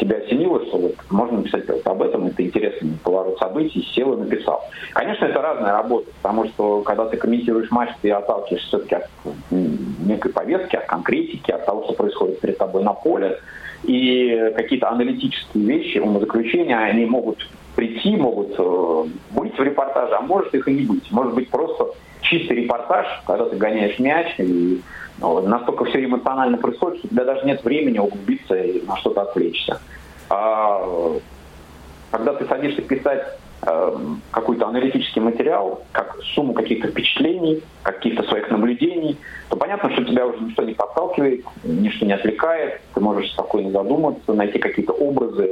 тебя 0.00 0.16
осенило, 0.16 0.64
что 0.66 0.78
вот 0.78 0.94
можно 1.10 1.38
написать 1.38 1.68
вот 1.68 1.86
об 1.86 2.02
этом, 2.02 2.26
это 2.26 2.44
интересный 2.44 2.92
поворот 3.04 3.38
событий, 3.38 3.86
сел 3.94 4.14
и 4.14 4.20
написал. 4.20 4.62
Конечно, 4.92 5.26
это 5.26 5.40
разная 5.40 5.72
работа, 5.72 6.10
потому 6.22 6.46
что 6.46 6.82
когда 6.82 7.06
ты 7.06 7.16
комментируешь 7.16 7.70
матч, 7.70 7.90
ты 8.02 8.10
отталкиваешься 8.10 8.68
все-таки 8.68 8.96
от 8.96 9.06
некой 9.50 10.32
повестки, 10.32 10.76
от 10.76 10.86
конкретики, 10.86 11.50
от 11.50 11.66
того, 11.66 11.84
что 11.84 11.92
происходит 11.94 12.40
перед 12.40 12.58
тобой 12.58 12.82
на 12.82 12.92
поле. 12.92 13.38
И 13.84 14.52
какие-то 14.56 14.90
аналитические 14.90 15.64
вещи, 15.64 15.98
умозаключения, 15.98 16.78
они 16.78 17.06
могут 17.06 17.46
прийти, 17.80 18.14
могут 18.14 18.54
э, 18.58 19.04
быть 19.30 19.58
в 19.58 19.62
репортаже, 19.62 20.14
а 20.14 20.20
может 20.20 20.54
их 20.54 20.68
и 20.68 20.72
не 20.72 20.82
быть. 20.82 21.10
Может 21.10 21.34
быть 21.34 21.48
просто 21.48 21.86
чистый 22.20 22.58
репортаж, 22.58 23.06
когда 23.26 23.46
ты 23.46 23.56
гоняешь 23.56 23.98
мяч, 23.98 24.34
и 24.38 24.82
ну, 25.18 25.40
настолько 25.40 25.86
все 25.86 26.04
эмоционально 26.04 26.58
происходит, 26.58 26.98
что 26.98 27.08
у 27.08 27.10
тебя 27.10 27.24
даже 27.24 27.46
нет 27.46 27.64
времени 27.64 27.98
углубиться 27.98 28.54
и 28.54 28.86
на 28.86 28.98
что-то 28.98 29.22
отвлечься. 29.22 29.80
А 30.28 30.86
когда 32.10 32.34
ты 32.34 32.44
садишься 32.44 32.82
писать 32.82 33.26
э, 33.62 33.96
какой-то 34.30 34.66
аналитический 34.66 35.22
материал, 35.22 35.82
как 35.92 36.18
сумму 36.34 36.52
каких-то 36.52 36.88
впечатлений, 36.88 37.62
каких-то 37.82 38.24
своих 38.24 38.50
наблюдений, 38.50 39.16
то 39.48 39.56
понятно, 39.56 39.90
что 39.92 40.04
тебя 40.04 40.26
уже 40.26 40.38
ничто 40.44 40.64
не 40.64 40.74
подталкивает, 40.74 41.46
ничто 41.64 42.04
не 42.04 42.12
отвлекает, 42.12 42.82
ты 42.92 43.00
можешь 43.00 43.30
спокойно 43.32 43.70
задуматься, 43.70 44.34
найти 44.34 44.58
какие-то 44.58 44.92
образы, 44.92 45.50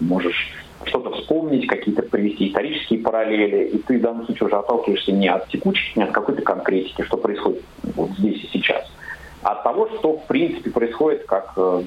можешь 0.00 0.54
что-то 0.84 1.10
вспомнить, 1.12 1.66
какие-то 1.66 2.02
привести 2.02 2.48
исторические 2.48 3.00
параллели, 3.00 3.68
и 3.68 3.78
ты 3.78 3.98
в 3.98 4.02
данном 4.02 4.26
случае 4.26 4.46
уже 4.46 4.56
отталкиваешься 4.56 5.12
не 5.12 5.28
от 5.28 5.48
текучести, 5.48 5.98
не 5.98 6.04
от 6.04 6.12
какой-то 6.12 6.42
конкретики, 6.42 7.02
что 7.02 7.16
происходит 7.16 7.62
вот 7.94 8.10
здесь 8.18 8.44
и 8.44 8.48
сейчас, 8.52 8.90
а 9.42 9.52
от 9.52 9.62
того, 9.62 9.88
что 9.98 10.16
в 10.16 10.26
принципе 10.26 10.70
происходит, 10.70 11.24
как, 11.26 11.52
э, 11.56 11.82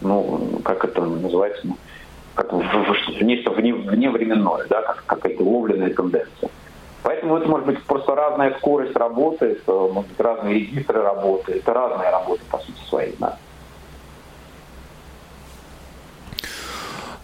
ну, 0.00 0.60
как 0.64 0.84
это 0.84 1.02
называется, 1.02 1.60
ну, 1.64 1.76
как 2.34 2.52
нечто 3.20 3.50
вне, 3.50 3.74
вневременное, 3.74 4.66
да, 4.68 4.82
как 4.82 5.04
какая-то 5.06 5.42
ловленная 5.42 5.90
тенденция. 5.90 6.50
Поэтому 7.02 7.36
это 7.36 7.48
может 7.48 7.66
быть 7.66 7.82
просто 7.82 8.14
разная 8.14 8.54
скорость 8.58 8.96
работы, 8.96 9.58
может 9.66 10.08
быть 10.10 10.20
разные 10.20 10.54
регистры 10.54 11.02
работы, 11.02 11.52
это 11.52 11.74
разная 11.74 12.10
работа 12.12 12.42
по 12.50 12.58
сути 12.58 12.80
своей. 12.88 13.14
Да. 13.18 13.38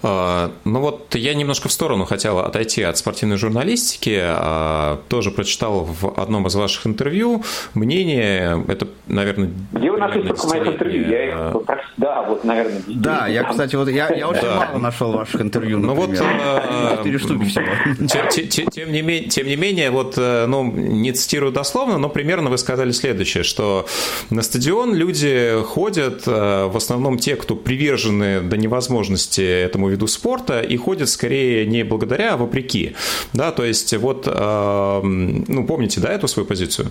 Ну 0.03 0.80
вот 0.80 1.14
я 1.14 1.34
немножко 1.34 1.68
в 1.68 1.72
сторону 1.72 2.05
хотел 2.05 2.38
отойти 2.38 2.82
от 2.82 2.96
спортивной 2.96 3.36
журналистики. 3.36 4.18
А, 4.20 5.01
тоже 5.09 5.30
прочитал 5.30 5.84
в 5.84 6.20
одном 6.20 6.46
из 6.46 6.55
ваших 6.55 6.86
интервью 6.86 7.42
мнение, 7.74 8.64
это, 8.68 8.88
наверное... 9.07 9.51
Где 9.72 9.90
вы 9.90 9.99
нашли 9.99 10.22
столько 10.22 10.46
моих 10.49 10.66
интервью? 10.66 11.09
Я 11.09 11.28
их, 11.28 11.34
э, 11.34 11.76
да, 11.96 12.22
вот, 12.22 12.44
наверное. 12.44 12.82
Да, 12.86 13.26
я, 13.26 13.44
кстати, 13.44 13.76
вот 13.76 13.88
я, 13.88 14.09
я 14.14 14.28
очень 14.28 14.42
да. 14.42 14.68
мало 14.70 14.78
нашел 14.78 15.12
ваших 15.12 15.40
интервью, 15.40 15.78
например. 15.78 16.20
Ну 16.20 16.26
вот... 16.26 16.70
Э, 16.70 16.96
Четыре 16.99 17.18
штуки 17.18 17.44
всего. 17.44 18.70
Тем 18.70 18.92
не, 18.92 19.03
менее, 19.03 19.28
тем 19.28 19.46
не 19.46 19.57
менее, 19.57 19.90
вот, 19.90 20.14
э, 20.16 20.46
ну, 20.46 20.64
не 20.70 21.12
цитирую 21.12 21.53
дословно, 21.53 21.99
но 21.99 22.09
примерно 22.09 22.51
вы 22.51 22.59
сказали 22.59 22.92
следующее, 22.92 23.44
что 23.44 23.86
на 24.30 24.42
стадион 24.42 24.94
люди 24.94 25.61
ходят, 25.64 26.26
в 26.26 26.76
основном 26.76 27.18
те, 27.18 27.36
кто 27.36 27.55
привержены 27.55 28.40
до 28.40 28.57
невозможности 28.57 29.40
этому 29.40 29.88
виду 29.91 30.07
спорта 30.07 30.61
и 30.61 30.76
ходят 30.76 31.09
скорее 31.09 31.66
не 31.66 31.82
благодаря, 31.82 32.34
а 32.34 32.36
вопреки. 32.36 32.95
Да, 33.32 33.53
то 33.53 33.64
есть 33.64 33.97
вот, 33.97 34.26
э, 34.26 35.01
ну, 35.03 35.66
помните, 35.66 36.01
да, 36.01 36.11
эту 36.11 36.28
свою 36.28 36.47
позицию? 36.47 36.89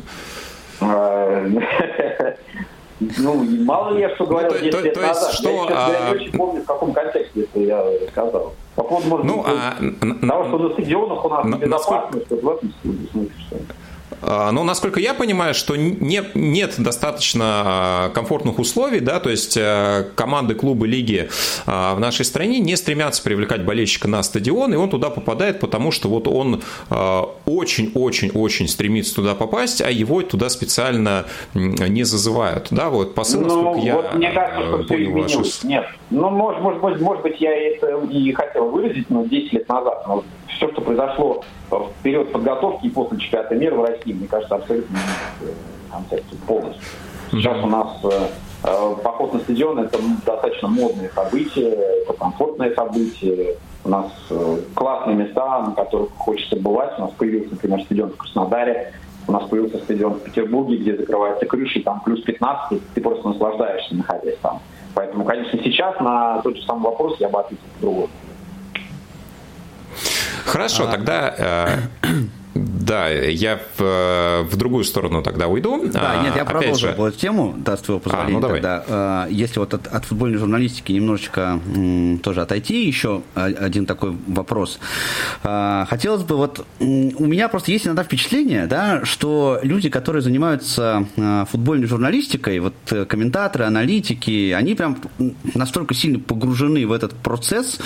А, 0.80 1.48
ну, 3.18 3.43
мало 3.64 3.93
ли 3.93 4.02
я 4.02 4.16
что 4.16 4.26
говорил 4.26 4.52
ну, 4.52 4.60
10 4.60 4.72
то, 4.72 4.82
лет 4.82 4.93
то 4.93 5.02
назад. 5.02 5.34
Что, 5.34 5.50
я, 5.50 5.66
а... 5.70 5.91
я 5.91 6.10
не 6.10 6.16
очень 6.22 6.38
помню, 6.38 6.62
в 6.62 6.66
каком 6.66 6.93
контексте 6.93 7.41
это 7.41 7.60
я 7.60 7.84
сказал. 8.12 8.54
По 8.76 8.84
поводу, 8.84 9.08
может 9.08 9.26
ну, 9.26 9.43
быть, 9.43 9.52
а... 9.52 10.28
того, 10.28 10.43
что 10.45 10.58
на 10.60 10.70
стадионах 10.74 11.26
у 11.26 11.30
нас 11.30 11.45
на, 11.45 11.56
безопасность, 11.56 12.30
насколько... 12.30 12.43
вот 12.43 12.43
в 12.43 12.58
этом 12.58 12.74
смысле, 13.12 13.32
что 13.48 13.58
а, 13.58 13.74
но, 14.22 14.63
насколько 14.63 14.99
я 14.99 15.13
понимаю, 15.13 15.53
что 15.53 15.76
нет, 15.76 16.36
нет 16.36 16.76
достаточно 16.78 17.43
а, 17.45 18.09
комфортных 18.09 18.59
условий, 18.59 18.99
да, 18.99 19.20
то 19.20 19.30
есть 19.30 19.57
а, 19.59 20.05
команды, 20.15 20.55
клубы, 20.55 20.88
лиги 20.88 21.30
в 21.65 21.97
нашей 21.99 22.26
стране 22.26 22.59
не 22.59 22.76
стремятся 22.76 23.22
привлекать 23.24 23.63
болельщика 23.63 24.07
на 24.07 24.24
стадион, 24.24 24.74
и 24.74 24.78
он 24.78 24.89
туда 24.89 25.09
попадает, 25.09 25.59
потому 25.59 25.91
что 25.91 26.09
вот 26.09 26.28
он 26.28 26.63
очень-очень-очень 27.45 28.68
стремится 28.68 29.15
туда 29.15 29.36
попасть, 29.36 29.82
а 29.82 29.89
его 29.91 30.22
туда 30.22 30.49
специально 30.49 31.26
не 31.53 32.03
зазывают, 32.03 32.68
да, 32.72 32.89
вот 32.89 33.15
посыл, 33.15 33.41
ну, 33.41 33.47
насколько 33.47 33.86
я 33.86 33.95
вот 33.95 34.13
мне 34.13 34.32
кажется, 34.32 34.68
что 34.68 34.84
понял 34.84 35.11
вашу... 35.11 35.43
Нет, 35.63 35.86
ну, 36.09 36.30
может, 36.30 36.61
может, 36.61 36.82
может, 36.82 37.01
может 37.01 37.24
быть, 37.24 37.39
я 37.39 37.53
это 37.55 37.99
и 38.09 38.32
хотел 38.34 38.70
выразить, 38.70 39.09
но 39.09 39.26
10 39.26 39.53
лет 39.53 39.70
назад, 39.70 40.07
но 40.07 40.24
все, 40.47 40.70
что 40.72 40.82
произошло 40.82 41.43
в 41.70 41.91
период 42.03 42.32
подготовки 42.32 42.88
и 42.88 42.89
после 42.89 43.18
чемпионата 43.20 43.55
мира 43.55 43.76
в 43.76 43.84
России, 43.84 44.13
мне 44.13 44.28
кажется, 44.28 44.55
абсолютно 44.55 44.97
концепцию 45.91 46.39
полностью. 46.47 46.84
Сейчас 47.32 47.63
у 47.63 47.68
нас 47.68 47.88
э, 48.03 48.09
э, 48.63 48.95
поход 49.03 49.34
на 49.34 49.39
стадион 49.39 49.80
это 49.80 49.99
достаточно 50.26 50.68
модное 50.70 51.09
событие, 51.13 51.72
это 52.03 52.13
комфортное 52.13 52.74
событие. 52.74 53.55
У 53.84 53.89
нас 53.89 54.11
э, 54.30 54.57
классные 54.74 55.15
места, 55.18 55.61
на 55.61 55.72
которых 55.74 56.09
хочется 56.18 56.55
бывать. 56.55 56.97
У 56.97 57.01
нас 57.01 57.11
появился, 57.11 57.51
например, 57.51 57.82
стадион 57.84 58.11
в 58.11 58.18
Краснодаре, 58.18 58.93
у 59.28 59.34
нас 59.34 59.43
появился 59.49 59.80
стадион 59.80 60.13
в 60.13 60.22
Петербурге, 60.22 60.78
где 60.78 60.95
закрывается 60.95 61.45
крыша, 61.45 61.82
там 61.82 61.99
плюс 62.01 62.22
15, 62.22 62.82
ты 62.93 63.01
просто 63.01 63.28
наслаждаешься, 63.28 63.95
находясь 63.95 64.38
там. 64.41 64.59
Поэтому, 64.93 65.26
конечно, 65.26 65.59
сейчас 65.63 65.99
на 65.99 66.41
тот 66.41 66.55
же 66.55 66.63
самый 66.63 66.84
вопрос 66.84 67.18
я 67.20 67.28
бы 67.28 67.39
ответил 67.39 67.63
по-другому. 67.76 68.09
Хорошо, 70.48 70.88
а, 70.88 70.91
тогда 70.91 71.34
э, 71.38 72.08
да, 72.88 73.10
я 73.10 73.60
в, 73.78 74.48
в 74.50 74.56
другую 74.56 74.86
сторону 74.86 75.22
тогда 75.22 75.48
уйду. 75.48 75.88
Да, 75.92 76.24
нет, 76.24 76.36
я 76.36 76.44
Опять 76.44 76.48
продолжу 76.48 76.88
же... 76.88 76.94
эту 76.94 77.12
тему, 77.12 77.54
да, 77.58 77.76
с 77.76 77.82
твоего 77.82 78.00
позволения. 78.00 78.32
А, 78.32 78.34
ну, 78.34 78.40
давай. 78.40 78.62
Тогда, 78.62 79.26
э, 79.28 79.28
если 79.32 79.60
вот 79.60 79.74
от, 79.74 79.88
от 79.88 80.06
футбольной 80.06 80.38
журналистики 80.38 80.94
немножечко 80.94 81.60
м, 81.66 82.20
тоже 82.20 82.42
отойти, 82.42 82.88
еще 82.88 83.24
один 83.36 83.86
такой 83.86 84.16
вопрос. 84.28 84.80
Э, 85.44 85.86
хотелось 85.90 86.24
бы 86.24 86.38
вот... 86.38 86.66
У 86.80 87.26
меня 87.26 87.50
просто 87.50 87.72
есть 87.72 87.86
иногда 87.88 88.04
впечатление, 88.04 88.68
да, 88.68 89.04
что 89.04 89.60
люди, 89.64 89.90
которые 89.90 90.22
занимаются 90.22 91.06
э, 91.18 91.46
футбольной 91.52 91.88
журналистикой, 91.88 92.60
вот 92.60 92.74
комментаторы, 93.10 93.66
аналитики, 93.66 94.52
они 94.52 94.76
прям 94.76 94.98
настолько 95.54 95.94
сильно 95.94 96.20
погружены 96.20 96.88
в 96.88 96.94
этот 96.94 97.14
процесс, 97.14 97.80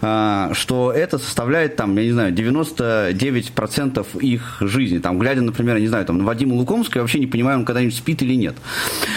что 0.00 0.92
это 0.94 1.18
составляет 1.18 1.76
там, 1.76 1.96
я 1.96 2.04
не 2.04 2.12
знаю, 2.12 2.34
99% 2.34 4.20
их 4.20 4.41
жизни. 4.60 4.98
Там, 4.98 5.18
глядя, 5.18 5.42
например, 5.42 5.76
я 5.76 5.82
не 5.82 5.88
знаю, 5.88 6.04
там, 6.04 6.18
на 6.18 6.24
Вадима 6.24 6.54
Лукомского, 6.54 7.00
я 7.00 7.02
вообще 7.02 7.18
не 7.18 7.26
понимаю, 7.26 7.58
он 7.58 7.64
когда-нибудь 7.64 7.94
спит 7.94 8.22
или 8.22 8.34
нет. 8.34 8.54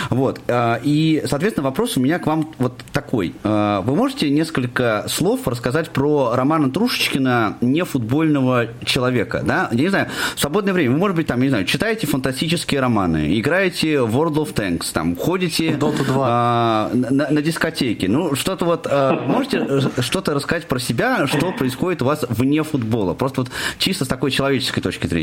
Вот. 0.10 0.42
А, 0.48 0.80
и, 0.84 1.24
соответственно, 1.26 1.66
вопрос 1.66 1.98
у 1.98 2.00
меня 2.00 2.20
к 2.20 2.28
вам 2.28 2.54
вот 2.58 2.74
такой. 2.92 3.34
А, 3.44 3.82
вы 3.82 3.96
можете 3.96 4.30
несколько 4.30 5.06
слов 5.08 5.48
рассказать 5.48 5.90
про 5.90 6.36
Романа 6.36 6.70
Трушечкина, 6.72 7.58
не 7.62 7.84
футбольного 7.84 8.68
человека, 8.84 9.42
да? 9.46 9.70
Я 9.72 9.82
не 9.82 9.90
знаю, 9.90 10.08
в 10.36 10.40
свободное 10.40 10.74
время, 10.74 10.94
вы, 10.94 11.00
может 11.00 11.16
быть, 11.16 11.28
там, 11.28 11.40
я 11.40 11.44
не 11.44 11.50
знаю, 11.50 11.66
читаете 11.66 12.08
фантастические 12.08 12.82
романы, 12.82 13.40
играете 13.40 14.02
в 14.02 14.16
World 14.16 14.36
of 14.36 14.54
Tanks, 14.54 14.92
там, 14.94 15.16
ходите 15.16 15.72
Dota 15.72 16.06
2. 16.06 16.28
А, 16.28 16.92
на, 16.94 17.30
на 17.30 17.42
дискотеке. 17.42 18.08
Ну, 18.08 18.36
что-то 18.36 18.66
вот, 18.66 18.88
а, 18.90 19.14
можете 19.28 19.66
что-то 20.02 20.34
рассказать 20.34 20.68
про 20.68 20.80
себя, 20.80 21.28
что 21.28 21.52
происходит 21.52 22.02
у 22.02 22.06
вас 22.06 22.26
вне 22.30 22.64
футбола? 22.64 23.14
Просто 23.14 23.42
вот 23.42 23.52
чисто 23.78 24.06
с 24.06 24.08
такой 24.08 24.32
человеческой 24.32 24.82
точки 24.82 25.08
зрения. 25.08 25.15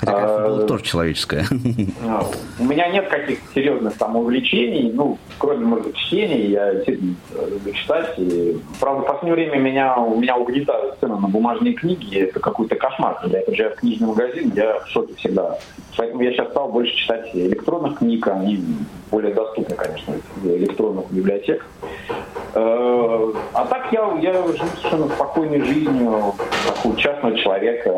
Хотя 0.00 0.12
а, 0.14 0.48
футбол 0.48 0.66
тоже 0.66 0.84
человеческое. 0.84 1.44
А, 2.08 2.24
у 2.58 2.64
меня 2.64 2.88
нет 2.88 3.08
каких-то 3.08 3.54
серьезных 3.54 3.98
там 3.98 4.16
увлечений, 4.16 4.90
ну, 4.92 5.18
кроме, 5.38 5.66
может 5.66 5.88
быть, 5.88 5.96
чтения, 5.96 6.46
я 6.46 6.74
действительно 6.74 7.16
люблю 7.50 7.72
читать. 7.74 8.14
И, 8.16 8.58
правда, 8.80 9.02
в 9.02 9.06
последнее 9.06 9.34
время 9.34 9.58
меня, 9.58 9.96
у 9.98 10.18
меня 10.18 10.36
угнетают 10.36 10.96
цены 11.00 11.16
на 11.16 11.28
бумажные 11.28 11.74
книги, 11.74 12.16
это 12.16 12.40
какой-то 12.40 12.76
кошмар. 12.76 13.18
Когда 13.20 13.38
я 13.38 13.44
приезжаю 13.44 13.72
в 13.72 13.74
книжный 13.74 14.08
магазин, 14.08 14.52
я 14.56 14.80
в 14.80 14.88
шоке 14.88 15.14
всегда. 15.16 15.58
Поэтому 15.98 16.22
я 16.22 16.32
сейчас 16.32 16.48
стал 16.48 16.72
больше 16.72 16.94
читать 16.96 17.28
электронных 17.34 17.98
книг, 17.98 18.26
они 18.26 18.64
более 19.10 19.34
доступны, 19.34 19.76
конечно, 19.76 20.14
в 20.36 20.46
электронных 20.46 21.10
библиотеках. 21.10 21.66
Э, 22.54 23.32
а 23.52 23.66
так 23.66 23.92
я, 23.92 24.18
я 24.22 24.32
живу 24.32 24.54
совершенно 24.54 25.08
спокойной 25.08 25.60
жизнью 25.60 26.34
такого 26.66 26.96
частного 26.96 27.36
человека. 27.36 27.92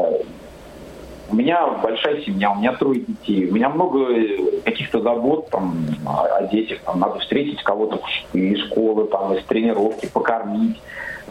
У 1.33 1.35
меня 1.35 1.67
большая 1.83 2.21
семья, 2.21 2.51
у 2.51 2.57
меня 2.57 2.75
трое 2.75 3.01
детей, 3.01 3.49
у 3.49 3.55
меня 3.55 3.71
много 3.71 4.07
каких-то 4.67 5.01
забот 5.01 5.49
там, 5.49 5.75
о 6.05 6.43
детях. 6.49 6.81
Там, 6.85 7.01
надо 7.01 7.21
встретить 7.21 7.63
кого-то 7.63 8.01
из 8.35 8.59
школы, 8.67 9.07
там, 9.07 9.33
из 9.33 9.43
тренировки, 9.45 10.07
покормить. 10.13 10.79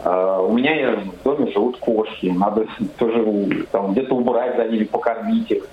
Uh, 0.04 0.50
у 0.50 0.54
меня 0.54 0.96
в 0.96 1.24
доме 1.24 1.52
живут 1.52 1.78
кошки, 1.78 2.26
надо 2.26 2.66
тоже 2.98 3.68
там, 3.72 3.92
где-то 3.92 4.16
убрать 4.16 4.58
за 4.58 4.66
ними, 4.66 4.86
покормить 4.86 5.52
их. 5.52 5.68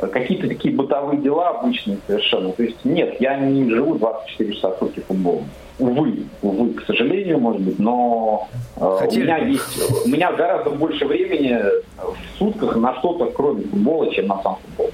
Какие-то 0.00 0.48
такие 0.48 0.74
бытовые 0.74 1.20
дела 1.20 1.50
обычные 1.50 1.98
совершенно. 2.08 2.50
То 2.50 2.64
есть 2.64 2.84
нет, 2.84 3.20
я 3.20 3.36
не 3.36 3.70
живу 3.70 3.94
24 3.94 4.54
часа 4.54 4.70
в 4.70 4.78
сутки 4.78 4.98
футболом. 5.06 5.44
Увы, 5.78 6.24
увы, 6.42 6.74
к 6.74 6.84
сожалению, 6.86 7.38
может 7.38 7.62
быть, 7.62 7.78
но 7.78 8.48
э, 8.76 9.06
у 9.08 9.14
меня 9.14 9.38
есть, 9.38 10.06
у 10.06 10.08
меня 10.08 10.32
гораздо 10.32 10.70
больше 10.70 11.06
времени 11.06 11.56
в 11.96 12.38
сутках 12.38 12.76
на 12.76 12.98
что-то, 12.98 13.26
кроме 13.26 13.62
футбола, 13.62 14.12
чем 14.12 14.26
на 14.26 14.42
сам 14.42 14.56
футбол. 14.56 14.90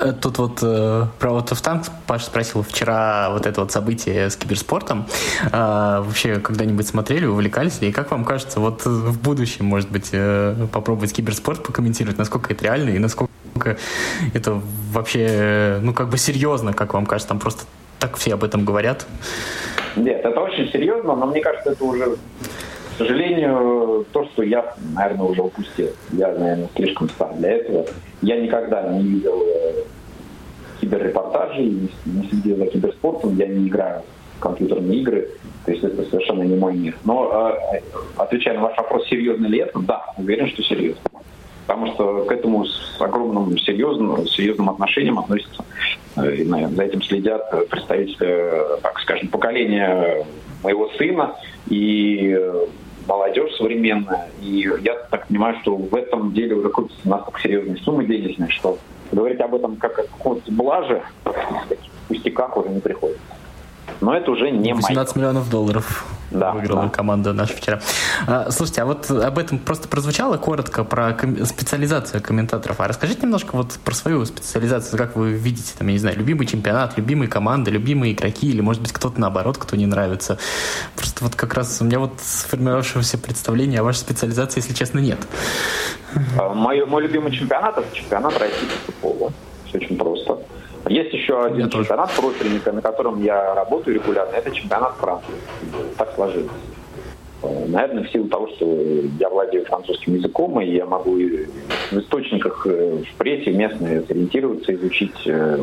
Э, 0.00 0.12
тут 0.12 0.38
вот 0.38 0.58
э, 0.62 1.06
про 1.18 1.30
вот 1.30 1.50
в 1.50 1.60
танк 1.60 1.86
Паша 2.06 2.26
спросил 2.26 2.62
вчера 2.62 3.30
вот 3.30 3.46
это 3.46 3.60
вот 3.60 3.72
событие 3.72 4.30
с 4.30 4.36
киберспортом. 4.36 5.06
Э, 5.52 6.02
вообще 6.04 6.36
когда-нибудь 6.36 6.86
смотрели, 6.86 7.26
увлекались 7.26 7.80
ли? 7.80 7.88
И 7.88 7.92
как 7.92 8.10
вам 8.10 8.24
кажется, 8.24 8.60
вот 8.60 8.84
в 8.84 9.20
будущем, 9.20 9.66
может 9.66 9.90
быть, 9.90 10.10
э, 10.12 10.66
попробовать 10.72 11.12
киберспорт 11.12 11.62
покомментировать, 11.62 12.18
насколько 12.18 12.52
это 12.52 12.64
реально 12.64 12.90
и 12.90 12.98
насколько 12.98 13.76
это 14.34 14.60
вообще, 14.92 15.78
ну, 15.82 15.92
как 15.92 16.08
бы 16.10 16.18
серьезно, 16.18 16.72
как 16.72 16.94
вам 16.94 17.06
кажется, 17.06 17.28
там 17.28 17.38
просто 17.38 17.64
так 17.98 18.16
все 18.16 18.34
об 18.34 18.44
этом 18.44 18.64
говорят? 18.64 19.06
Нет, 19.96 20.24
это 20.24 20.40
очень 20.40 20.70
серьезно, 20.70 21.16
но 21.16 21.26
мне 21.26 21.40
кажется, 21.40 21.72
это 21.72 21.84
уже, 21.84 22.04
к 22.04 22.98
сожалению, 22.98 24.06
то, 24.12 24.24
что 24.26 24.42
я, 24.42 24.74
наверное, 24.94 25.26
уже 25.26 25.42
упустил. 25.42 25.90
Я, 26.12 26.32
наверное, 26.32 26.68
слишком 26.76 27.08
стар 27.08 27.32
для 27.34 27.52
этого. 27.52 27.86
Я 28.20 28.40
никогда 28.40 28.82
не 28.88 29.02
видел 29.02 29.42
э, 29.42 29.84
киберрепортажей, 30.80 31.90
не, 32.04 32.28
следил 32.28 32.56
за 32.58 32.66
киберспортом, 32.66 33.36
я 33.36 33.46
не 33.46 33.68
играю 33.68 34.02
в 34.36 34.40
компьютерные 34.40 35.00
игры, 35.00 35.30
то 35.64 35.72
есть 35.72 35.82
это 35.82 36.04
совершенно 36.04 36.42
не 36.42 36.56
мой 36.56 36.74
мир. 36.74 36.94
Но, 37.04 37.56
э, 37.72 37.80
отвечая 38.16 38.54
на 38.54 38.62
ваш 38.62 38.76
вопрос, 38.76 39.06
серьезно 39.08 39.46
ли 39.46 39.60
это, 39.60 39.78
да, 39.78 40.04
уверен, 40.18 40.48
что 40.48 40.62
серьезно 40.62 41.00
потому 41.66 41.92
что 41.94 42.24
к 42.24 42.32
этому 42.32 42.64
с 42.64 43.00
огромным 43.00 43.58
серьезным, 43.58 44.26
серьезным 44.26 44.70
отношением 44.70 45.18
относятся, 45.18 45.64
э, 46.16 46.36
и, 46.36 46.44
наверное, 46.44 46.76
за 46.76 46.82
этим 46.84 47.02
следят 47.02 47.68
представители, 47.68 48.52
так 48.82 48.98
скажем, 49.00 49.28
поколения 49.28 50.24
моего 50.62 50.88
сына, 50.96 51.34
и 51.68 52.34
э, 52.38 52.66
молодежь 53.06 53.54
современная. 53.56 54.28
И 54.40 54.68
я 54.82 54.94
так 55.10 55.28
понимаю, 55.28 55.56
что 55.62 55.76
в 55.76 55.94
этом 55.94 56.32
деле 56.32 56.54
уже 56.54 56.68
крутятся 56.68 57.08
настолько 57.08 57.40
серьезные 57.40 57.76
суммы 57.78 58.04
денежные, 58.04 58.50
что 58.50 58.78
говорить 59.12 59.40
об 59.40 59.54
этом 59.54 59.76
как 59.76 59.98
о 59.98 60.02
каком-то 60.02 60.50
блаже, 60.52 61.02
пустяках 62.08 62.56
уже 62.56 62.68
не 62.68 62.80
приходится. 62.80 63.35
Но 64.00 64.14
это 64.16 64.30
уже 64.30 64.50
не 64.50 64.74
18 64.74 65.16
мое. 65.16 65.24
миллионов 65.24 65.48
долларов 65.48 66.04
Да, 66.30 66.52
выиграла 66.52 66.82
да. 66.82 66.88
команда 66.90 67.32
наша 67.32 67.54
вчера. 67.56 67.80
А, 68.26 68.50
слушайте, 68.50 68.82
а 68.82 68.84
вот 68.84 69.10
об 69.10 69.38
этом 69.38 69.58
просто 69.58 69.88
прозвучало 69.88 70.36
коротко 70.36 70.84
про 70.84 71.12
ком- 71.14 71.44
специализацию 71.46 72.22
комментаторов. 72.22 72.80
А 72.80 72.88
расскажите 72.88 73.22
немножко 73.22 73.56
вот 73.56 73.78
про 73.84 73.94
свою 73.94 74.24
специализацию, 74.26 74.98
как 74.98 75.16
вы 75.16 75.30
видите, 75.32 75.72
там, 75.78 75.86
я 75.86 75.94
не 75.94 75.98
знаю, 75.98 76.16
любимый 76.18 76.46
чемпионат, 76.46 76.96
любимые 76.98 77.28
команды, 77.28 77.70
любимые 77.70 78.12
игроки, 78.12 78.48
или, 78.48 78.60
может 78.60 78.82
быть, 78.82 78.92
кто-то 78.92 79.18
наоборот, 79.20 79.56
кто 79.56 79.76
не 79.76 79.86
нравится. 79.86 80.38
Просто 80.94 81.24
вот 81.24 81.34
как 81.34 81.54
раз 81.54 81.80
у 81.80 81.84
меня 81.84 81.98
вот 81.98 82.12
сформировавшегося 82.20 83.18
представления 83.18 83.80
о 83.80 83.84
вашей 83.84 83.98
специализации, 83.98 84.60
если 84.60 84.74
честно, 84.74 84.98
нет. 84.98 85.18
А, 86.38 86.52
Мой, 86.52 86.84
мой 86.86 87.02
любимый 87.02 87.32
чемпионат– 87.32 87.78
это 87.78 87.94
чемпионат 87.96 88.38
России 88.38 88.66
по 88.86 88.92
футболу. 88.92 89.32
Все 89.66 89.78
очень 89.78 89.96
просто. 89.96 90.25
Есть 90.88 91.12
еще 91.12 91.44
один 91.44 91.58
Я 91.58 91.66
тоже. 91.68 91.84
чемпионат 91.84 92.10
профильный, 92.12 92.60
на 92.72 92.82
котором 92.82 93.22
я 93.22 93.54
работаю 93.54 93.94
регулярно. 93.96 94.34
Это 94.34 94.50
чемпионат 94.50 94.94
Франции. 94.96 95.34
Так 95.98 96.14
сложилось. 96.14 96.50
Наверное, 97.42 98.04
в 98.04 98.10
силу 98.10 98.28
того, 98.28 98.48
что 98.48 98.64
я 99.20 99.28
владею 99.28 99.64
французским 99.66 100.14
языком, 100.14 100.60
и 100.60 100.66
я 100.66 100.86
могу 100.86 101.16
в 101.16 101.98
источниках 101.98 102.66
э, 102.66 103.02
в 103.04 103.14
прессе 103.16 103.52
местной 103.52 104.02
сориентироваться, 104.06 104.74
изучить. 104.74 105.14
э, 105.26 105.58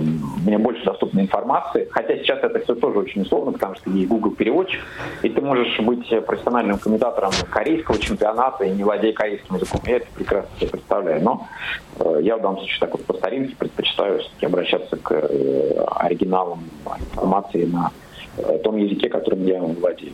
Мне 0.45 0.57
больше 0.57 0.83
доступна 0.85 1.21
информации. 1.21 1.87
Хотя 1.89 2.17
сейчас 2.17 2.39
это 2.43 2.59
все 2.59 2.75
тоже 2.75 2.99
очень 2.99 3.23
условно, 3.23 3.53
потому 3.53 3.75
что 3.75 3.89
есть 3.89 4.07
Google 4.07 4.31
переводчик, 4.31 4.81
и 5.23 5.29
ты 5.29 5.41
можешь 5.41 5.79
быть 5.79 6.07
профессиональным 6.25 6.77
комментатором 6.77 7.31
корейского 7.49 7.97
чемпионата 7.97 8.63
и 8.63 8.71
не 8.71 8.83
владея 8.83 9.13
корейским 9.13 9.55
языком. 9.55 9.81
Я 9.85 9.97
это 9.97 10.07
прекрасно 10.15 10.49
себе 10.59 10.69
представляю. 10.69 11.23
Но 11.23 11.47
э, 11.99 12.19
я 12.21 12.37
в 12.37 12.41
данном 12.41 12.59
случае 12.59 12.79
так 12.79 12.91
вот 12.91 13.03
по 13.05 13.13
старинке 13.15 13.55
предпочитаю 13.55 14.21
обращаться 14.41 14.95
к 14.97 15.29
оригиналам 16.03 16.63
информации 17.13 17.65
на 17.65 17.91
том 18.63 18.77
языке, 18.77 19.09
которым 19.09 19.45
я 19.45 19.61
владею. 19.61 20.13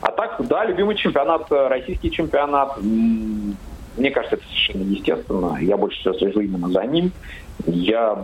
А 0.00 0.10
так, 0.10 0.36
да, 0.46 0.64
любимый 0.64 0.96
чемпионат, 0.96 1.50
э, 1.50 1.68
российский 1.68 2.10
чемпионат. 2.10 2.78
Мне 2.82 4.10
кажется, 4.10 4.36
это 4.36 4.44
совершенно 4.44 4.82
естественно. 4.82 5.58
Я 5.60 5.76
больше 5.76 5.98
всего 6.00 6.14
слежу 6.14 6.40
именно 6.40 6.68
за 6.68 6.84
ним. 6.84 7.10
Я 7.66 8.16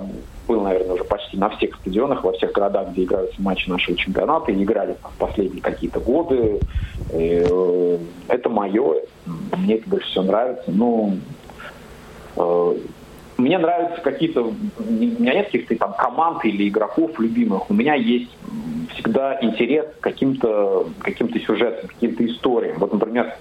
был, 0.47 0.61
наверное, 0.61 0.95
уже 0.95 1.05
почти 1.05 1.37
на 1.37 1.49
всех 1.51 1.74
стадионах, 1.76 2.22
во 2.22 2.32
всех 2.32 2.53
городах, 2.53 2.91
где 2.91 3.05
играются 3.05 3.41
матчи 3.41 3.68
нашего 3.68 3.97
чемпионата, 3.97 4.53
и 4.53 4.62
играли 4.62 4.97
в 5.03 5.18
последние 5.18 5.62
какие-то 5.62 6.01
годы. 6.01 6.61
Э, 7.11 7.99
Это 8.28 8.49
мое, 8.49 8.97
мне 9.57 9.76
это 9.76 9.89
больше 9.89 10.07
всего 10.09 10.24
нравится. 10.24 10.70
Ну, 10.70 11.18
э, 12.37 12.76
мне 13.37 13.59
нравятся 13.59 14.01
какие-то, 14.01 14.43
у 14.43 14.53
меня 14.85 15.35
нет 15.35 15.47
каких-то 15.47 15.76
там 15.76 15.95
команд 15.95 16.45
или 16.45 16.68
игроков 16.68 17.18
любимых, 17.18 17.70
у 17.70 17.74
меня 17.74 17.95
есть 17.95 18.30
всегда 18.95 19.39
интерес 19.41 19.87
к 19.99 20.01
каким-то 20.01 20.89
каким 21.01 21.28
сюжетам, 21.41 21.89
каким-то 21.89 22.24
историям. 22.26 22.78
Вот, 22.78 22.93
например, 22.93 23.35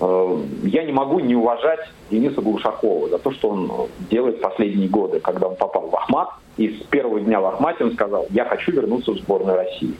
э, 0.00 0.38
я 0.64 0.84
не 0.84 0.92
могу 0.92 1.20
не 1.20 1.34
уважать 1.34 1.80
Дениса 2.10 2.40
Глушакова 2.40 3.08
за 3.08 3.18
то, 3.18 3.30
что 3.32 3.50
он 3.50 3.70
делает 4.10 4.40
последние 4.40 4.88
годы, 4.88 5.20
когда 5.20 5.48
он 5.48 5.56
попал 5.56 5.88
в 5.88 5.96
Ахмат, 5.96 6.30
и 6.56 6.68
с 6.68 6.86
первого 6.86 7.20
дня 7.20 7.40
в 7.40 7.46
Ахмате 7.46 7.84
он 7.84 7.92
сказал, 7.92 8.26
я 8.30 8.44
хочу 8.44 8.72
вернуться 8.72 9.12
в 9.12 9.18
сборную 9.18 9.56
России. 9.56 9.94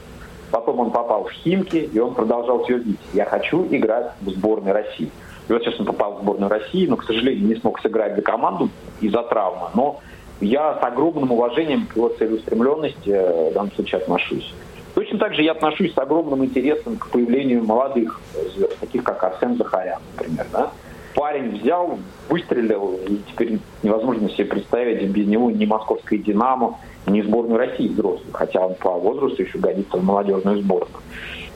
Потом 0.51 0.79
он 0.79 0.91
попал 0.91 1.25
в 1.25 1.33
Химки, 1.33 1.91
и 1.93 1.99
он 1.99 2.15
продолжал 2.15 2.65
твердить, 2.65 3.01
я 3.13 3.25
хочу 3.25 3.67
играть 3.71 4.13
в 4.21 4.31
сборной 4.31 4.73
России. 4.73 5.11
И 5.49 5.53
вот 5.53 5.63
сейчас 5.63 5.79
он 5.79 5.87
попал 5.87 6.17
в 6.17 6.23
сборную 6.23 6.51
России, 6.51 6.87
но, 6.87 6.97
к 6.97 7.05
сожалению, 7.05 7.47
не 7.47 7.55
смог 7.57 7.81
сыграть 7.81 8.17
за 8.17 8.23
команду 8.23 8.71
из-за 9.01 9.23
травмы. 9.23 9.69
Но 9.75 10.01
я 10.41 10.79
с 10.81 10.83
огромным 10.83 11.33
уважением 11.33 11.87
к 11.87 11.97
его 11.97 12.09
целеустремленности 12.09 13.11
э, 13.11 13.51
в 13.51 13.55
данном 13.55 13.73
случае 13.73 14.01
отношусь. 14.01 14.55
Точно 14.95 15.19
так 15.19 15.35
же 15.35 15.43
я 15.43 15.53
отношусь 15.53 15.93
с 15.93 15.99
огромным 15.99 16.45
интересом 16.45 16.97
к 16.97 17.09
появлению 17.11 17.65
молодых 17.65 18.21
звезд, 18.55 18.79
таких 18.79 19.03
как 19.03 19.23
Арсен 19.23 19.57
Захарян, 19.57 20.01
например. 20.17 20.47
Да? 20.53 20.71
Парень 21.15 21.59
взял, 21.59 21.99
выстрелил, 22.29 22.99
и 23.07 23.19
теперь 23.29 23.59
невозможно 23.83 24.29
себе 24.31 24.47
представить 24.47 25.09
без 25.11 25.27
него 25.27 25.51
ни 25.51 25.65
московское 25.65 26.19
«Динамо», 26.19 26.79
ни 27.07 27.21
сборную 27.23 27.59
России 27.59 27.89
взрослых, 27.89 28.29
хотя 28.33 28.67
он 28.67 28.75
по 28.75 28.91
возрасту 28.91 29.43
еще 29.43 29.59
годится 29.59 29.99
в 29.99 30.05
молодежную 30.05 30.59
сборную. 30.59 31.03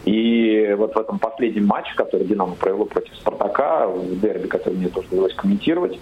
И 0.08 0.74
вот 0.78 0.94
в 0.94 0.98
этом 0.98 1.18
последнем 1.18 1.66
матче, 1.66 1.92
который 1.94 2.24
«Динамо» 2.26 2.54
провело 2.54 2.86
против 2.86 3.14
«Спартака», 3.14 3.86
в 3.88 4.18
дерби, 4.20 4.46
который 4.46 4.78
мне 4.78 4.88
тоже 4.88 5.06
довелось 5.10 5.34
комментировать, 5.34 6.00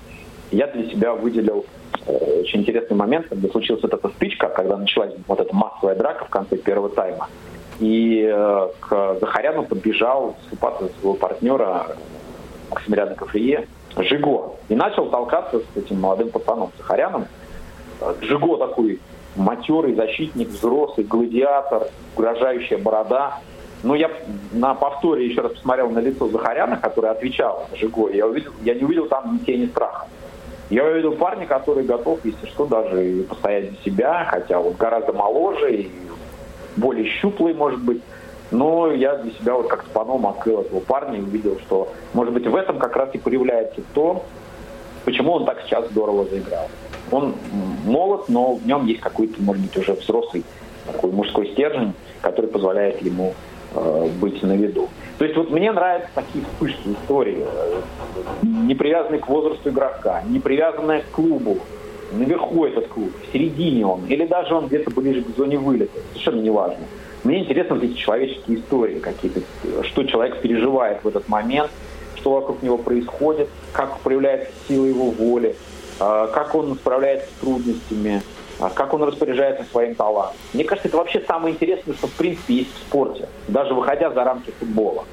я 0.53 0.69
для 0.69 0.89
себя 0.89 1.13
выделил 1.13 1.65
э, 2.07 2.41
очень 2.43 2.61
интересный 2.61 2.97
момент, 2.97 3.27
когда 3.27 3.49
случилась 3.49 3.83
вот 3.83 3.93
эта 3.93 4.09
стычка, 4.11 4.49
когда 4.49 4.77
началась 4.77 5.13
вот 5.27 5.41
эта 5.41 5.53
массовая 5.53 5.97
драка 5.97 6.25
в 6.25 6.29
конце 6.29 6.57
первого 6.57 6.89
тайма. 6.89 7.29
И 7.81 8.23
э, 8.33 8.69
к 8.79 9.17
Захаряну 9.21 9.65
подбежал 9.65 10.37
вступаться 10.43 10.89
своего 11.01 11.15
партнера 11.15 11.87
э, 11.89 11.95
Максимилиана 12.71 13.17
Кафрие 13.17 13.67
Жиго. 13.97 14.53
И 14.69 14.77
начал 14.77 15.11
толкаться 15.11 15.59
с 15.59 15.77
этим 15.77 16.01
молодым 16.01 16.31
пацаном 16.31 16.71
Захаряном. 16.79 17.27
Жиго 18.21 18.57
такой 18.57 19.01
матерый 19.35 19.97
защитник, 19.97 20.47
взрослый, 20.47 21.05
гладиатор, 21.05 21.89
угрожающая 22.15 22.79
борода. 22.79 23.41
Но 23.87 23.95
я 23.95 24.11
на 24.51 24.75
повторе 24.75 25.27
еще 25.27 25.43
раз 25.43 25.53
посмотрел 25.53 25.89
на 25.91 26.01
лицо 26.01 26.27
Захаряна, 26.27 26.77
который 26.77 27.09
отвечал 27.09 27.69
Жиго. 27.73 28.11
Я, 28.11 28.27
увидел, 28.27 28.51
я 28.65 28.75
не 28.75 28.83
увидел 28.83 29.07
там 29.07 29.35
ни 29.35 29.39
тени 29.45 29.67
страха. 29.67 30.09
Я 30.71 30.85
увидел 30.87 31.13
парня, 31.13 31.47
который 31.47 31.85
готов, 31.85 32.19
если 32.25 32.47
что, 32.47 32.67
даже 32.67 33.09
и 33.09 33.23
постоять 33.23 33.71
за 33.71 33.77
себя, 33.85 34.27
хотя 34.29 34.59
он 34.59 34.73
гораздо 34.73 35.13
моложе 35.13 35.73
и 35.73 35.91
более 36.77 37.09
щуплый, 37.21 37.55
может 37.55 37.81
быть. 37.81 38.03
Но 38.51 38.91
я 38.91 39.19
для 39.19 39.31
себя 39.31 39.55
вот 39.55 39.69
как-то 39.69 39.89
по-новому 39.91 40.31
открыл 40.31 40.63
этого 40.63 40.81
парня 40.81 41.19
и 41.19 41.23
увидел, 41.23 41.57
что, 41.61 41.87
может 42.13 42.35
быть, 42.35 42.45
в 42.49 42.57
этом 42.57 42.81
как 42.81 42.97
раз 42.97 43.11
и 43.13 43.19
проявляется 43.19 43.83
то, 43.95 44.25
почему 45.05 45.35
он 45.35 45.45
так 45.45 45.63
сейчас 45.63 45.89
здорово 45.91 46.25
заиграл. 46.25 46.69
Он 47.13 47.37
молод, 47.85 48.29
но 48.29 48.55
в 48.55 48.67
нем 48.67 48.85
есть 48.87 49.01
какой-то, 49.01 49.41
может 49.41 49.63
быть, 49.63 49.77
уже 49.77 49.93
взрослый 49.93 50.43
такой 50.87 51.13
мужской 51.13 51.53
стержень, 51.53 51.93
который 52.21 52.51
позволяет 52.51 53.01
ему 53.03 53.33
быть 54.21 54.43
на 54.43 54.57
виду. 54.57 54.89
То 55.19 55.25
есть 55.25 55.37
вот 55.37 55.51
мне 55.51 55.73
нравятся 55.73 56.11
такие 56.15 56.45
вспышки 56.45 56.89
истории, 56.89 57.39
э, 57.41 57.81
не 58.43 58.75
привязанные 58.75 59.21
к 59.21 59.29
возрасту 59.29 59.71
игрока, 59.71 60.23
не 60.29 60.41
привязанные 60.41 61.01
к 61.01 61.11
клубу. 61.11 61.59
Наверху 62.13 62.67
этот 62.67 62.87
клуб, 62.89 63.11
в 63.23 63.33
середине 63.33 63.87
он, 63.87 64.07
или 64.07 64.27
даже 64.27 64.55
он 64.55 64.69
где-то 64.69 64.91
ближе 64.91 65.23
к 65.23 65.37
зоне 65.37 65.59
вылета, 65.59 65.99
совершенно 66.11 66.41
неважно. 66.41 66.85
Мне 67.25 67.41
интересны 67.41 67.75
вот 67.75 67.85
эти 67.85 67.95
человеческие 67.95 68.59
истории 68.59 69.01
какие-то, 69.01 69.41
что 69.83 70.05
человек 70.05 70.41
переживает 70.41 71.03
в 71.03 71.09
этот 71.09 71.29
момент, 71.29 71.71
что 72.15 72.33
вокруг 72.33 72.63
него 72.63 72.79
происходит, 72.79 73.49
как 73.73 73.99
проявляется 74.01 74.53
сила 74.69 74.85
его 74.85 75.11
воли, 75.11 75.57
э, 75.99 76.29
как 76.33 76.55
он 76.55 76.75
справляется 76.77 77.27
с 77.27 77.41
трудностями, 77.41 78.23
как 78.59 78.95
он 78.95 79.03
распоряжается 79.03 79.65
своим 79.71 79.95
талантом. 79.95 80.37
Мне 80.55 80.65
кажется, 80.65 80.89
это 80.89 80.97
вообще 80.97 81.21
самое 81.27 81.55
интересное, 81.55 81.95
что 81.95 82.07
в 82.07 82.13
принципе 82.13 82.55
есть 82.55 82.75
в 82.75 82.79
спорте, 82.79 83.29
даже 83.49 83.75
выходя 83.75 84.11
за 84.11 84.25
рамки 84.25 84.51
футбола. 84.59 85.05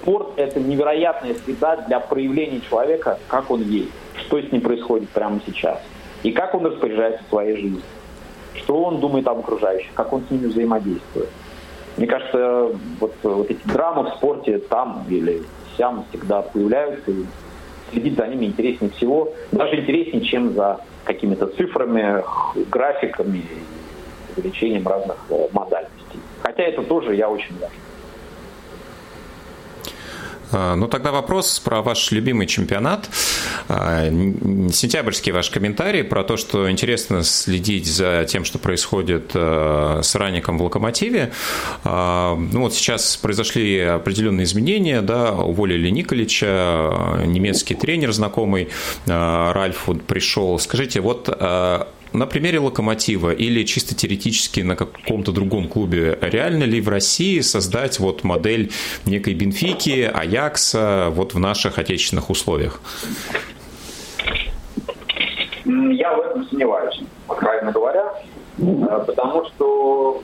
Спорт– 0.00 0.28
это 0.36 0.60
невероятная 0.60 1.34
среда 1.34 1.76
для 1.76 2.00
проявления 2.00 2.60
человека, 2.62 3.18
как 3.28 3.50
он 3.50 3.62
есть, 3.62 3.90
что 4.16 4.40
с 4.40 4.50
ним 4.50 4.62
происходит 4.62 5.10
прямо 5.10 5.40
сейчас, 5.46 5.78
и 6.22 6.32
как 6.32 6.54
он 6.54 6.64
распоряжается 6.64 7.22
своей 7.28 7.56
жизнью, 7.56 7.82
что 8.54 8.82
он 8.82 9.00
думает 9.00 9.28
об 9.28 9.40
окружающих, 9.40 9.92
как 9.94 10.12
он 10.12 10.22
с 10.26 10.30
ними 10.30 10.46
взаимодействует. 10.46 11.28
Мне 11.98 12.06
кажется, 12.06 12.70
вот, 12.98 13.14
вот 13.22 13.50
эти 13.50 13.60
драмы 13.66 14.10
в 14.10 14.14
спорте 14.14 14.58
там 14.58 15.04
или 15.10 15.42
сям 15.76 16.06
всегда 16.08 16.40
появляются, 16.40 17.10
и 17.10 17.24
следить 17.90 18.16
за 18.16 18.26
ними 18.26 18.46
интереснее 18.46 18.90
всего, 18.92 19.32
даже 19.52 19.80
интереснее, 19.80 20.24
чем 20.24 20.54
за 20.54 20.80
какими-то 21.04 21.46
цифрами, 21.46 22.22
графиками 22.70 23.44
увеличением 24.36 24.86
разных 24.86 25.16
э, 25.30 25.48
модальностей. 25.52 26.20
Хотя 26.42 26.62
это 26.62 26.82
тоже 26.82 27.14
я 27.14 27.28
очень 27.28 27.54
важно. 27.60 27.76
Ну, 30.52 30.88
тогда 30.88 31.12
вопрос 31.12 31.60
про 31.60 31.82
ваш 31.82 32.10
любимый 32.10 32.46
чемпионат. 32.46 33.08
Сентябрьский 33.68 35.32
ваш 35.32 35.50
комментарий 35.50 36.04
про 36.04 36.24
то, 36.24 36.36
что 36.36 36.70
интересно 36.70 37.22
следить 37.22 37.86
за 37.86 38.24
тем, 38.28 38.44
что 38.44 38.58
происходит 38.58 39.32
с 39.34 40.14
Ранником 40.14 40.58
в 40.58 40.62
«Локомотиве». 40.62 41.32
Ну, 41.84 42.60
вот 42.60 42.74
сейчас 42.74 43.16
произошли 43.16 43.80
определенные 43.80 44.44
изменения, 44.44 45.02
да, 45.02 45.32
уволили 45.32 45.88
Николича, 45.90 47.22
немецкий 47.26 47.74
тренер 47.74 48.12
знакомый 48.12 48.68
Ральф 49.06 49.88
пришел. 50.06 50.58
Скажите, 50.58 51.00
вот 51.00 51.28
на 52.12 52.26
примере 52.26 52.58
«Локомотива» 52.58 53.30
или 53.30 53.64
чисто 53.64 53.94
теоретически 53.94 54.60
на 54.60 54.76
каком-то 54.76 55.32
другом 55.32 55.68
клубе, 55.68 56.18
реально 56.20 56.64
ли 56.64 56.80
в 56.80 56.88
России 56.88 57.40
создать 57.40 57.98
вот 57.98 58.24
модель 58.24 58.70
некой 59.06 59.34
Бенфики, 59.34 60.10
Аякса 60.12 61.10
вот 61.10 61.34
в 61.34 61.38
наших 61.38 61.78
отечественных 61.78 62.30
условиях? 62.30 62.80
Я 65.64 66.14
в 66.14 66.20
этом 66.20 66.48
сомневаюсь, 66.48 67.00
откровенно 67.28 67.72
говоря, 67.72 68.12
э, 68.58 69.04
потому 69.06 69.46
что 69.46 70.22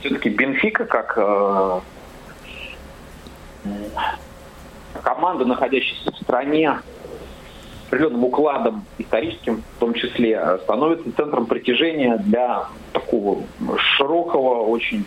все-таки 0.00 0.30
Бенфика 0.30 0.84
как 0.86 1.14
э, 1.16 1.80
команда, 5.02 5.44
находящаяся 5.44 6.10
в 6.10 6.16
стране, 6.22 6.78
определенным 7.92 8.24
укладом 8.24 8.84
историческим, 8.96 9.62
в 9.76 9.80
том 9.80 9.92
числе, 9.92 10.40
э, 10.42 10.58
становится 10.62 11.14
центром 11.14 11.44
притяжения 11.44 12.16
для 12.16 12.64
такого 12.94 13.42
широкого, 13.98 14.64
очень 14.64 15.04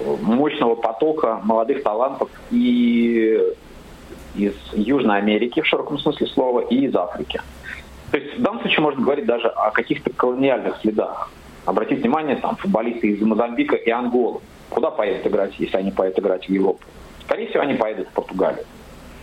э, 0.00 0.16
мощного 0.22 0.74
потока 0.74 1.40
молодых 1.44 1.84
талантов 1.84 2.28
и 2.50 3.40
из 4.34 4.54
Южной 4.72 5.18
Америки, 5.18 5.60
в 5.60 5.66
широком 5.66 5.98
смысле 5.98 6.26
слова, 6.26 6.60
и 6.62 6.86
из 6.86 6.96
Африки. 6.96 7.40
То 8.10 8.18
есть 8.18 8.38
в 8.38 8.42
данном 8.42 8.60
случае 8.60 8.80
можно 8.80 9.02
говорить 9.02 9.26
даже 9.26 9.46
о 9.46 9.70
каких-то 9.70 10.10
колониальных 10.10 10.78
следах. 10.80 11.30
Обратите 11.64 12.00
внимание, 12.00 12.36
там 12.36 12.56
футболисты 12.56 13.06
из 13.06 13.20
Мозамбика 13.22 13.76
и 13.76 13.90
Анголы. 13.90 14.40
Куда 14.68 14.90
поедут 14.90 15.28
играть, 15.28 15.52
если 15.58 15.76
они 15.76 15.92
поедут 15.92 16.18
играть 16.18 16.46
в 16.46 16.50
Европу? 16.50 16.80
Скорее 17.24 17.48
всего, 17.48 17.62
они 17.62 17.74
поедут 17.74 18.08
в 18.08 18.12
Португалию. 18.12 18.64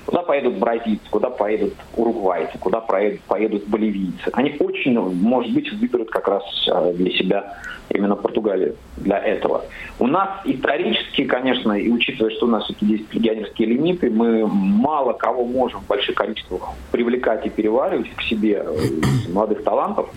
Куда 0.05 0.21
поедут 0.21 0.55
бразильцы, 0.55 1.05
куда 1.09 1.29
поедут 1.29 1.73
уругвайцы, 1.95 2.57
куда 2.59 2.81
поедут, 2.81 3.21
поедут 3.21 3.67
боливийцы. 3.67 4.29
Они 4.33 4.55
очень, 4.59 4.99
может 4.99 5.53
быть, 5.53 5.71
выберут 5.71 6.09
как 6.09 6.27
раз 6.27 6.43
а, 6.69 6.91
для 6.91 7.11
себя 7.11 7.57
именно 7.89 8.15
Португалию 8.15 8.75
для 8.97 9.19
этого. 9.19 9.63
У 9.99 10.07
нас 10.07 10.29
исторически, 10.45 11.25
конечно, 11.25 11.73
и 11.73 11.89
учитывая, 11.89 12.31
что 12.31 12.47
у 12.47 12.49
нас 12.49 12.63
все-таки 12.65 12.85
есть 12.87 13.13
легионерские 13.13 13.69
лимиты, 13.69 14.09
мы 14.09 14.45
мало 14.47 15.13
кого 15.13 15.45
можем 15.45 15.81
в 15.81 15.87
больших 15.87 16.15
количествах 16.15 16.69
привлекать 16.91 17.45
и 17.45 17.49
переваривать 17.49 18.13
к 18.15 18.21
себе 18.23 18.63
э, 18.65 19.31
молодых 19.31 19.63
талантов. 19.63 20.09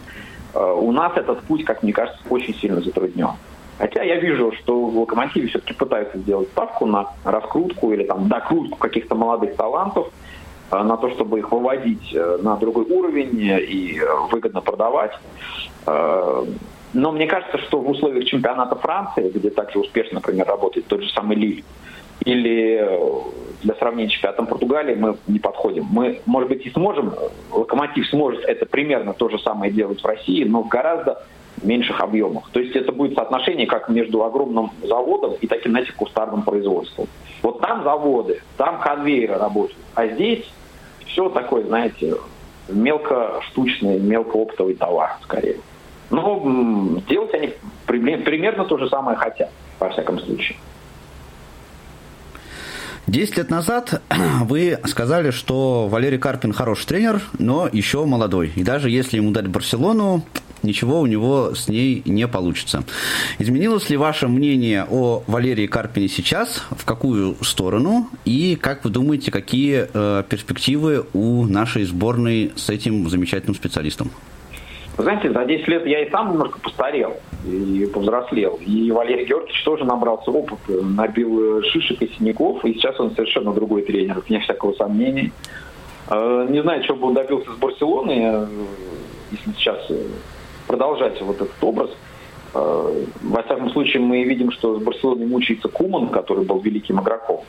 Э, 0.54 0.72
у 0.72 0.90
нас 0.92 1.16
этот 1.16 1.42
путь, 1.42 1.64
как 1.64 1.82
мне 1.82 1.92
кажется, 1.92 2.20
очень 2.28 2.54
сильно 2.54 2.80
затруднен. 2.80 3.30
Хотя 3.78 4.02
я 4.02 4.16
вижу, 4.16 4.52
что 4.52 4.86
в 4.86 4.98
«Локомотиве» 4.98 5.48
все-таки 5.48 5.74
пытаются 5.74 6.18
сделать 6.18 6.48
ставку 6.48 6.86
на 6.86 7.10
раскрутку 7.24 7.92
или 7.92 8.04
там 8.04 8.28
докрутку 8.28 8.78
каких-то 8.78 9.14
молодых 9.14 9.56
талантов, 9.56 10.08
э, 10.70 10.82
на 10.82 10.96
то, 10.96 11.10
чтобы 11.10 11.40
их 11.40 11.52
выводить 11.52 12.14
э, 12.14 12.38
на 12.42 12.56
другой 12.56 12.84
уровень 12.86 13.38
и 13.38 13.98
э, 13.98 14.06
выгодно 14.30 14.60
продавать. 14.60 15.12
Но 16.94 17.12
мне 17.12 17.26
кажется, 17.26 17.58
что 17.58 17.80
в 17.80 17.90
условиях 17.90 18.24
чемпионата 18.24 18.74
Франции, 18.74 19.30
где 19.30 19.50
также 19.50 19.78
успешно, 19.78 20.14
например, 20.14 20.46
работает 20.46 20.86
тот 20.86 21.02
же 21.02 21.10
самый 21.10 21.36
Лиль, 21.36 21.64
или 22.24 22.88
для 23.62 23.74
сравнения 23.74 24.08
с 24.08 24.12
чемпионатом 24.12 24.46
Португалии 24.46 24.94
мы 24.94 25.16
не 25.26 25.38
подходим. 25.38 25.86
Мы, 25.90 26.22
может 26.24 26.48
быть, 26.48 26.64
и 26.64 26.70
сможем, 26.70 27.14
Локомотив 27.52 28.08
сможет 28.08 28.44
это 28.44 28.64
примерно 28.66 29.12
то 29.12 29.28
же 29.28 29.38
самое 29.38 29.70
делать 29.70 30.02
в 30.02 30.06
России, 30.06 30.44
но 30.44 30.62
в 30.62 30.68
гораздо 30.68 31.22
меньших 31.62 32.00
объемах. 32.00 32.50
То 32.52 32.60
есть 32.60 32.74
это 32.76 32.92
будет 32.92 33.14
соотношение 33.14 33.66
как 33.66 33.88
между 33.88 34.22
огромным 34.24 34.70
заводом 34.82 35.34
и 35.40 35.46
таким, 35.46 35.72
знаете, 35.72 35.92
кустарным 35.92 36.42
производством. 36.42 37.06
Вот 37.42 37.60
там 37.60 37.82
заводы, 37.82 38.42
там 38.56 38.80
конвейеры 38.80 39.34
работают, 39.34 39.78
а 39.94 40.06
здесь 40.08 40.44
все 41.06 41.28
такое, 41.28 41.64
знаете, 41.64 42.16
мелко-штучный, 42.68 44.00
мелко-оптовый 44.00 44.74
товар, 44.74 45.16
скорее. 45.22 45.56
Но 46.10 47.00
делать 47.08 47.34
они 47.34 47.54
примерно 47.86 48.64
то 48.64 48.78
же 48.78 48.88
самое 48.88 49.16
хотят, 49.16 49.50
во 49.78 49.88
всяком 49.90 50.18
случае. 50.20 50.56
Десять 53.06 53.36
лет 53.36 53.50
назад 53.50 54.02
вы 54.44 54.78
сказали, 54.84 55.30
что 55.30 55.86
Валерий 55.86 56.18
Карпин 56.18 56.52
хороший 56.52 56.86
тренер, 56.86 57.22
но 57.38 57.68
еще 57.70 58.04
молодой. 58.04 58.52
И 58.56 58.64
даже 58.64 58.90
если 58.90 59.18
ему 59.18 59.30
дать 59.30 59.46
Барселону, 59.46 60.24
ничего 60.66 61.00
у 61.00 61.06
него 61.06 61.54
с 61.54 61.68
ней 61.68 62.02
не 62.04 62.28
получится. 62.28 62.84
Изменилось 63.38 63.88
ли 63.88 63.96
ваше 63.96 64.28
мнение 64.28 64.84
о 64.90 65.22
Валерии 65.26 65.66
Карпине 65.66 66.08
сейчас? 66.08 66.64
В 66.70 66.84
какую 66.84 67.36
сторону? 67.42 68.08
И 68.24 68.56
как 68.56 68.84
вы 68.84 68.90
думаете, 68.90 69.30
какие 69.30 69.88
э, 69.92 70.24
перспективы 70.28 71.06
у 71.14 71.44
нашей 71.46 71.84
сборной 71.84 72.52
с 72.56 72.68
этим 72.68 73.08
замечательным 73.08 73.54
специалистом? 73.54 74.10
Вы 74.96 75.04
знаете, 75.04 75.30
за 75.30 75.44
10 75.44 75.68
лет 75.68 75.86
я 75.86 76.06
и 76.06 76.10
сам 76.10 76.32
немножко 76.32 76.58
постарел 76.58 77.16
и 77.44 77.86
повзрослел. 77.92 78.58
И 78.66 78.90
Валерий 78.90 79.26
Георгиевич 79.26 79.62
тоже 79.62 79.84
набрался 79.84 80.30
опыта, 80.30 80.82
набил 80.82 81.62
шишек 81.64 82.00
и 82.00 82.10
синяков, 82.16 82.64
и 82.64 82.72
сейчас 82.74 82.98
он 82.98 83.14
совершенно 83.14 83.52
другой 83.52 83.82
тренер, 83.82 84.22
вне 84.26 84.40
всякого 84.40 84.72
сомнения. 84.72 85.32
Э, 86.08 86.46
не 86.48 86.62
знаю, 86.62 86.82
чего 86.82 86.96
бы 86.96 87.08
он 87.08 87.14
добился 87.14 87.52
с 87.52 87.56
Барселоны, 87.56 88.12
э, 88.12 88.46
если 89.32 89.52
сейчас 89.52 89.90
продолжать 90.66 91.20
вот 91.22 91.36
этот 91.36 91.62
образ. 91.62 91.90
Э, 92.54 93.04
во 93.22 93.42
всяком 93.42 93.70
случае, 93.70 94.02
мы 94.02 94.24
видим, 94.24 94.50
что 94.50 94.78
с 94.78 94.82
Барселоной 94.82 95.26
мучается 95.26 95.68
Куман, 95.68 96.08
который 96.08 96.44
был 96.44 96.60
великим 96.60 97.00
игроком. 97.00 97.40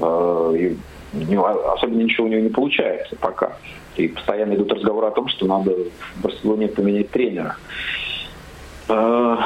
Э, 0.00 0.54
и 0.56 0.76
особенно 1.34 2.02
ничего 2.02 2.26
у 2.26 2.30
него 2.30 2.40
не 2.42 2.48
получается 2.48 3.16
пока. 3.16 3.56
И 3.96 4.08
постоянно 4.08 4.54
идут 4.54 4.72
разговоры 4.72 5.08
о 5.08 5.10
том, 5.10 5.28
что 5.28 5.46
надо 5.46 5.72
в 6.16 6.22
Барселоне 6.22 6.68
поменять 6.68 7.10
тренера. 7.10 7.56
Э, 8.88 9.36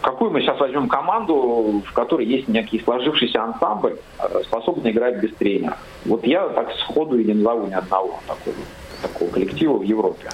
какую 0.00 0.32
мы 0.32 0.40
сейчас 0.40 0.58
возьмем 0.58 0.88
команду, 0.88 1.82
в 1.86 1.92
которой 1.92 2.26
есть 2.26 2.48
некий 2.48 2.80
сложившийся 2.80 3.42
ансамбль, 3.42 3.96
способный 4.44 4.90
играть 4.90 5.22
без 5.22 5.32
тренера? 5.34 5.78
Вот 6.04 6.26
я 6.26 6.48
так 6.48 6.72
сходу 6.80 7.18
и 7.18 7.24
не 7.24 7.34
назову 7.34 7.66
ни 7.68 7.74
одного 7.74 8.20
такого, 8.26 8.56
такого 9.00 9.30
коллектива 9.30 9.78
в 9.78 9.82
Европе. 9.82 10.28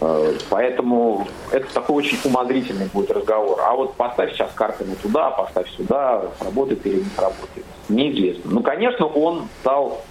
Э, 0.00 0.32
поэтому 0.50 1.26
это 1.50 1.72
такой 1.72 1.96
очень 1.96 2.18
умозрительный 2.24 2.86
будет 2.92 3.10
разговор. 3.10 3.60
А 3.62 3.74
вот 3.74 3.94
поставь 3.94 4.32
сейчас 4.32 4.50
Карпина 4.54 4.94
туда, 4.96 5.30
поставь 5.30 5.68
сюда, 5.70 6.22
сработает 6.38 6.86
или 6.86 6.98
не 6.98 7.10
сработает. 7.16 7.66
Неизвестно. 7.88 8.50
Ну, 8.50 8.62
конечно, 8.62 9.06
он 9.06 9.48
стал 9.60 10.02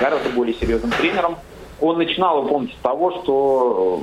гораздо 0.00 0.28
более 0.30 0.54
серьезным 0.54 0.90
тренером. 0.92 1.36
Он 1.80 1.96
начинал, 1.96 2.42
вы 2.42 2.48
помните, 2.48 2.74
с 2.78 2.82
того, 2.82 3.10
что 3.22 4.02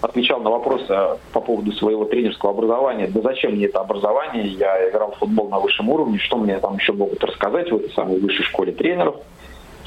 отвечал 0.00 0.40
на 0.40 0.50
вопросы 0.50 0.94
по 1.32 1.40
поводу 1.40 1.72
своего 1.72 2.04
тренерского 2.04 2.52
образования. 2.52 3.08
Да 3.08 3.20
зачем 3.22 3.52
мне 3.52 3.66
это 3.66 3.80
образование? 3.80 4.46
Я 4.46 4.88
играл 4.90 5.12
в 5.12 5.18
футбол 5.18 5.48
на 5.48 5.58
высшем 5.58 5.88
уровне. 5.88 6.18
Что 6.18 6.36
мне 6.36 6.58
там 6.58 6.76
еще 6.76 6.92
могут 6.92 7.22
рассказать 7.24 7.70
в 7.70 7.76
этой 7.76 7.90
самой 7.92 8.20
высшей 8.20 8.44
школе 8.44 8.72
тренеров? 8.72 9.16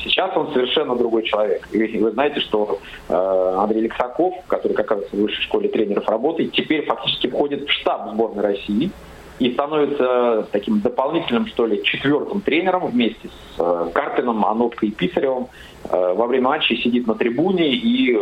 Сейчас 0.03 0.35
он 0.35 0.51
совершенно 0.53 0.95
другой 0.95 1.23
человек. 1.23 1.67
И 1.71 1.97
вы 1.97 2.11
знаете, 2.11 2.39
что 2.39 2.79
э, 3.09 3.55
Андрей 3.57 3.81
Лексаков, 3.81 4.33
который 4.47 4.73
как 4.73 4.91
раз 4.91 5.01
в 5.11 5.13
высшей 5.13 5.43
школе 5.43 5.69
тренеров 5.69 6.07
работает, 6.07 6.53
теперь 6.53 6.85
фактически 6.85 7.27
входит 7.27 7.67
в 7.67 7.71
штаб 7.71 8.09
сборной 8.13 8.43
России 8.43 8.91
и 9.39 9.53
становится 9.53 10.47
таким 10.51 10.81
дополнительным, 10.81 11.47
что 11.47 11.65
ли, 11.65 11.81
четвертым 11.83 12.41
тренером 12.41 12.87
вместе 12.87 13.27
с 13.27 13.59
э, 13.59 13.89
Карпином, 13.93 14.45
Анопкой 14.45 14.89
и 14.89 14.91
Писаревым. 14.91 15.47
Э, 15.89 16.13
во 16.13 16.27
время 16.27 16.49
матча 16.49 16.75
сидит 16.75 17.07
на 17.07 17.15
трибуне 17.15 17.69
и 17.73 18.17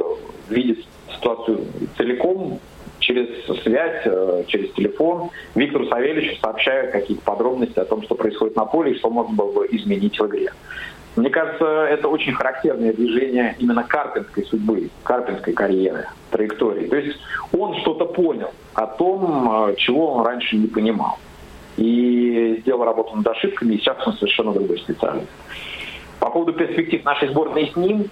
видит 0.50 0.86
ситуацию 1.16 1.66
целиком, 1.98 2.60
через 3.00 3.28
связь, 3.64 4.02
э, 4.06 4.44
через 4.48 4.72
телефон 4.74 5.30
Виктору 5.56 5.88
Савельевичу 5.88 6.40
сообщают 6.42 6.92
какие-то 6.92 7.24
подробности 7.24 7.80
о 7.80 7.86
том, 7.86 8.04
что 8.04 8.16
происходит 8.16 8.56
на 8.56 8.66
поле 8.66 8.92
и 8.92 8.98
что 8.98 9.10
можно 9.10 9.34
было 9.34 9.52
бы 9.52 9.68
изменить 9.72 10.20
в 10.20 10.26
игре. 10.28 10.52
Мне 11.18 11.32
кажется, 11.32 11.66
это 11.66 12.08
очень 12.10 12.34
характерное 12.34 12.94
движение 12.94 13.56
именно 13.58 13.84
карпинской 13.84 14.46
судьбы, 14.46 14.92
карпинской 15.04 15.52
карьеры, 15.52 16.06
траектории. 16.30 16.88
То 16.88 16.96
есть 16.96 17.18
он 17.58 17.76
что-то 17.82 18.06
понял 18.06 18.52
о 18.76 18.86
том, 18.86 19.70
э, 19.70 19.76
чего 19.78 20.14
он 20.14 20.26
раньше 20.26 20.56
не 20.56 20.68
понимал. 20.68 21.18
И 21.76 22.60
сделал 22.62 22.86
работу 22.86 23.16
над 23.16 23.28
ошибками, 23.28 23.74
и 23.74 23.78
сейчас 23.80 23.98
он 24.06 24.14
совершенно 24.14 24.54
другой 24.54 24.78
специалист. 24.78 25.28
По 26.20 26.30
поводу 26.30 26.54
перспектив 26.54 27.04
нашей 27.04 27.30
сборной 27.30 27.72
с 27.74 27.76
ним, 27.76 28.06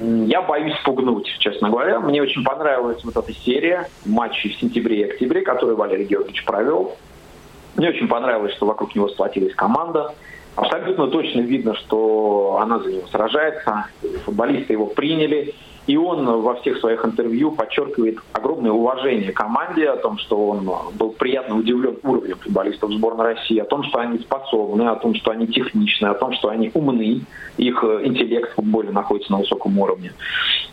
я 0.00 0.42
боюсь 0.42 0.74
спугнуть, 0.80 1.32
честно 1.38 1.70
говоря. 1.70 2.00
Мне 2.00 2.20
очень 2.22 2.42
понравилась 2.42 3.04
вот 3.04 3.16
эта 3.16 3.32
серия 3.32 3.88
матчей 4.04 4.50
в 4.50 4.58
сентябре 4.58 5.02
и 5.02 5.04
октябре, 5.04 5.42
которую 5.42 5.76
Валерий 5.76 6.06
Георгиевич 6.06 6.44
провел. 6.44 6.96
Мне 7.76 7.90
очень 7.90 8.08
понравилось, 8.08 8.54
что 8.54 8.66
вокруг 8.66 8.96
него 8.96 9.08
сплотилась 9.08 9.54
команда. 9.54 10.12
Абсолютно 10.56 11.08
точно 11.08 11.40
видно, 11.40 11.74
что 11.74 12.58
она 12.62 12.78
за 12.78 12.90
него 12.90 13.06
сражается, 13.08 13.88
футболисты 14.24 14.72
его 14.72 14.86
приняли, 14.86 15.54
и 15.86 15.96
он 15.96 16.24
во 16.40 16.54
всех 16.56 16.78
своих 16.78 17.04
интервью 17.04 17.52
подчеркивает 17.52 18.18
огромное 18.32 18.72
уважение 18.72 19.32
команде, 19.32 19.88
о 19.88 19.96
том, 19.96 20.18
что 20.18 20.48
он 20.48 20.68
был 20.94 21.10
приятно 21.10 21.56
удивлен 21.56 21.98
уровнем 22.02 22.36
футболистов 22.38 22.90
сборной 22.90 23.34
России, 23.34 23.58
о 23.58 23.66
том, 23.66 23.84
что 23.84 23.98
они 23.98 24.18
способны, 24.18 24.88
о 24.88 24.96
том, 24.96 25.14
что 25.14 25.30
они 25.30 25.46
техничны, 25.46 26.06
о 26.06 26.14
том, 26.14 26.32
что 26.32 26.48
они 26.48 26.70
умны, 26.72 27.20
их 27.58 27.84
интеллект 27.84 28.52
в 28.52 28.54
футболе 28.54 28.90
находится 28.90 29.32
на 29.32 29.38
высоком 29.38 29.78
уровне. 29.78 30.12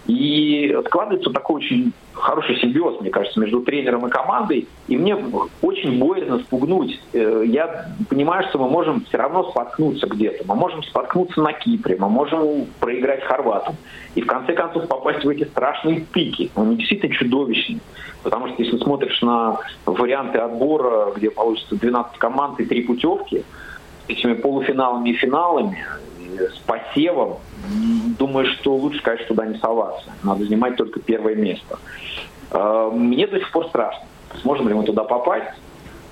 И 0.08 0.76
складывается 0.88 1.30
такой 1.30 1.58
очень 1.58 1.94
хороший 2.14 2.60
симбиоз, 2.60 3.00
мне 3.02 3.10
кажется, 3.10 3.40
между 3.40 3.62
тренером 3.62 4.08
и 4.08 4.10
командой. 4.10 4.68
И 4.88 4.98
мне 4.98 5.18
очень 5.62 6.00
боязно 6.00 6.40
спугнуть. 6.40 7.00
Э, 7.14 7.44
я 7.46 7.88
понимаю, 8.10 8.48
что 8.50 8.60
мы 8.60 8.70
можем 8.70 9.04
все 9.06 9.18
равно 9.18 9.50
споткнуться 9.50 10.08
где-то. 10.08 10.44
Мы 10.48 10.56
можем 10.56 10.84
споткнуться 10.84 11.42
на 11.42 11.54
Кипре, 11.54 11.98
мы 12.00 12.10
можем 12.10 12.68
проиграть 12.80 13.24
хорватам. 13.24 13.76
И 14.16 14.22
в 14.22 14.28
конце 14.28 14.54
концов 14.54 14.88
попасть 14.88 15.24
в 15.24 15.30
эти 15.30 15.44
страшные 15.46 16.02
пики. 16.02 16.52
Они 16.56 16.76
действительно 16.76 17.14
чудовищные. 17.14 17.80
Потому 18.24 18.48
что 18.48 18.62
если 18.64 18.78
смотришь 18.78 19.22
на 19.22 19.58
варианты 19.86 20.38
отбора, 20.38 21.12
где 21.16 21.30
получится 21.30 21.76
12 21.76 22.18
команд 22.18 22.60
и 22.60 22.66
3 22.66 22.82
путевки, 22.84 23.44
с 24.08 24.10
этими 24.10 24.34
полуфиналами 24.34 25.10
и 25.10 25.14
финалами, 25.14 25.78
с 26.40 26.58
посевом, 26.60 27.40
думаю, 28.20 28.46
что 28.48 28.76
лучше, 28.76 29.02
конечно, 29.02 29.28
туда 29.28 29.46
не 29.46 29.58
соваться. 29.58 30.12
Надо 30.24 30.44
занимать 30.44 30.76
только 30.76 31.00
первое 31.00 31.36
место. 31.36 31.78
Э, 32.52 32.90
мне 32.94 33.28
до 33.28 33.40
сих 33.40 33.52
пор 33.52 33.68
страшно. 33.68 34.06
Сможем 34.42 34.68
ли 34.68 34.74
мы 34.74 34.84
туда 34.84 35.04
попасть? 35.04 35.54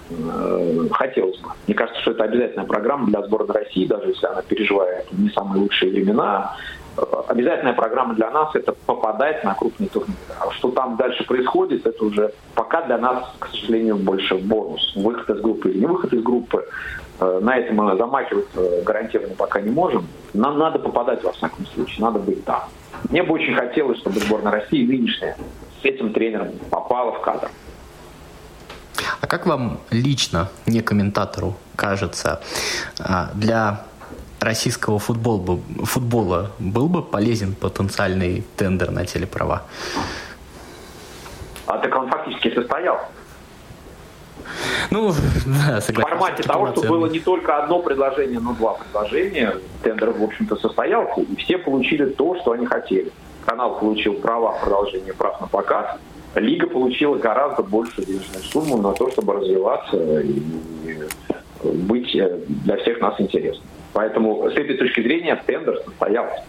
Э, 0.10 0.88
хотелось 0.92 1.38
бы. 1.38 1.50
Мне 1.68 1.76
кажется, 1.76 2.02
что 2.02 2.12
это 2.12 2.24
обязательная 2.24 2.66
программа 2.66 3.08
для 3.08 3.22
сборной 3.24 3.56
России, 3.56 3.86
даже 3.86 4.10
если 4.10 4.26
она 4.28 4.42
переживает 4.42 5.12
не 5.12 5.30
самые 5.30 5.62
лучшие 5.62 5.92
времена. 5.92 6.56
Э, 6.98 7.02
обязательная 7.28 7.74
программа 7.74 8.14
для 8.16 8.30
нас– 8.32 8.50
это 8.56 8.74
попадать 8.74 9.44
на 9.44 9.54
крупный 9.54 9.88
турнир. 9.88 10.16
А 10.40 10.52
что 10.52 10.72
там 10.72 10.98
дальше 10.98 11.24
происходит, 11.26 11.86
это 11.86 12.04
уже 12.04 12.34
пока 12.56 12.82
для 12.84 12.98
нас, 12.98 13.24
к 13.40 13.48
сожалению, 13.48 13.98
больше 13.98 14.36
бонус. 14.36 14.94
Выход 14.96 15.30
из 15.30 15.42
группы 15.42 15.70
или 15.70 15.80
не 15.80 15.86
выход 15.86 16.14
из 16.14 16.22
группы. 16.24 16.66
Э, 17.22 17.40
на 17.40 17.56
этом 17.56 17.76
мы 17.76 17.96
замахиваться 17.96 18.82
гарантированно 18.84 19.36
пока 19.36 19.62
не 19.62 19.70
можем. 19.70 20.08
Нам 20.34 20.58
надо 20.58 20.80
попадать 20.80 21.24
во 21.24 21.32
всяком 21.32 21.66
случае, 21.68 22.04
надо 22.04 22.20
быть 22.20 22.44
там. 22.44 22.64
Мне 23.10 23.22
бы 23.24 23.34
очень 23.34 23.54
хотелось, 23.54 24.00
чтобы 24.00 24.20
сборная 24.20 24.52
России 24.52 24.86
нынешняя 24.86 25.38
с 25.82 25.86
этим 25.86 26.14
тренером 26.14 26.50
попала 26.70 27.12
в 27.12 27.22
кадр. 27.22 27.50
А 29.22 29.28
как 29.28 29.46
вам 29.46 29.80
лично, 29.92 30.50
не 30.66 30.82
комментатору, 30.82 31.56
кажется, 31.76 32.42
а, 33.00 33.30
для 33.36 33.86
российского 34.40 34.98
футбола, 34.98 35.60
футбола 35.84 36.52
был 36.58 36.90
бы 36.90 37.04
полезен 37.04 37.54
потенциальный 37.54 38.44
тендер 38.58 38.90
на 38.90 39.06
телеправа? 39.06 39.64
А 41.68 41.78
так 41.78 41.96
он 41.96 42.10
фактически 42.10 42.54
состоялся. 42.54 43.06
Ну, 44.90 45.14
да, 45.46 45.80
В 45.80 45.94
формате 45.94 46.44
того, 46.44 46.72
что 46.72 46.82
было 46.88 47.08
не 47.08 47.20
только 47.20 47.58
одно 47.58 47.80
предложение, 47.80 48.40
но 48.40 48.54
два 48.54 48.74
предложения, 48.74 49.56
тендер, 49.84 50.12
в 50.12 50.24
общем-то, 50.24 50.56
состоялся, 50.56 51.22
и 51.22 51.36
все 51.38 51.58
получили 51.58 52.06
то, 52.06 52.36
что 52.42 52.52
они 52.52 52.66
хотели. 52.66 53.12
Канал 53.46 53.80
получил 53.80 54.16
права 54.16 54.58
продолжения 54.62 55.14
прав 55.14 55.42
на 55.42 55.48
показ, 55.48 55.98
Лига 56.36 56.68
получила 56.68 57.16
гораздо 57.16 57.64
большую 57.64 58.08
денежную 58.08 58.44
сумму 58.44 58.78
на 58.78 58.94
то, 58.94 59.12
чтобы 59.12 59.34
развиваться 59.34 59.98
и 60.22 60.42
быть 61.64 62.16
э, 62.16 62.40
для 62.48 62.78
всех 62.78 63.02
нас 63.02 63.20
интересным. 63.20 63.66
Поэтому 63.94 64.50
с 64.50 64.54
этой 64.54 64.78
точки 64.78 65.02
зрения 65.02 65.42
тендер 65.46 65.80
состоялся. 65.86 66.44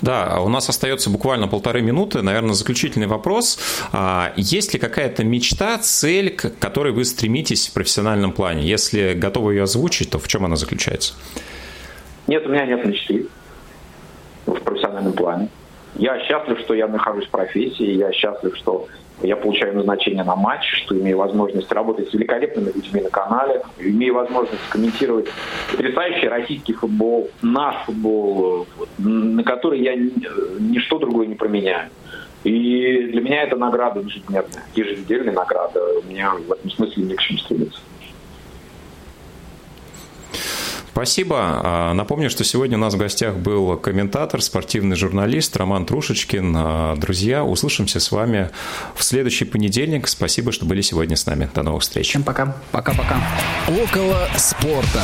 Да, 0.00 0.26
а 0.26 0.40
у 0.40 0.48
нас 0.48 0.68
остается 0.68 1.10
буквально 1.10 1.48
полторы 1.48 1.82
минуты. 1.82 2.22
Наверное, 2.22 2.54
заключительный 2.54 3.06
вопрос. 3.06 3.58
А, 3.92 4.32
есть 4.36 4.74
ли 4.74 4.80
какая-то 4.80 5.24
мечта, 5.24 5.78
цель, 5.78 6.30
к 6.30 6.58
которой 6.58 6.92
вы 6.92 7.04
стремитесь 7.04 7.68
в 7.68 7.72
профессиональном 7.72 8.32
плане? 8.32 8.66
Если 8.66 9.14
готовы 9.14 9.54
ее 9.54 9.64
озвучить, 9.64 10.10
то 10.10 10.18
в 10.18 10.28
чем 10.28 10.44
она 10.44 10.56
заключается? 10.56 11.14
Нет, 12.26 12.46
у 12.46 12.48
меня 12.48 12.66
нет 12.66 12.84
мечты 12.84 13.26
в 14.46 14.60
профессиональном 14.60 15.12
плане. 15.12 15.48
Я 15.96 16.18
счастлив, 16.26 16.58
что 16.60 16.74
я 16.74 16.88
нахожусь 16.88 17.26
в 17.26 17.30
профессии, 17.30 17.92
я 17.92 18.12
счастлив, 18.12 18.56
что 18.56 18.88
я 19.24 19.36
получаю 19.36 19.74
назначение 19.74 20.24
на 20.24 20.36
матч, 20.36 20.64
что 20.84 20.98
имею 20.98 21.18
возможность 21.18 21.70
работать 21.72 22.10
с 22.10 22.14
великолепными 22.14 22.72
людьми 22.72 23.00
на 23.00 23.10
канале, 23.10 23.62
имею 23.78 24.14
возможность 24.14 24.68
комментировать 24.68 25.26
потрясающий 25.70 26.28
российский 26.28 26.72
футбол, 26.72 27.30
наш 27.42 27.76
футбол, 27.84 28.66
на 28.98 29.42
который 29.42 29.80
я 29.80 29.94
ничто 29.96 30.98
другое 30.98 31.26
не 31.26 31.34
променяю. 31.34 31.90
И 32.44 33.08
для 33.10 33.22
меня 33.22 33.42
это 33.42 33.56
награда 33.56 34.00
ежедневная, 34.00 34.62
еженедельная 34.74 35.32
награда. 35.32 35.80
У 36.04 36.10
меня 36.10 36.32
в 36.32 36.52
этом 36.52 36.70
смысле 36.70 37.04
не 37.04 37.14
к 37.14 37.20
чему 37.20 37.38
стремиться. 37.38 37.80
Спасибо. 40.94 41.38
А, 41.40 41.92
напомню, 41.92 42.30
что 42.30 42.44
сегодня 42.44 42.78
у 42.78 42.80
нас 42.80 42.94
в 42.94 42.96
гостях 42.96 43.34
был 43.34 43.76
комментатор, 43.76 44.40
спортивный 44.40 44.94
журналист 44.94 45.56
Роман 45.56 45.86
Трушечкин. 45.86 46.54
А, 46.56 46.94
друзья, 46.94 47.42
услышимся 47.42 47.98
с 47.98 48.12
вами 48.12 48.50
в 48.94 49.02
следующий 49.02 49.44
понедельник. 49.44 50.06
Спасибо, 50.06 50.52
что 50.52 50.66
были 50.66 50.82
сегодня 50.82 51.16
с 51.16 51.26
нами. 51.26 51.50
До 51.52 51.64
новых 51.64 51.82
встреч. 51.82 52.10
Всем 52.10 52.22
пока. 52.22 52.56
Пока-пока. 52.70 53.20
Около 53.66 54.28
спорта. 54.36 55.02